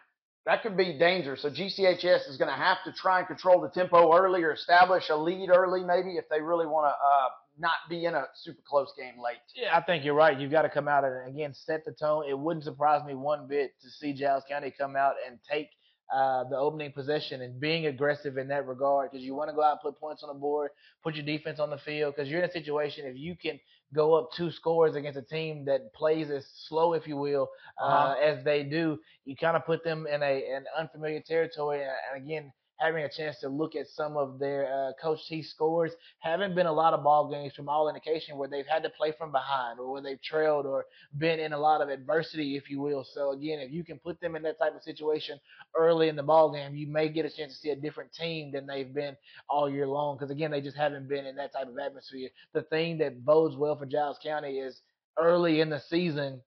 that 0.48 0.64
could 0.64 0.76
be 0.76 0.98
dangerous. 0.98 1.44
So 1.44 1.52
GCHS 1.52 2.28
is 2.28 2.38
going 2.38 2.50
to 2.50 2.58
have 2.58 2.78
to 2.86 2.92
try 2.92 3.20
and 3.20 3.28
control 3.28 3.62
the 3.62 3.70
tempo 3.70 4.12
early 4.18 4.42
or 4.42 4.54
establish 4.54 5.10
a 5.10 5.16
lead 5.16 5.52
early, 5.52 5.84
maybe, 5.84 6.18
if 6.18 6.26
they 6.32 6.42
really 6.42 6.66
want 6.66 6.88
to 6.88 6.90
uh, 6.90 7.30
not 7.60 7.76
be 7.90 8.06
in 8.06 8.16
a 8.16 8.26
super 8.34 8.62
close 8.68 8.92
game 8.98 9.22
late. 9.24 9.38
Yeah, 9.56 9.78
I 9.78 9.82
think 9.82 10.04
you're 10.04 10.16
right. 10.16 10.38
You've 10.38 10.52
got 10.52 10.64
to 10.64 10.70
come 10.70 10.88
out 10.88 11.04
and, 11.04 11.30
again, 11.30 11.54
set 11.54 11.86
the 11.86 11.92
tone. 11.92 12.24
It 12.28 12.38
wouldn't 12.38 12.64
surprise 12.66 13.06
me 13.06 13.14
one 13.14 13.48
bit 13.48 13.74
to 13.84 13.90
see 13.90 14.14
Giles 14.14 14.44
County 14.50 14.74
come 14.76 14.96
out 14.96 15.14
and 15.28 15.38
take 15.48 15.70
uh, 16.12 16.46
the 16.50 16.58
opening 16.58 16.92
possession 16.92 17.44
and 17.44 17.60
being 17.60 17.86
aggressive 17.86 18.38
in 18.38 18.48
that 18.48 18.66
regard 18.66 19.12
because 19.12 19.24
you 19.24 19.36
want 19.36 19.52
to 19.52 19.56
go 19.56 19.62
out 19.62 19.74
and 19.74 19.82
put 19.82 20.00
points 20.00 20.24
on 20.24 20.34
the 20.34 20.40
board, 20.40 20.72
put 21.04 21.14
your 21.14 21.26
defense 21.26 21.60
on 21.60 21.70
the 21.70 21.78
field 21.78 22.16
because 22.16 22.32
you're 22.32 22.42
in 22.42 22.50
a 22.50 22.52
situation 22.52 23.06
if 23.06 23.16
you 23.16 23.36
can– 23.40 23.60
go 23.94 24.14
up 24.16 24.32
two 24.36 24.52
scores 24.52 24.96
against 24.96 25.18
a 25.18 25.22
team 25.22 25.66
that 25.66 25.94
plays 25.94 26.30
as 26.30 26.46
slow, 26.68 26.94
if 26.94 27.08
you 27.08 27.18
will, 27.18 27.50
uh, 27.82 27.86
uh-huh. 27.86 28.16
as 28.22 28.44
they 28.44 28.64
do, 28.64 28.98
you 29.26 29.36
kind 29.36 29.56
of 29.56 29.66
put 29.66 29.84
them 29.84 30.08
in 30.08 30.22
a 30.22 30.44
an 30.56 30.66
unfamiliar 30.78 31.22
territory. 31.22 31.82
And 31.84 32.24
again, 32.24 32.52
having 32.78 33.04
a 33.04 33.10
chance 33.10 33.40
to 33.40 33.50
look 33.50 33.76
at 33.76 33.88
some 33.88 34.18
of 34.18 34.40
their 34.40 34.72
uh, 34.72 34.92
Coach 35.02 35.20
T 35.28 35.42
scores. 35.42 35.92
Haven't 36.20 36.56
been 36.56 36.66
a 36.66 36.72
lot 36.72 36.94
of 36.94 37.04
ball 37.04 37.30
games 37.30 37.54
from 37.56 37.70
all 37.70 37.90
indication 37.90 38.38
where 38.38 38.48
they've 38.48 38.68
had 38.68 38.84
to 38.84 38.90
play 38.90 39.14
from 39.18 39.32
behind 39.32 39.80
or 39.80 39.92
where 39.92 40.02
they've 40.02 40.22
trailed 40.22 40.66
or 40.66 40.86
been 41.18 41.40
in 41.40 41.54
a 41.54 41.58
lot 41.58 41.82
of 41.82 41.90
adversity, 41.90 42.56
if 42.56 42.70
you 42.70 42.80
will. 42.80 43.04
So 43.04 43.32
again, 43.32 43.60
if 43.60 43.72
you 43.72 43.84
can 43.84 44.00
put 44.00 44.20
them 44.22 44.36
in 44.36 44.44
that 44.44 44.60
type 44.60 44.76
of 44.76 44.84
situation 44.84 45.40
early 45.76 46.10
in 46.10 46.16
the 46.16 46.24
ball 46.24 46.52
game, 46.52 46.76
you 46.76 46.88
may 46.88 47.10
get 47.10 47.26
a 47.26 47.30
chance 47.30 47.54
to 47.54 47.60
see 47.60 47.70
a 47.70 47.76
different 47.76 48.14
team 48.14 48.52
than 48.52 48.68
they've 48.68 48.94
been 48.94 49.16
all 49.50 49.70
year 49.70 49.88
long. 49.88 50.18
Because 50.18 50.32
again, 50.32 50.52
they 50.52 50.62
just 50.62 50.78
haven't 50.78 51.10
been 51.10 51.26
in 51.26 51.36
that 51.38 51.54
type 51.54 51.68
of 51.68 51.78
atmosphere. 51.78 52.30
The 52.54 52.64
thing 52.64 53.00
that 53.00 53.26
bodes 53.26 53.56
well 53.56 53.78
for 53.78 53.86
Giles 53.86 54.20
County 54.24 54.60
is 54.60 54.82
early 55.18 55.62
in 55.62 55.70
the 55.70 55.82
season 55.90 56.42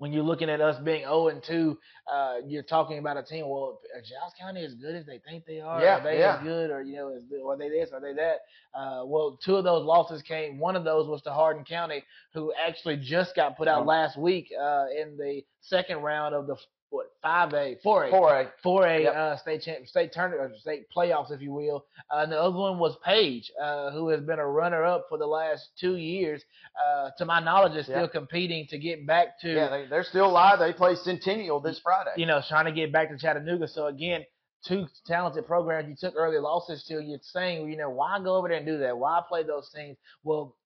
when 0.00 0.14
you're 0.14 0.24
looking 0.24 0.48
at 0.48 0.62
us 0.62 0.80
being 0.82 1.02
0 1.02 1.28
and 1.28 1.42
2, 1.46 1.78
uh, 2.10 2.34
you're 2.46 2.62
talking 2.62 2.98
about 2.98 3.18
a 3.18 3.22
team. 3.22 3.46
Well, 3.46 3.80
are 3.94 4.00
Giles 4.00 4.32
County 4.40 4.64
as 4.64 4.72
good 4.74 4.96
as 4.96 5.04
they 5.04 5.18
think 5.18 5.44
they 5.44 5.60
are? 5.60 5.78
Yeah, 5.82 5.98
are 5.98 6.02
they 6.02 6.18
yeah. 6.18 6.38
as 6.38 6.42
good, 6.42 6.70
or 6.70 6.82
you 6.82 6.96
know, 6.96 7.12
is, 7.12 7.24
are 7.46 7.58
they 7.58 7.68
this, 7.68 7.90
are 7.92 8.00
they 8.00 8.14
that? 8.14 8.36
Uh, 8.74 9.04
well, 9.04 9.38
two 9.44 9.56
of 9.56 9.64
those 9.64 9.84
losses 9.84 10.22
came. 10.22 10.58
One 10.58 10.74
of 10.74 10.84
those 10.84 11.06
was 11.06 11.20
to 11.22 11.32
Hardin 11.32 11.64
County, 11.64 12.02
who 12.32 12.50
actually 12.66 12.96
just 12.96 13.36
got 13.36 13.58
put 13.58 13.68
out 13.68 13.82
oh. 13.82 13.84
last 13.84 14.18
week 14.18 14.50
uh, 14.58 14.86
in 14.98 15.18
the 15.18 15.42
second 15.60 15.98
round 15.98 16.34
of 16.34 16.46
the 16.46 16.56
what 16.90 17.06
five 17.22 17.54
A, 17.54 17.76
four 17.82 18.04
A, 18.04 18.10
four 18.10 18.40
A, 18.40 18.52
four 18.62 18.86
A 18.86 19.02
yep. 19.04 19.14
uh, 19.14 19.36
state 19.36 19.62
champ, 19.62 19.86
state 19.86 20.12
tournament, 20.12 20.52
or 20.52 20.58
state 20.58 20.86
playoffs, 20.94 21.30
if 21.30 21.40
you 21.40 21.52
will. 21.52 21.86
Uh, 22.10 22.18
and 22.18 22.32
the 22.32 22.40
other 22.40 22.56
one 22.56 22.78
was 22.78 22.96
Page, 23.04 23.50
uh, 23.62 23.90
who 23.92 24.08
has 24.08 24.20
been 24.20 24.38
a 24.38 24.46
runner 24.46 24.84
up 24.84 25.06
for 25.08 25.16
the 25.16 25.26
last 25.26 25.68
two 25.78 25.96
years. 25.96 26.42
Uh, 26.84 27.10
to 27.16 27.24
my 27.24 27.40
knowledge, 27.40 27.76
is 27.76 27.86
still 27.86 28.02
yep. 28.02 28.12
competing 28.12 28.66
to 28.68 28.78
get 28.78 29.06
back 29.06 29.40
to. 29.40 29.52
Yeah, 29.52 29.68
they, 29.68 29.86
they're 29.88 30.04
still 30.04 30.30
live. 30.30 30.58
They 30.58 30.72
play 30.72 30.96
Centennial 30.96 31.60
this 31.60 31.78
Friday. 31.78 32.10
You 32.16 32.26
know, 32.26 32.42
trying 32.46 32.66
to 32.66 32.72
get 32.72 32.92
back 32.92 33.10
to 33.10 33.18
Chattanooga. 33.18 33.68
So 33.68 33.86
again, 33.86 34.24
two 34.66 34.86
talented 35.06 35.46
programs 35.46 35.88
you 35.88 35.96
took 35.96 36.14
early 36.16 36.38
losses 36.38 36.84
to. 36.84 37.00
You're 37.00 37.18
saying, 37.22 37.70
you 37.70 37.76
know, 37.76 37.90
why 37.90 38.18
go 38.22 38.36
over 38.36 38.48
there 38.48 38.58
and 38.58 38.66
do 38.66 38.78
that? 38.78 38.96
Why 38.98 39.20
play 39.28 39.42
those 39.42 39.70
things? 39.74 39.96
Well, 40.24 40.56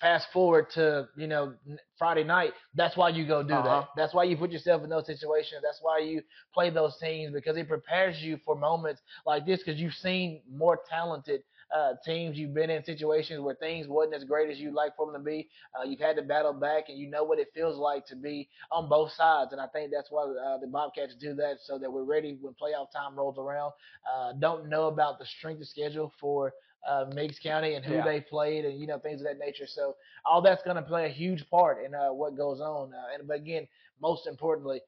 fast 0.00 0.26
forward 0.32 0.66
to 0.74 1.08
you 1.16 1.26
know 1.26 1.54
Friday 1.98 2.24
night. 2.24 2.52
That's 2.74 2.96
why 2.96 3.10
you 3.10 3.26
go 3.26 3.42
do 3.42 3.54
Uh-huh. 3.54 3.62
that. 3.62 3.88
That's 3.96 4.14
why 4.14 4.24
you 4.24 4.36
put 4.36 4.50
yourself 4.50 4.82
in 4.82 4.90
those 4.90 5.06
situations. 5.06 5.60
That's 5.62 5.78
why 5.82 5.98
you 5.98 6.22
play 6.52 6.70
those 6.70 6.96
teams 6.98 7.32
because 7.32 7.56
it 7.56 7.68
prepares 7.68 8.18
you 8.20 8.38
for 8.44 8.54
moments 8.56 9.00
like 9.26 9.46
this 9.46 9.60
because 9.64 9.80
you've 9.80 9.94
seen 9.94 10.42
more 10.50 10.80
talented 10.88 11.42
uh, 11.74 11.94
teams. 12.04 12.36
You've 12.36 12.54
been 12.54 12.70
in 12.70 12.84
situations 12.84 13.40
where 13.40 13.54
things 13.54 13.86
wasn't 13.88 14.14
as 14.14 14.24
great 14.24 14.50
as 14.50 14.58
you'd 14.58 14.74
like 14.74 14.94
for 14.96 15.06
them 15.10 15.20
to 15.20 15.24
be. 15.24 15.48
Uh, 15.78 15.84
you've 15.84 16.00
had 16.00 16.16
to 16.16 16.22
battle 16.22 16.52
back, 16.52 16.84
and 16.88 16.98
you 16.98 17.08
know 17.08 17.24
what 17.24 17.38
it 17.38 17.48
feels 17.54 17.76
like 17.78 18.06
to 18.06 18.16
be 18.16 18.48
on 18.70 18.88
both 18.88 19.12
sides. 19.12 19.52
And 19.52 19.60
I 19.60 19.66
think 19.68 19.90
that's 19.92 20.10
why 20.10 20.22
uh, 20.24 20.58
the 20.58 20.66
Bobcats 20.66 21.14
do 21.16 21.34
that 21.34 21.56
so 21.64 21.78
that 21.78 21.90
we're 21.90 22.04
ready 22.04 22.36
when 22.40 22.54
playoff 22.54 22.90
time 22.92 23.16
rolls 23.16 23.38
around. 23.38 23.72
Uh, 24.12 24.32
don't 24.38 24.68
know 24.68 24.86
about 24.88 25.18
the 25.18 25.26
strength 25.26 25.62
of 25.62 25.68
schedule 25.68 26.12
for 26.20 26.52
uh, 26.88 27.06
Meigs 27.14 27.38
County 27.42 27.74
and 27.74 27.84
who 27.84 27.94
Yeah. 27.94 28.04
they 28.04 28.20
played 28.20 28.64
and 28.64 28.78
you 28.80 28.86
know 28.86 28.98
things 28.98 29.20
of 29.20 29.26
that 29.26 29.38
nature. 29.38 29.66
So 29.66 29.94
all 30.24 30.42
that's 30.42 30.62
going 30.62 30.76
to 30.76 30.82
play 30.82 31.06
a 31.06 31.08
huge 31.08 31.48
part 31.50 31.84
in 31.84 31.94
uh, 31.94 32.12
what 32.12 32.36
goes 32.36 32.60
on. 32.60 32.92
Uh, 32.92 33.14
and 33.18 33.26
but 33.28 33.36
again, 33.36 33.66
most 34.00 34.26
importantly, 34.26 34.80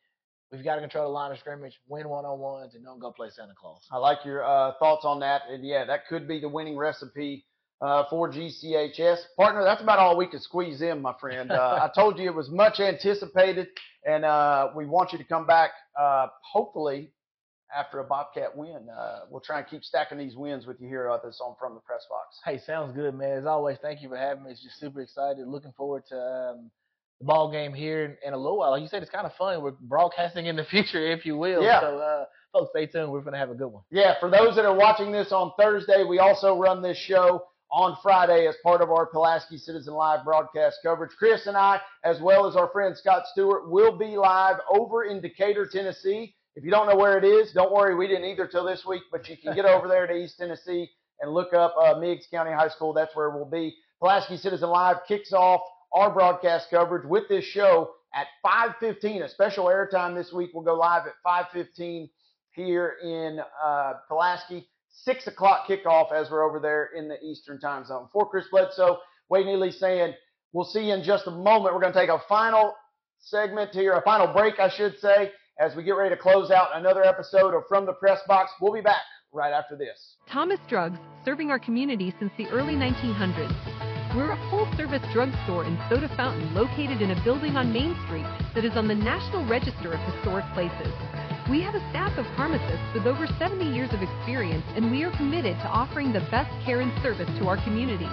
we've 0.53 0.65
got 0.65 0.77
to 0.77 0.81
control 0.81 1.05
the 1.07 1.13
line 1.13 1.33
of 1.33 1.39
scrimmage, 1.39 1.81
win 1.89 2.09
one 2.09 2.25
on 2.25 2.39
ones, 2.39 2.75
and 2.75 2.85
don't 2.85 2.99
go 3.01 3.11
play 3.13 3.29
Santa 3.31 3.55
Claus. 3.59 3.87
I 3.91 3.99
like 3.99 4.25
your 4.25 4.45
uh, 4.45 4.73
thoughts 4.79 5.05
on 5.05 5.21
that, 5.21 5.43
and 5.51 5.65
yeah, 5.65 5.85
that 5.85 6.07
could 6.09 6.27
be 6.29 6.41
the 6.41 6.49
winning 6.49 6.77
recipe 6.77 7.45
uh, 7.81 8.05
for 8.09 8.31
GCHS. 8.31 9.19
Partner, 9.37 9.63
that's 9.65 9.83
about 9.83 9.99
all 9.99 10.17
we 10.17 10.27
could 10.27 10.43
squeeze 10.43 10.81
in, 10.83 11.03
my 11.03 11.15
friend. 11.21 11.51
Uh, 11.51 11.81
I 11.83 11.91
told 11.95 12.19
you 12.19 12.27
it 12.27 12.35
was 12.35 12.49
much 12.51 12.81
anticipated, 12.81 13.69
and 14.07 14.25
uh, 14.25 14.69
we 14.75 14.87
want 14.87 15.13
you 15.13 15.19
to 15.19 15.25
come 15.25 15.47
back. 15.47 15.71
Uh, 15.99 16.29
hopefully, 16.53 17.11
after 17.75 18.01
a 18.01 18.05
Bobcat 18.05 18.57
win, 18.57 18.89
uh, 18.89 19.21
we'll 19.31 19.41
try 19.41 19.59
and 19.59 19.69
keep 19.69 19.85
stacking 19.85 20.19
these 20.19 20.37
wins 20.37 20.67
with 20.67 20.81
you 20.81 20.89
here 20.89 21.11
at 21.13 21.23
this 21.23 21.41
on 21.45 21.57
from 21.59 21.75
the 21.75 21.81
press 21.81 22.05
box. 22.09 22.39
Hey, 22.45 22.59
sounds 22.65 22.95
good, 22.95 23.15
man. 23.15 23.39
As 23.39 23.47
always, 23.47 23.79
thank 23.83 24.03
you 24.03 24.09
for 24.09 24.17
having 24.17 24.45
me. 24.45 24.51
It's 24.51 24.63
just 24.63 24.79
super 24.79 25.01
excited. 25.01 25.47
Looking 25.47 25.73
forward 25.73 26.05
to 26.09 26.17
um, 26.17 26.71
the 27.19 27.27
ball 27.27 27.51
game 27.51 27.73
here 27.75 28.05
in, 28.05 28.17
in 28.29 28.35
a 28.35 28.37
little 28.37 28.59
while. 28.59 28.71
Like 28.71 28.83
you 28.83 28.89
said, 28.89 29.03
it's 29.03 29.11
kind 29.11 29.27
of 29.27 29.35
fun. 29.35 29.63
We're 29.63 29.73
broadcasting 29.81 30.47
in 30.47 30.57
the 30.57 30.65
future, 30.71 31.05
if 31.05 31.27
you 31.27 31.37
will. 31.37 31.63
Yeah. 31.63 31.81
So, 31.81 31.99
uh, 31.99 32.25
folks, 32.53 32.71
stay 32.71 32.87
tuned. 32.87 33.11
We're 33.11 33.21
going 33.21 33.33
to 33.33 33.39
have 33.39 33.51
a 33.51 33.55
good 33.55 33.69
one. 33.69 33.83
Yeah, 33.91 34.15
for 34.21 34.31
those 34.31 34.57
that 34.57 34.65
are 34.65 34.77
watching 34.77 35.13
this 35.13 35.33
on 35.33 35.53
Thursday, 35.59 36.05
we 36.05 36.19
also 36.19 36.59
run 36.59 36.83
this 36.83 36.99
show 36.99 37.43
on 37.71 37.97
Friday 38.03 38.47
as 38.47 38.55
part 38.63 38.81
of 38.81 38.91
our 38.91 39.07
Pulaski 39.07 39.59
Citizen 39.59 39.95
Live 39.95 40.25
broadcast 40.25 40.79
coverage. 40.83 41.11
Chris 41.19 41.47
and 41.47 41.57
I, 41.57 41.81
as 42.05 42.21
well 42.21 42.47
as 42.47 42.55
our 42.55 42.69
friend 42.69 42.97
Scott 42.97 43.25
Stewart, 43.33 43.71
will 43.71 43.97
be 43.97 44.17
live 44.17 44.57
over 44.71 45.05
in 45.05 45.21
Decatur, 45.21 45.69
Tennessee. 45.71 46.35
If 46.57 46.65
you 46.65 46.71
don't 46.71 46.89
know 46.89 46.97
where 46.97 47.19
it 47.19 47.25
is, 47.25 47.53
don't 47.53 47.71
worry, 47.71 47.95
we 47.95 48.07
didn't 48.09 48.25
either 48.25 48.47
till 48.47 48.65
this 48.65 48.85
week, 48.87 49.03
but 49.13 49.29
you 49.29 49.37
can 49.37 49.55
get 49.55 49.67
over 49.67 49.89
there 49.89 50.07
to 50.07 50.15
East 50.15 50.39
Tennessee 50.39 50.89
and 51.21 51.33
look 51.33 51.53
up 51.53 51.75
uh, 51.79 51.99
Meigs 52.01 52.27
County 52.31 52.51
High 52.51 52.69
School. 52.69 52.95
That's 52.95 53.15
where 53.15 53.29
we'll 53.29 53.45
be. 53.45 53.77
Pulaski 54.01 54.39
Citizen 54.39 54.71
Live 54.71 54.97
kicks 55.07 55.35
off 55.35 55.61
our 55.93 56.11
broadcast 56.11 56.69
coverage 56.71 57.07
with 57.07 57.29
this 57.29 57.45
show 57.45 57.91
at 58.15 58.27
5:15. 58.45 59.23
A 59.25 59.29
special 59.29 59.67
airtime 59.67 60.15
this 60.17 60.33
week 60.33 60.51
We'll 60.55 60.65
go 60.65 60.75
live 60.75 61.03
at 61.07 61.15
5:15 61.27 62.09
here 62.53 62.97
in 63.03 63.39
uh, 63.63 63.93
Pulaski. 64.09 64.67
Six 64.89 65.27
o'clock 65.27 65.67
kickoff 65.69 66.11
as 66.11 66.31
we're 66.31 66.43
over 66.43 66.59
there 66.59 66.87
in 66.97 67.07
the 67.07 67.23
Eastern 67.23 67.61
Time 67.61 67.85
Zone. 67.85 68.09
For 68.15 68.27
Chris 68.31 68.47
Bledsoe, 68.51 68.99
Wade 69.29 69.45
Neely 69.45 69.71
saying 69.71 70.15
we'll 70.55 70.65
see 70.65 70.87
you 70.87 70.95
in 70.95 71.03
just 71.03 71.27
a 71.27 71.31
moment. 71.31 71.75
We're 71.75 71.83
going 71.83 71.93
to 71.93 71.99
take 71.99 72.09
a 72.09 72.23
final 72.31 72.75
segment 73.19 73.73
here, 73.73 73.93
a 73.93 74.01
final 74.01 74.33
break, 74.33 74.59
I 74.59 74.71
should 74.71 74.99
say, 75.01 75.33
as 75.59 75.75
we 75.75 75.83
get 75.83 75.93
ready 75.93 76.15
to 76.15 76.21
close 76.21 76.51
out 76.51 76.69
another 76.75 77.03
episode 77.03 77.55
of 77.55 77.65
From 77.69 77.87
the 77.87 77.93
Press 77.93 78.21
Box. 78.29 78.51
We'll 78.61 78.75
be 78.75 78.83
back 78.83 79.03
right 79.33 79.53
after 79.53 79.77
this. 79.77 80.17
Thomas 80.31 80.61
Drugs, 80.69 80.99
serving 81.25 81.51
our 81.51 81.59
community 81.59 82.15
since 82.19 82.31
the 82.37 82.47
early 82.49 82.75
1900s. 82.75 84.15
We're 84.15 84.33
a 84.33 84.51
full 84.51 84.69
service 84.77 85.03
drugstore 85.13 85.65
and 85.65 85.79
soda 85.89 86.09
fountain 86.17 86.55
located 86.55 87.01
in 87.03 87.11
a 87.11 87.25
building 87.25 87.57
on 87.57 87.73
Main 87.73 87.97
Street 88.07 88.27
that 88.55 88.65
is 88.65 88.77
on 88.77 88.89
the 88.89 88.95
National 88.95 89.47
Register 89.47 89.93
of 89.93 90.01
Historic 90.13 90.45
Places. 90.53 90.93
We 91.51 91.63
have 91.63 91.75
a 91.75 91.91
staff 91.91 92.17
of 92.19 92.27
pharmacists 92.37 92.93
with 92.95 93.07
over 93.07 93.27
70 93.39 93.65
years 93.65 93.93
of 93.93 94.03
experience, 94.03 94.65
and 94.75 94.91
we 94.91 95.05
are 95.05 95.17
committed 95.17 95.57
to 95.57 95.69
offering 95.69 96.13
the 96.13 96.27
best 96.31 96.51
care 96.65 96.81
and 96.81 96.93
service 97.03 97.29
to 97.39 97.49
our 97.49 97.63
community. 97.65 98.09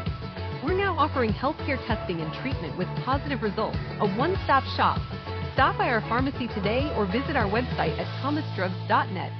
We're 0.63 0.77
now 0.77 0.95
offering 0.97 1.31
healthcare 1.31 1.79
testing 1.87 2.21
and 2.21 2.31
treatment 2.41 2.77
with 2.77 2.87
positive 3.03 3.41
results, 3.41 3.77
a 3.99 4.07
one 4.15 4.35
stop 4.43 4.63
shop. 4.75 4.99
Stop 5.53 5.77
by 5.77 5.87
our 5.87 6.01
pharmacy 6.01 6.47
today 6.47 6.91
or 6.97 7.05
visit 7.05 7.35
our 7.35 7.45
website 7.45 7.95
at 7.99 8.07
thomasdrugs.net. 8.23 9.31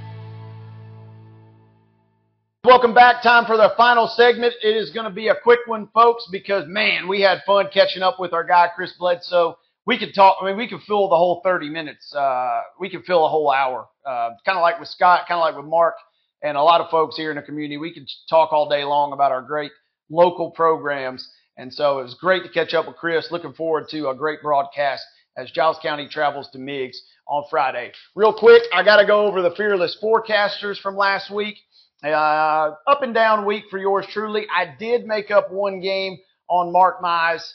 Welcome 2.63 2.93
back. 2.93 3.23
Time 3.23 3.45
for 3.45 3.57
the 3.57 3.73
final 3.75 4.07
segment. 4.07 4.53
It 4.61 4.77
is 4.77 4.91
going 4.91 5.05
to 5.05 5.11
be 5.11 5.29
a 5.29 5.35
quick 5.35 5.61
one, 5.65 5.89
folks, 5.91 6.27
because 6.31 6.65
man, 6.67 7.07
we 7.07 7.19
had 7.19 7.39
fun 7.47 7.65
catching 7.73 8.03
up 8.03 8.19
with 8.19 8.31
our 8.31 8.43
guy 8.43 8.69
Chris 8.75 8.93
Bledsoe. 8.99 9.57
We 9.87 9.97
could 9.97 10.13
talk. 10.13 10.37
I 10.39 10.45
mean, 10.45 10.55
we 10.55 10.67
could 10.67 10.81
fill 10.81 11.09
the 11.09 11.15
whole 11.15 11.41
30 11.43 11.69
minutes. 11.69 12.13
Uh, 12.13 12.61
we 12.79 12.91
could 12.91 13.03
fill 13.05 13.25
a 13.25 13.29
whole 13.29 13.49
hour. 13.51 13.87
Uh, 14.05 14.29
kind 14.45 14.57
of 14.57 14.61
like 14.61 14.79
with 14.79 14.89
Scott, 14.89 15.21
kind 15.27 15.39
of 15.39 15.41
like 15.41 15.57
with 15.57 15.65
Mark, 15.65 15.95
and 16.43 16.55
a 16.57 16.61
lot 16.61 16.79
of 16.79 16.91
folks 16.91 17.17
here 17.17 17.31
in 17.31 17.37
the 17.37 17.41
community. 17.41 17.77
We 17.77 17.91
could 17.91 18.07
talk 18.29 18.53
all 18.53 18.69
day 18.69 18.83
long 18.83 19.13
about 19.13 19.31
our 19.31 19.41
great 19.41 19.71
local 20.11 20.51
programs. 20.51 21.27
And 21.57 21.73
so 21.73 21.99
it 21.99 22.03
was 22.03 22.13
great 22.13 22.43
to 22.43 22.49
catch 22.49 22.73
up 22.75 22.87
with 22.87 22.97
Chris. 22.97 23.27
Looking 23.31 23.53
forward 23.53 23.89
to 23.89 24.09
a 24.09 24.15
great 24.15 24.41
broadcast 24.43 25.03
as 25.37 25.51
Giles 25.51 25.77
County 25.81 26.07
travels 26.07 26.49
to 26.51 26.59
Meigs 26.59 27.01
on 27.27 27.43
Friday. 27.49 27.91
Real 28.15 28.33
quick, 28.33 28.63
I 28.73 28.83
got 28.83 28.97
to 28.97 29.05
go 29.05 29.25
over 29.25 29.41
the 29.41 29.55
fearless 29.55 29.97
forecasters 30.01 30.79
from 30.79 30.95
last 30.95 31.31
week. 31.31 31.57
Uh, 32.03 32.71
up 32.85 33.01
and 33.01 33.13
down 33.13 33.45
week 33.45 33.63
for 33.69 33.79
yours 33.79 34.05
truly. 34.11 34.45
I 34.53 34.75
did 34.77 35.05
make 35.05 35.31
up 35.31 35.51
one 35.51 35.79
game 35.79 36.17
on 36.49 36.73
Mark 36.73 37.01
Mize, 37.01 37.49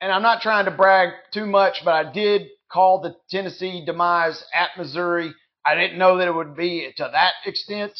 and 0.00 0.12
I'm 0.12 0.22
not 0.22 0.40
trying 0.40 0.66
to 0.66 0.70
brag 0.70 1.10
too 1.32 1.46
much, 1.46 1.84
but 1.84 1.94
I 1.94 2.12
did 2.12 2.48
call 2.70 3.00
the 3.00 3.16
Tennessee 3.28 3.84
demise 3.84 4.44
at 4.54 4.70
Missouri. 4.78 5.34
I 5.66 5.74
didn't 5.74 5.98
know 5.98 6.16
that 6.18 6.28
it 6.28 6.34
would 6.34 6.56
be 6.56 6.92
to 6.96 7.10
that 7.12 7.32
extent. 7.44 7.92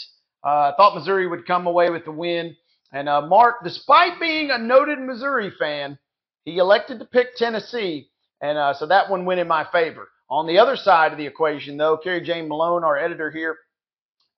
Uh, 0.45 0.71
I 0.71 0.75
thought 0.77 0.95
Missouri 0.95 1.27
would 1.27 1.47
come 1.47 1.67
away 1.67 1.91
with 1.91 2.05
the 2.05 2.13
win. 2.13 2.57
And 2.93 3.09
uh, 3.09 3.23
Mark, 3.23 3.57
despite 3.65 4.21
being 4.21 4.51
a 4.51 4.59
noted 4.59 4.99
Missouri 5.01 5.53
fan, 5.59 5.99
he 6.45 6.59
elected 6.59 6.99
to 7.01 7.05
pick 7.05 7.37
Tennessee, 7.37 8.10
and 8.41 8.59
uh, 8.59 8.75
so 8.75 8.87
that 8.87 9.11
one 9.11 9.25
went 9.25 9.41
in 9.41 9.49
my 9.49 9.67
favor. 9.71 10.09
On 10.29 10.47
the 10.47 10.59
other 10.59 10.77
side 10.77 11.13
of 11.13 11.19
the 11.19 11.27
equation, 11.27 11.77
though, 11.77 11.97
Carrie 11.97 12.21
Jane 12.21 12.49
Malone, 12.49 12.85
our 12.85 12.97
editor 12.97 13.31
here, 13.31 13.57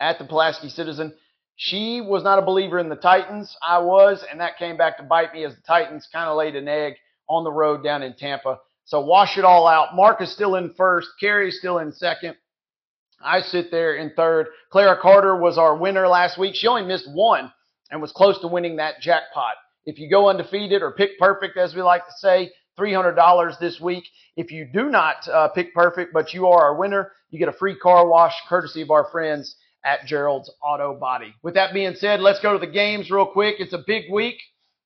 at 0.00 0.18
the 0.18 0.24
Pulaski 0.24 0.68
Citizen. 0.68 1.14
She 1.56 2.00
was 2.00 2.24
not 2.24 2.38
a 2.38 2.42
believer 2.42 2.78
in 2.78 2.88
the 2.88 2.96
Titans. 2.96 3.56
I 3.62 3.78
was, 3.78 4.24
and 4.30 4.40
that 4.40 4.58
came 4.58 4.76
back 4.76 4.96
to 4.96 5.04
bite 5.04 5.32
me 5.32 5.44
as 5.44 5.54
the 5.54 5.62
Titans 5.62 6.08
kind 6.12 6.28
of 6.28 6.36
laid 6.36 6.56
an 6.56 6.66
egg 6.66 6.94
on 7.28 7.44
the 7.44 7.52
road 7.52 7.84
down 7.84 8.02
in 8.02 8.14
Tampa. 8.14 8.58
So 8.84 9.00
wash 9.00 9.38
it 9.38 9.44
all 9.44 9.68
out. 9.68 9.94
Mark 9.94 10.20
is 10.20 10.32
still 10.32 10.56
in 10.56 10.74
first. 10.74 11.08
Carrie's 11.20 11.58
still 11.58 11.78
in 11.78 11.92
second. 11.92 12.36
I 13.24 13.40
sit 13.40 13.70
there 13.70 13.94
in 13.94 14.12
third. 14.16 14.48
Clara 14.70 14.98
Carter 15.00 15.36
was 15.36 15.56
our 15.56 15.76
winner 15.76 16.08
last 16.08 16.36
week. 16.36 16.56
She 16.56 16.66
only 16.66 16.84
missed 16.84 17.08
one 17.08 17.52
and 17.90 18.02
was 18.02 18.10
close 18.10 18.40
to 18.40 18.48
winning 18.48 18.76
that 18.76 19.00
jackpot. 19.00 19.54
If 19.84 19.98
you 19.98 20.10
go 20.10 20.28
undefeated 20.28 20.82
or 20.82 20.92
pick 20.92 21.18
perfect, 21.18 21.56
as 21.56 21.74
we 21.74 21.82
like 21.82 22.04
to 22.06 22.12
say, 22.18 22.50
$300 22.78 23.58
this 23.58 23.80
week. 23.80 24.04
If 24.36 24.50
you 24.50 24.66
do 24.72 24.88
not 24.88 25.28
uh, 25.28 25.48
pick 25.48 25.74
perfect, 25.74 26.12
but 26.12 26.32
you 26.32 26.46
are 26.46 26.62
our 26.62 26.76
winner, 26.76 27.12
you 27.30 27.38
get 27.38 27.48
a 27.48 27.52
free 27.52 27.76
car 27.76 28.06
wash 28.06 28.34
courtesy 28.48 28.82
of 28.82 28.90
our 28.90 29.08
friends 29.10 29.56
at 29.84 30.06
Gerald's 30.06 30.50
Auto 30.62 30.98
Body. 30.98 31.34
With 31.42 31.54
that 31.54 31.74
being 31.74 31.94
said, 31.94 32.20
let's 32.20 32.40
go 32.40 32.52
to 32.52 32.58
the 32.58 32.70
games 32.70 33.10
real 33.10 33.26
quick. 33.26 33.56
It's 33.58 33.72
a 33.72 33.82
big 33.86 34.04
week 34.10 34.36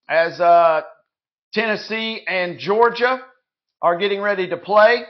as 0.09 0.40
uh, 0.40 0.83
Tennessee 1.53 2.22
and 2.27 2.59
Georgia 2.59 3.22
are 3.83 3.99
getting 3.99 4.20
ready 4.20 4.49
to 4.49 4.57
play. 4.57 5.05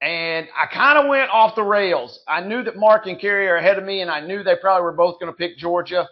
And 0.00 0.48
I 0.54 0.66
kind 0.66 0.98
of 0.98 1.08
went 1.08 1.30
off 1.30 1.54
the 1.54 1.62
rails. 1.62 2.20
I 2.28 2.40
knew 2.42 2.62
that 2.62 2.76
Mark 2.76 3.06
and 3.06 3.18
Kerry 3.18 3.48
are 3.48 3.56
ahead 3.56 3.78
of 3.78 3.84
me, 3.84 4.02
and 4.02 4.10
I 4.10 4.20
knew 4.20 4.42
they 4.42 4.56
probably 4.56 4.82
were 4.82 4.92
both 4.92 5.18
going 5.18 5.32
to 5.32 5.36
pick 5.36 5.56
Georgia. 5.56 6.06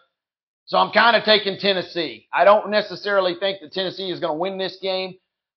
So 0.64 0.78
I'm 0.78 0.92
kind 0.92 1.14
of 1.14 1.24
taking 1.24 1.58
Tennessee. 1.58 2.26
I 2.32 2.44
don't 2.44 2.70
necessarily 2.70 3.34
think 3.38 3.60
that 3.60 3.72
Tennessee 3.72 4.10
is 4.10 4.20
going 4.20 4.32
to 4.32 4.38
win 4.38 4.56
this 4.56 4.78
game. 4.80 5.14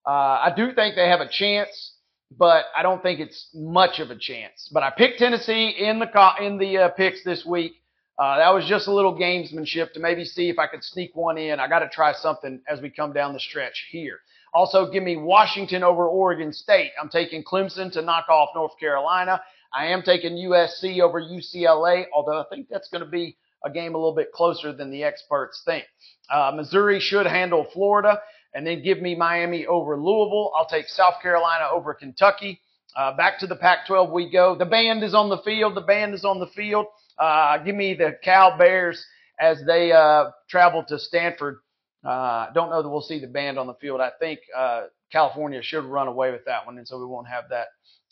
Uh, 0.07 0.11
I 0.11 0.53
do 0.55 0.73
think 0.73 0.95
they 0.95 1.07
have 1.07 1.21
a 1.21 1.29
chance 1.29 1.95
but 2.37 2.65
I 2.75 2.83
don't 2.83 3.01
think 3.01 3.19
it's 3.19 3.49
much 3.53 3.99
of 3.99 4.11
a 4.11 4.15
chance. 4.15 4.69
But 4.73 4.83
I 4.83 4.89
picked 4.89 5.19
Tennessee 5.19 5.69
in 5.69 5.99
the 5.99 6.33
in 6.41 6.57
the 6.57 6.77
uh, 6.77 6.89
picks 6.89 7.23
this 7.23 7.45
week. 7.45 7.73
Uh, 8.17 8.37
that 8.37 8.53
was 8.53 8.65
just 8.65 8.87
a 8.87 8.93
little 8.93 9.17
gamesmanship 9.17 9.91
to 9.93 9.99
maybe 9.99 10.23
see 10.23 10.49
if 10.49 10.57
I 10.57 10.67
could 10.67 10.83
sneak 10.83 11.11
one 11.15 11.37
in. 11.37 11.59
I 11.59 11.67
got 11.67 11.79
to 11.79 11.89
try 11.89 12.13
something 12.13 12.61
as 12.67 12.81
we 12.81 12.89
come 12.89 13.11
down 13.11 13.33
the 13.33 13.39
stretch 13.39 13.87
here. 13.91 14.19
Also, 14.53 14.89
give 14.89 15.03
me 15.03 15.17
Washington 15.17 15.83
over 15.83 16.07
Oregon 16.07 16.53
State. 16.53 16.91
I'm 17.01 17.09
taking 17.09 17.43
Clemson 17.43 17.91
to 17.91 18.01
knock 18.01 18.29
off 18.29 18.49
North 18.55 18.79
Carolina. 18.79 19.41
I 19.73 19.87
am 19.87 20.01
taking 20.01 20.31
USC 20.33 21.01
over 21.01 21.21
UCLA, 21.21 22.05
although 22.13 22.39
I 22.39 22.45
think 22.49 22.67
that's 22.69 22.87
going 22.87 23.03
to 23.03 23.09
be 23.09 23.35
a 23.65 23.69
game 23.69 23.95
a 23.95 23.97
little 23.97 24.15
bit 24.15 24.31
closer 24.31 24.71
than 24.71 24.91
the 24.91 25.03
experts 25.03 25.61
think. 25.65 25.83
Uh, 26.29 26.53
Missouri 26.55 27.01
should 27.01 27.25
handle 27.25 27.67
Florida 27.73 28.21
and 28.55 28.67
then 28.67 28.83
give 28.83 29.01
me 29.01 29.15
Miami 29.15 29.67
over 29.67 29.97
Louisville. 29.97 30.53
I'll 30.57 30.67
take 30.67 30.89
South 30.89 31.15
Carolina 31.21 31.65
over 31.71 31.93
Kentucky. 31.93 32.61
Uh, 32.97 33.15
back 33.17 33.39
to 33.41 33.47
the 33.47 33.57
Pac 33.57 33.87
12 33.87 34.11
we 34.11 34.31
go. 34.31 34.55
The 34.57 34.65
band 34.65 35.03
is 35.03 35.13
on 35.15 35.29
the 35.29 35.39
field. 35.39 35.75
The 35.75 35.81
band 35.81 36.15
is 36.15 36.25
on 36.25 36.39
the 36.39 36.47
field. 36.47 36.87
Uh, 37.19 37.59
give 37.59 37.75
me 37.75 37.95
the 37.95 38.17
Cal 38.23 38.57
Bears 38.57 39.05
as 39.39 39.61
they 39.67 39.91
uh, 39.93 40.31
travel 40.49 40.83
to 40.89 40.99
Stanford 40.99 41.59
Uh, 42.05 42.51
don't 42.53 42.71
know 42.71 42.81
that 42.83 42.89
we'll 42.89 43.01
see 43.01 43.19
the 43.19 43.27
band 43.27 43.59
on 43.59 43.67
the 43.67 43.75
field. 43.75 44.01
I 44.01 44.11
think 44.19 44.39
uh, 44.57 44.83
California 45.11 45.61
should 45.63 45.85
run 45.85 46.07
away 46.07 46.31
with 46.31 46.45
that 46.45 46.65
one, 46.65 46.77
and 46.77 46.87
so 46.87 46.99
we 46.99 47.05
won't 47.05 47.27
have 47.27 47.45
that 47.49 47.67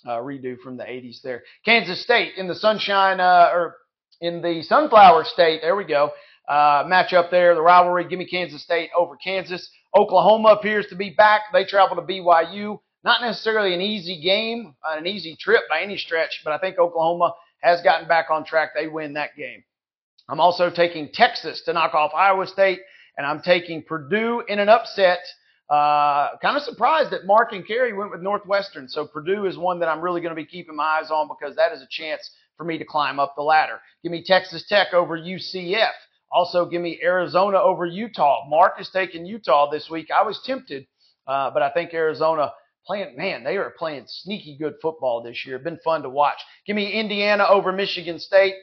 uh, 0.06 0.18
redo 0.18 0.60
from 0.60 0.78
the 0.78 0.84
80s 0.84 1.22
there. 1.24 1.44
Kansas 1.66 2.02
State 2.04 2.34
in 2.38 2.48
the 2.48 2.56
Sunshine 2.56 3.22
or 3.22 3.76
in 4.22 4.42
the 4.42 4.64
Sunflower 4.64 5.26
State. 5.26 5.62
There 5.62 5.76
we 5.76 5.86
go. 5.86 6.12
Uh, 6.48 6.84
match 6.88 7.14
up 7.14 7.32
there, 7.32 7.56
the 7.56 7.62
rivalry. 7.62 8.08
Give 8.08 8.20
me 8.20 8.26
Kansas 8.26 8.62
State 8.62 8.90
over 8.98 9.16
Kansas. 9.16 9.70
Oklahoma 9.96 10.50
appears 10.50 10.88
to 10.88 10.96
be 10.96 11.12
back. 11.12 11.42
They 11.54 11.66
travel 11.66 11.96
to 11.96 12.02
BYU. 12.02 12.80
Not 13.04 13.22
necessarily 13.22 13.74
an 13.74 13.82
easy 13.82 14.22
game, 14.22 14.76
an 14.86 15.08
easy 15.08 15.36
trip 15.36 15.64
by 15.70 15.82
any 15.82 15.98
stretch, 15.98 16.42
but 16.44 16.54
I 16.54 16.58
think 16.58 16.80
Oklahoma 16.80 17.34
has 17.60 17.82
gotten 17.82 18.08
back 18.08 18.28
on 18.30 18.46
track. 18.46 18.70
They 18.76 18.88
win 18.88 19.14
that 19.14 19.36
game. 19.38 19.64
I'm 20.30 20.40
also 20.40 20.70
taking 20.70 21.10
Texas 21.14 21.62
to 21.64 21.74
knock 21.74 21.94
off 21.94 22.12
Iowa 22.16 22.48
State, 22.48 22.80
and 23.18 23.28
I'm 23.28 23.42
taking 23.42 23.84
Purdue 23.84 24.44
in 24.48 24.60
an 24.60 24.70
upset. 24.70 25.20
Uh, 25.70 26.38
kind 26.42 26.56
of 26.56 26.64
surprised 26.64 27.12
that 27.12 27.26
Mark 27.26 27.52
and 27.52 27.66
Kerry 27.68 27.94
went 27.94 28.12
with 28.12 28.22
Northwestern. 28.22 28.88
So 28.88 29.08
Purdue 29.08 29.46
is 29.46 29.58
one 29.58 29.80
that 29.80 29.90
I'm 29.90 30.02
really 30.02 30.22
going 30.22 30.36
to 30.36 30.42
be 30.42 30.46
keeping 30.46 30.76
my 30.76 31.00
eyes 31.02 31.12
on 31.12 31.28
because 31.28 31.56
that 31.56 31.72
is 31.72 31.82
a 31.82 31.88
chance 31.90 32.30
for 32.58 32.64
me 32.64 32.78
to 32.78 32.86
climb 32.86 33.20
up 33.20 33.34
the 33.36 33.44
ladder. 33.44 33.80
Give 34.02 34.12
me 34.12 34.24
Texas 34.24 34.66
Tech 34.68 34.94
over 34.94 35.18
UCF. 35.18 35.92
Also, 36.34 36.66
give 36.66 36.82
me 36.82 37.00
Arizona 37.04 37.60
over 37.60 37.86
Utah. 37.86 38.46
Mark 38.50 38.80
is 38.80 38.90
taking 38.90 39.26
Utah 39.26 39.70
this 39.70 39.90
week. 39.90 40.08
I 40.10 40.24
was 40.24 40.42
tempted, 40.44 40.88
uh, 41.28 41.52
but 41.52 41.62
I 41.62 41.70
think 41.70 41.94
Arizona 41.94 42.52
playing, 42.88 43.16
man, 43.16 43.44
they 43.44 43.58
are 43.58 43.70
playing 43.78 44.06
sneaky 44.08 44.58
good 44.60 44.74
football 44.82 45.22
this 45.22 45.46
year. 45.46 45.60
Been 45.60 45.80
fun 45.84 46.02
to 46.02 46.10
watch. 46.10 46.40
Give 46.66 46.76
me 46.76 46.92
Indiana 46.92 47.46
over 47.48 47.72
Michigan 47.72 48.20
State. 48.20 48.56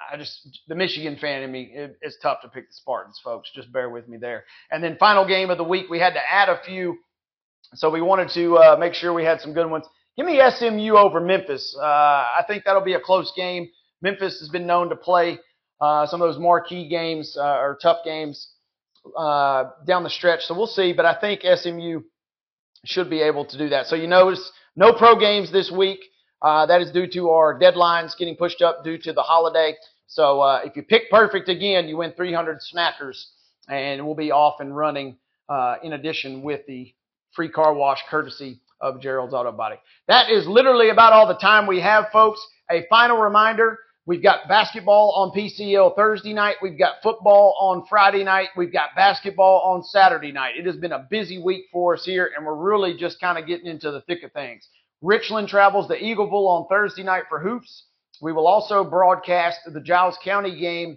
I 0.00 0.16
just 0.16 0.60
the 0.68 0.74
Michigan 0.74 1.16
fan 1.20 1.42
in 1.42 1.52
me. 1.52 1.70
It, 1.72 1.96
it's 2.02 2.16
tough 2.22 2.40
to 2.42 2.48
pick 2.48 2.68
the 2.68 2.74
Spartans, 2.74 3.20
folks. 3.22 3.50
Just 3.54 3.72
bear 3.72 3.90
with 3.90 4.08
me 4.08 4.16
there. 4.16 4.44
And 4.70 4.82
then 4.82 4.96
final 4.98 5.26
game 5.26 5.50
of 5.50 5.58
the 5.58 5.64
week, 5.64 5.86
we 5.88 5.98
had 5.98 6.14
to 6.14 6.20
add 6.20 6.48
a 6.48 6.60
few, 6.64 6.98
so 7.74 7.90
we 7.90 8.00
wanted 8.00 8.30
to 8.30 8.56
uh, 8.58 8.76
make 8.78 8.94
sure 8.94 9.12
we 9.12 9.24
had 9.24 9.40
some 9.40 9.52
good 9.52 9.70
ones. 9.70 9.86
Give 10.16 10.26
me 10.26 10.40
SMU 10.50 10.96
over 10.96 11.20
Memphis. 11.20 11.76
Uh, 11.80 11.84
I 11.84 12.44
think 12.46 12.64
that'll 12.64 12.82
be 12.82 12.94
a 12.94 13.00
close 13.00 13.32
game. 13.36 13.68
Memphis 14.02 14.40
has 14.40 14.48
been 14.48 14.66
known 14.66 14.88
to 14.88 14.96
play 14.96 15.38
uh, 15.80 16.06
some 16.06 16.20
of 16.22 16.28
those 16.28 16.40
marquee 16.40 16.88
games 16.88 17.36
uh, 17.38 17.58
or 17.58 17.78
tough 17.80 17.98
games 18.04 18.48
uh, 19.16 19.70
down 19.86 20.02
the 20.02 20.10
stretch, 20.10 20.42
so 20.42 20.54
we'll 20.54 20.66
see. 20.66 20.92
But 20.92 21.06
I 21.06 21.14
think 21.20 21.42
SMU 21.42 22.00
should 22.84 23.10
be 23.10 23.20
able 23.22 23.44
to 23.46 23.58
do 23.58 23.68
that. 23.70 23.86
So 23.86 23.96
you 23.96 24.06
notice 24.06 24.50
no 24.76 24.92
pro 24.92 25.18
games 25.18 25.50
this 25.52 25.70
week. 25.70 26.00
Uh, 26.40 26.66
that 26.66 26.80
is 26.80 26.92
due 26.92 27.06
to 27.08 27.30
our 27.30 27.58
deadlines 27.58 28.16
getting 28.16 28.36
pushed 28.36 28.62
up 28.62 28.84
due 28.84 28.98
to 28.98 29.12
the 29.12 29.22
holiday. 29.22 29.74
So 30.06 30.40
uh, 30.40 30.60
if 30.64 30.76
you 30.76 30.82
pick 30.82 31.10
perfect 31.10 31.48
again, 31.48 31.88
you 31.88 31.96
win 31.96 32.12
300 32.16 32.58
snackers, 32.74 33.24
and 33.68 34.04
we'll 34.06 34.14
be 34.14 34.30
off 34.30 34.60
and 34.60 34.76
running. 34.76 35.16
Uh, 35.48 35.76
in 35.82 35.94
addition, 35.94 36.42
with 36.42 36.60
the 36.66 36.92
free 37.32 37.48
car 37.48 37.72
wash 37.72 38.00
courtesy 38.10 38.60
of 38.80 39.00
Gerald's 39.00 39.34
Auto 39.34 39.52
Body. 39.52 39.76
That 40.06 40.30
is 40.30 40.46
literally 40.46 40.90
about 40.90 41.12
all 41.12 41.26
the 41.26 41.34
time 41.34 41.66
we 41.66 41.80
have, 41.80 42.06
folks. 42.12 42.40
A 42.70 42.86
final 42.90 43.16
reminder. 43.18 43.78
We've 44.08 44.22
got 44.22 44.48
basketball 44.48 45.12
on 45.16 45.38
PCL 45.38 45.94
Thursday 45.94 46.32
night. 46.32 46.56
We've 46.62 46.78
got 46.78 47.02
football 47.02 47.54
on 47.60 47.84
Friday 47.90 48.24
night. 48.24 48.48
We've 48.56 48.72
got 48.72 48.94
basketball 48.96 49.60
on 49.66 49.84
Saturday 49.84 50.32
night. 50.32 50.54
It 50.56 50.64
has 50.64 50.76
been 50.76 50.92
a 50.92 51.06
busy 51.10 51.36
week 51.36 51.66
for 51.70 51.92
us 51.92 52.06
here, 52.06 52.30
and 52.34 52.46
we're 52.46 52.54
really 52.54 52.96
just 52.96 53.20
kind 53.20 53.36
of 53.36 53.46
getting 53.46 53.66
into 53.66 53.90
the 53.90 54.00
thick 54.00 54.22
of 54.22 54.32
things. 54.32 54.66
Richland 55.02 55.48
travels 55.48 55.88
to 55.88 56.00
Eagleville 56.00 56.48
on 56.48 56.66
Thursday 56.68 57.02
night 57.02 57.24
for 57.28 57.38
hoops. 57.38 57.84
We 58.22 58.32
will 58.32 58.46
also 58.46 58.82
broadcast 58.82 59.60
the 59.66 59.80
Giles 59.82 60.16
County 60.24 60.58
game 60.58 60.96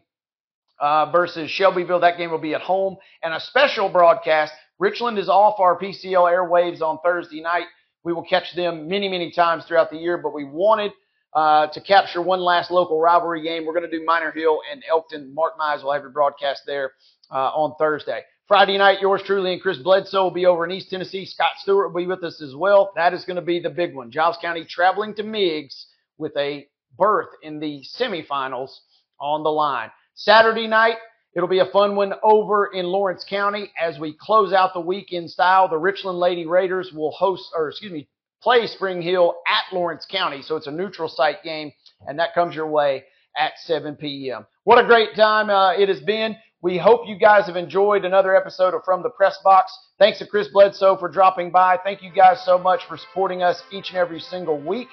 uh, 0.80 1.12
versus 1.12 1.52
Shelbyville. 1.52 2.00
That 2.00 2.18
game 2.18 2.32
will 2.32 2.38
be 2.38 2.54
at 2.54 2.62
home. 2.62 2.96
And 3.24 3.34
a 3.34 3.42
special 3.42 3.90
broadcast. 3.90 4.54
Richland 4.80 5.20
is 5.20 5.28
off 5.28 5.60
our 5.60 5.78
PCL 5.78 6.32
airwaves 6.32 6.82
on 6.82 6.98
Thursday 7.04 7.42
night. 7.42 7.66
We 8.06 8.14
will 8.14 8.24
catch 8.24 8.56
them 8.56 8.88
many, 8.88 9.10
many 9.10 9.34
times 9.34 9.66
throughout 9.66 9.92
the 9.92 9.98
year, 9.98 10.18
but 10.18 10.34
we 10.34 10.46
wanted 10.46 10.94
uh, 11.34 11.68
to 11.68 11.82
capture 11.82 12.22
one 12.22 12.40
last 12.40 12.72
local 12.72 13.00
rivalry 13.00 13.42
game. 13.42 13.66
We're 13.66 13.74
going 13.74 13.90
to 13.90 13.98
do 13.98 14.04
Minor 14.06 14.32
Hill 14.32 14.60
and 14.72 14.84
Elkton. 14.90 15.34
Mark 15.34 15.54
Mize 15.60 15.84
will 15.84 15.94
have 15.94 16.02
your 16.02 16.12
broadcast 16.12 16.64
there 16.66 16.94
uh, 17.32 17.50
on 17.50 17.76
Thursday. 17.78 18.22
Friday 18.48 18.78
night, 18.78 19.00
yours 19.00 19.22
truly 19.26 19.54
and 19.54 19.62
Chris 19.62 19.78
Bledsoe 19.78 20.24
will 20.24 20.32
be 20.32 20.46
over 20.46 20.66
in 20.66 20.72
East 20.72 20.90
Tennessee. 20.90 21.26
Scott 21.26 21.54
Stewart 21.60 21.94
will 21.94 22.02
be 22.02 22.08
with 22.08 22.22
us 22.24 22.42
as 22.42 22.54
well. 22.54 22.92
That 22.98 23.14
is 23.14 23.24
going 23.24 23.38
to 23.38 23.42
be 23.42 23.62
the 23.62 23.70
big 23.70 23.96
one. 23.96 24.12
Giles 24.12 24.38
County 24.42 24.66
traveling 24.66 25.14
to 25.16 25.24
Meigs 25.24 25.88
with 26.18 26.36
a 26.36 26.68
berth 26.98 27.30
in 27.44 27.60
the 27.60 27.82
semifinals 27.98 28.72
on 29.22 29.44
the 29.44 29.50
line. 29.50 29.90
Saturday 30.16 30.68
night, 30.68 30.98
it'll 31.34 31.48
be 31.48 31.60
a 31.60 31.72
fun 31.72 31.96
one 31.96 32.14
over 32.24 32.66
in 32.74 32.86
Lawrence 32.88 33.24
County 33.24 33.72
as 33.82 33.98
we 33.98 34.18
close 34.20 34.52
out 34.52 34.74
the 34.74 34.82
week 34.82 35.14
in 35.14 35.30
style. 35.30 35.70
The 35.70 35.78
Richland 35.78 36.20
Lady 36.20 36.46
Raiders 36.46 36.92
will 36.92 37.12
host, 37.12 37.52
or 37.56 37.70
excuse 37.70 37.94
me, 37.94 38.10
play 38.42 38.68
Spring 38.68 39.02
Hill 39.02 39.36
at 39.48 39.74
Lawrence 39.74 40.06
County. 40.10 40.42
So 40.42 40.56
it's 40.56 40.68
a 40.68 40.72
neutral 40.72 41.10
site 41.10 41.44
game, 41.44 41.72
and 42.08 42.20
that 42.20 42.34
comes 42.34 42.56
your 42.56 42.68
way 42.68 43.04
at 43.38 43.54
7 43.58 43.96
p.m. 43.96 44.46
What 44.64 44.84
a 44.84 44.88
great 44.88 45.16
time 45.16 45.50
uh, 45.50 45.74
it 45.74 45.90
has 45.90 46.02
been. 46.02 46.36
We 46.64 46.78
hope 46.78 47.08
you 47.08 47.18
guys 47.18 47.48
have 47.48 47.56
enjoyed 47.56 48.06
another 48.06 48.36
episode 48.36 48.76
of 48.76 48.84
From 48.84 49.02
the 49.02 49.10
Press 49.10 49.38
Box. 49.44 49.76
Thanks 49.98 50.20
to 50.20 50.28
Chris 50.28 50.48
Bledsoe 50.48 50.96
for 50.98 51.10
dropping 51.10 51.50
by. 51.50 51.78
Thank 51.84 52.04
you 52.04 52.12
guys 52.12 52.44
so 52.46 52.60
much 52.60 52.82
for 52.88 52.98
supporting 52.98 53.42
us 53.42 53.64
each 53.72 53.90
and 53.90 53.98
every 53.98 54.20
single 54.20 54.60
week. 54.60 54.88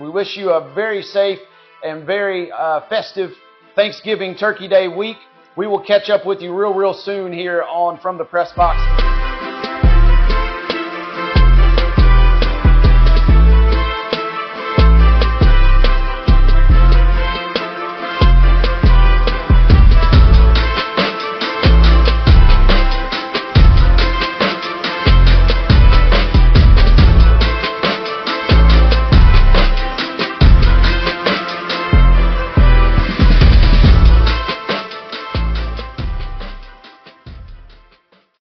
We 0.00 0.08
wish 0.08 0.36
you 0.36 0.50
a 0.50 0.72
very 0.74 1.02
safe 1.02 1.40
and 1.84 2.06
very 2.06 2.50
uh, 2.50 2.88
festive 2.88 3.32
Thanksgiving 3.74 4.34
Turkey 4.34 4.66
Day 4.68 4.88
week. 4.88 5.18
We 5.56 5.66
will 5.66 5.84
catch 5.84 6.08
up 6.08 6.24
with 6.24 6.40
you 6.40 6.54
real, 6.54 6.72
real 6.72 6.94
soon 6.94 7.32
here 7.32 7.64
on 7.64 8.00
From 8.00 8.16
the 8.16 8.24
Press 8.24 8.52
Box. 8.52 9.07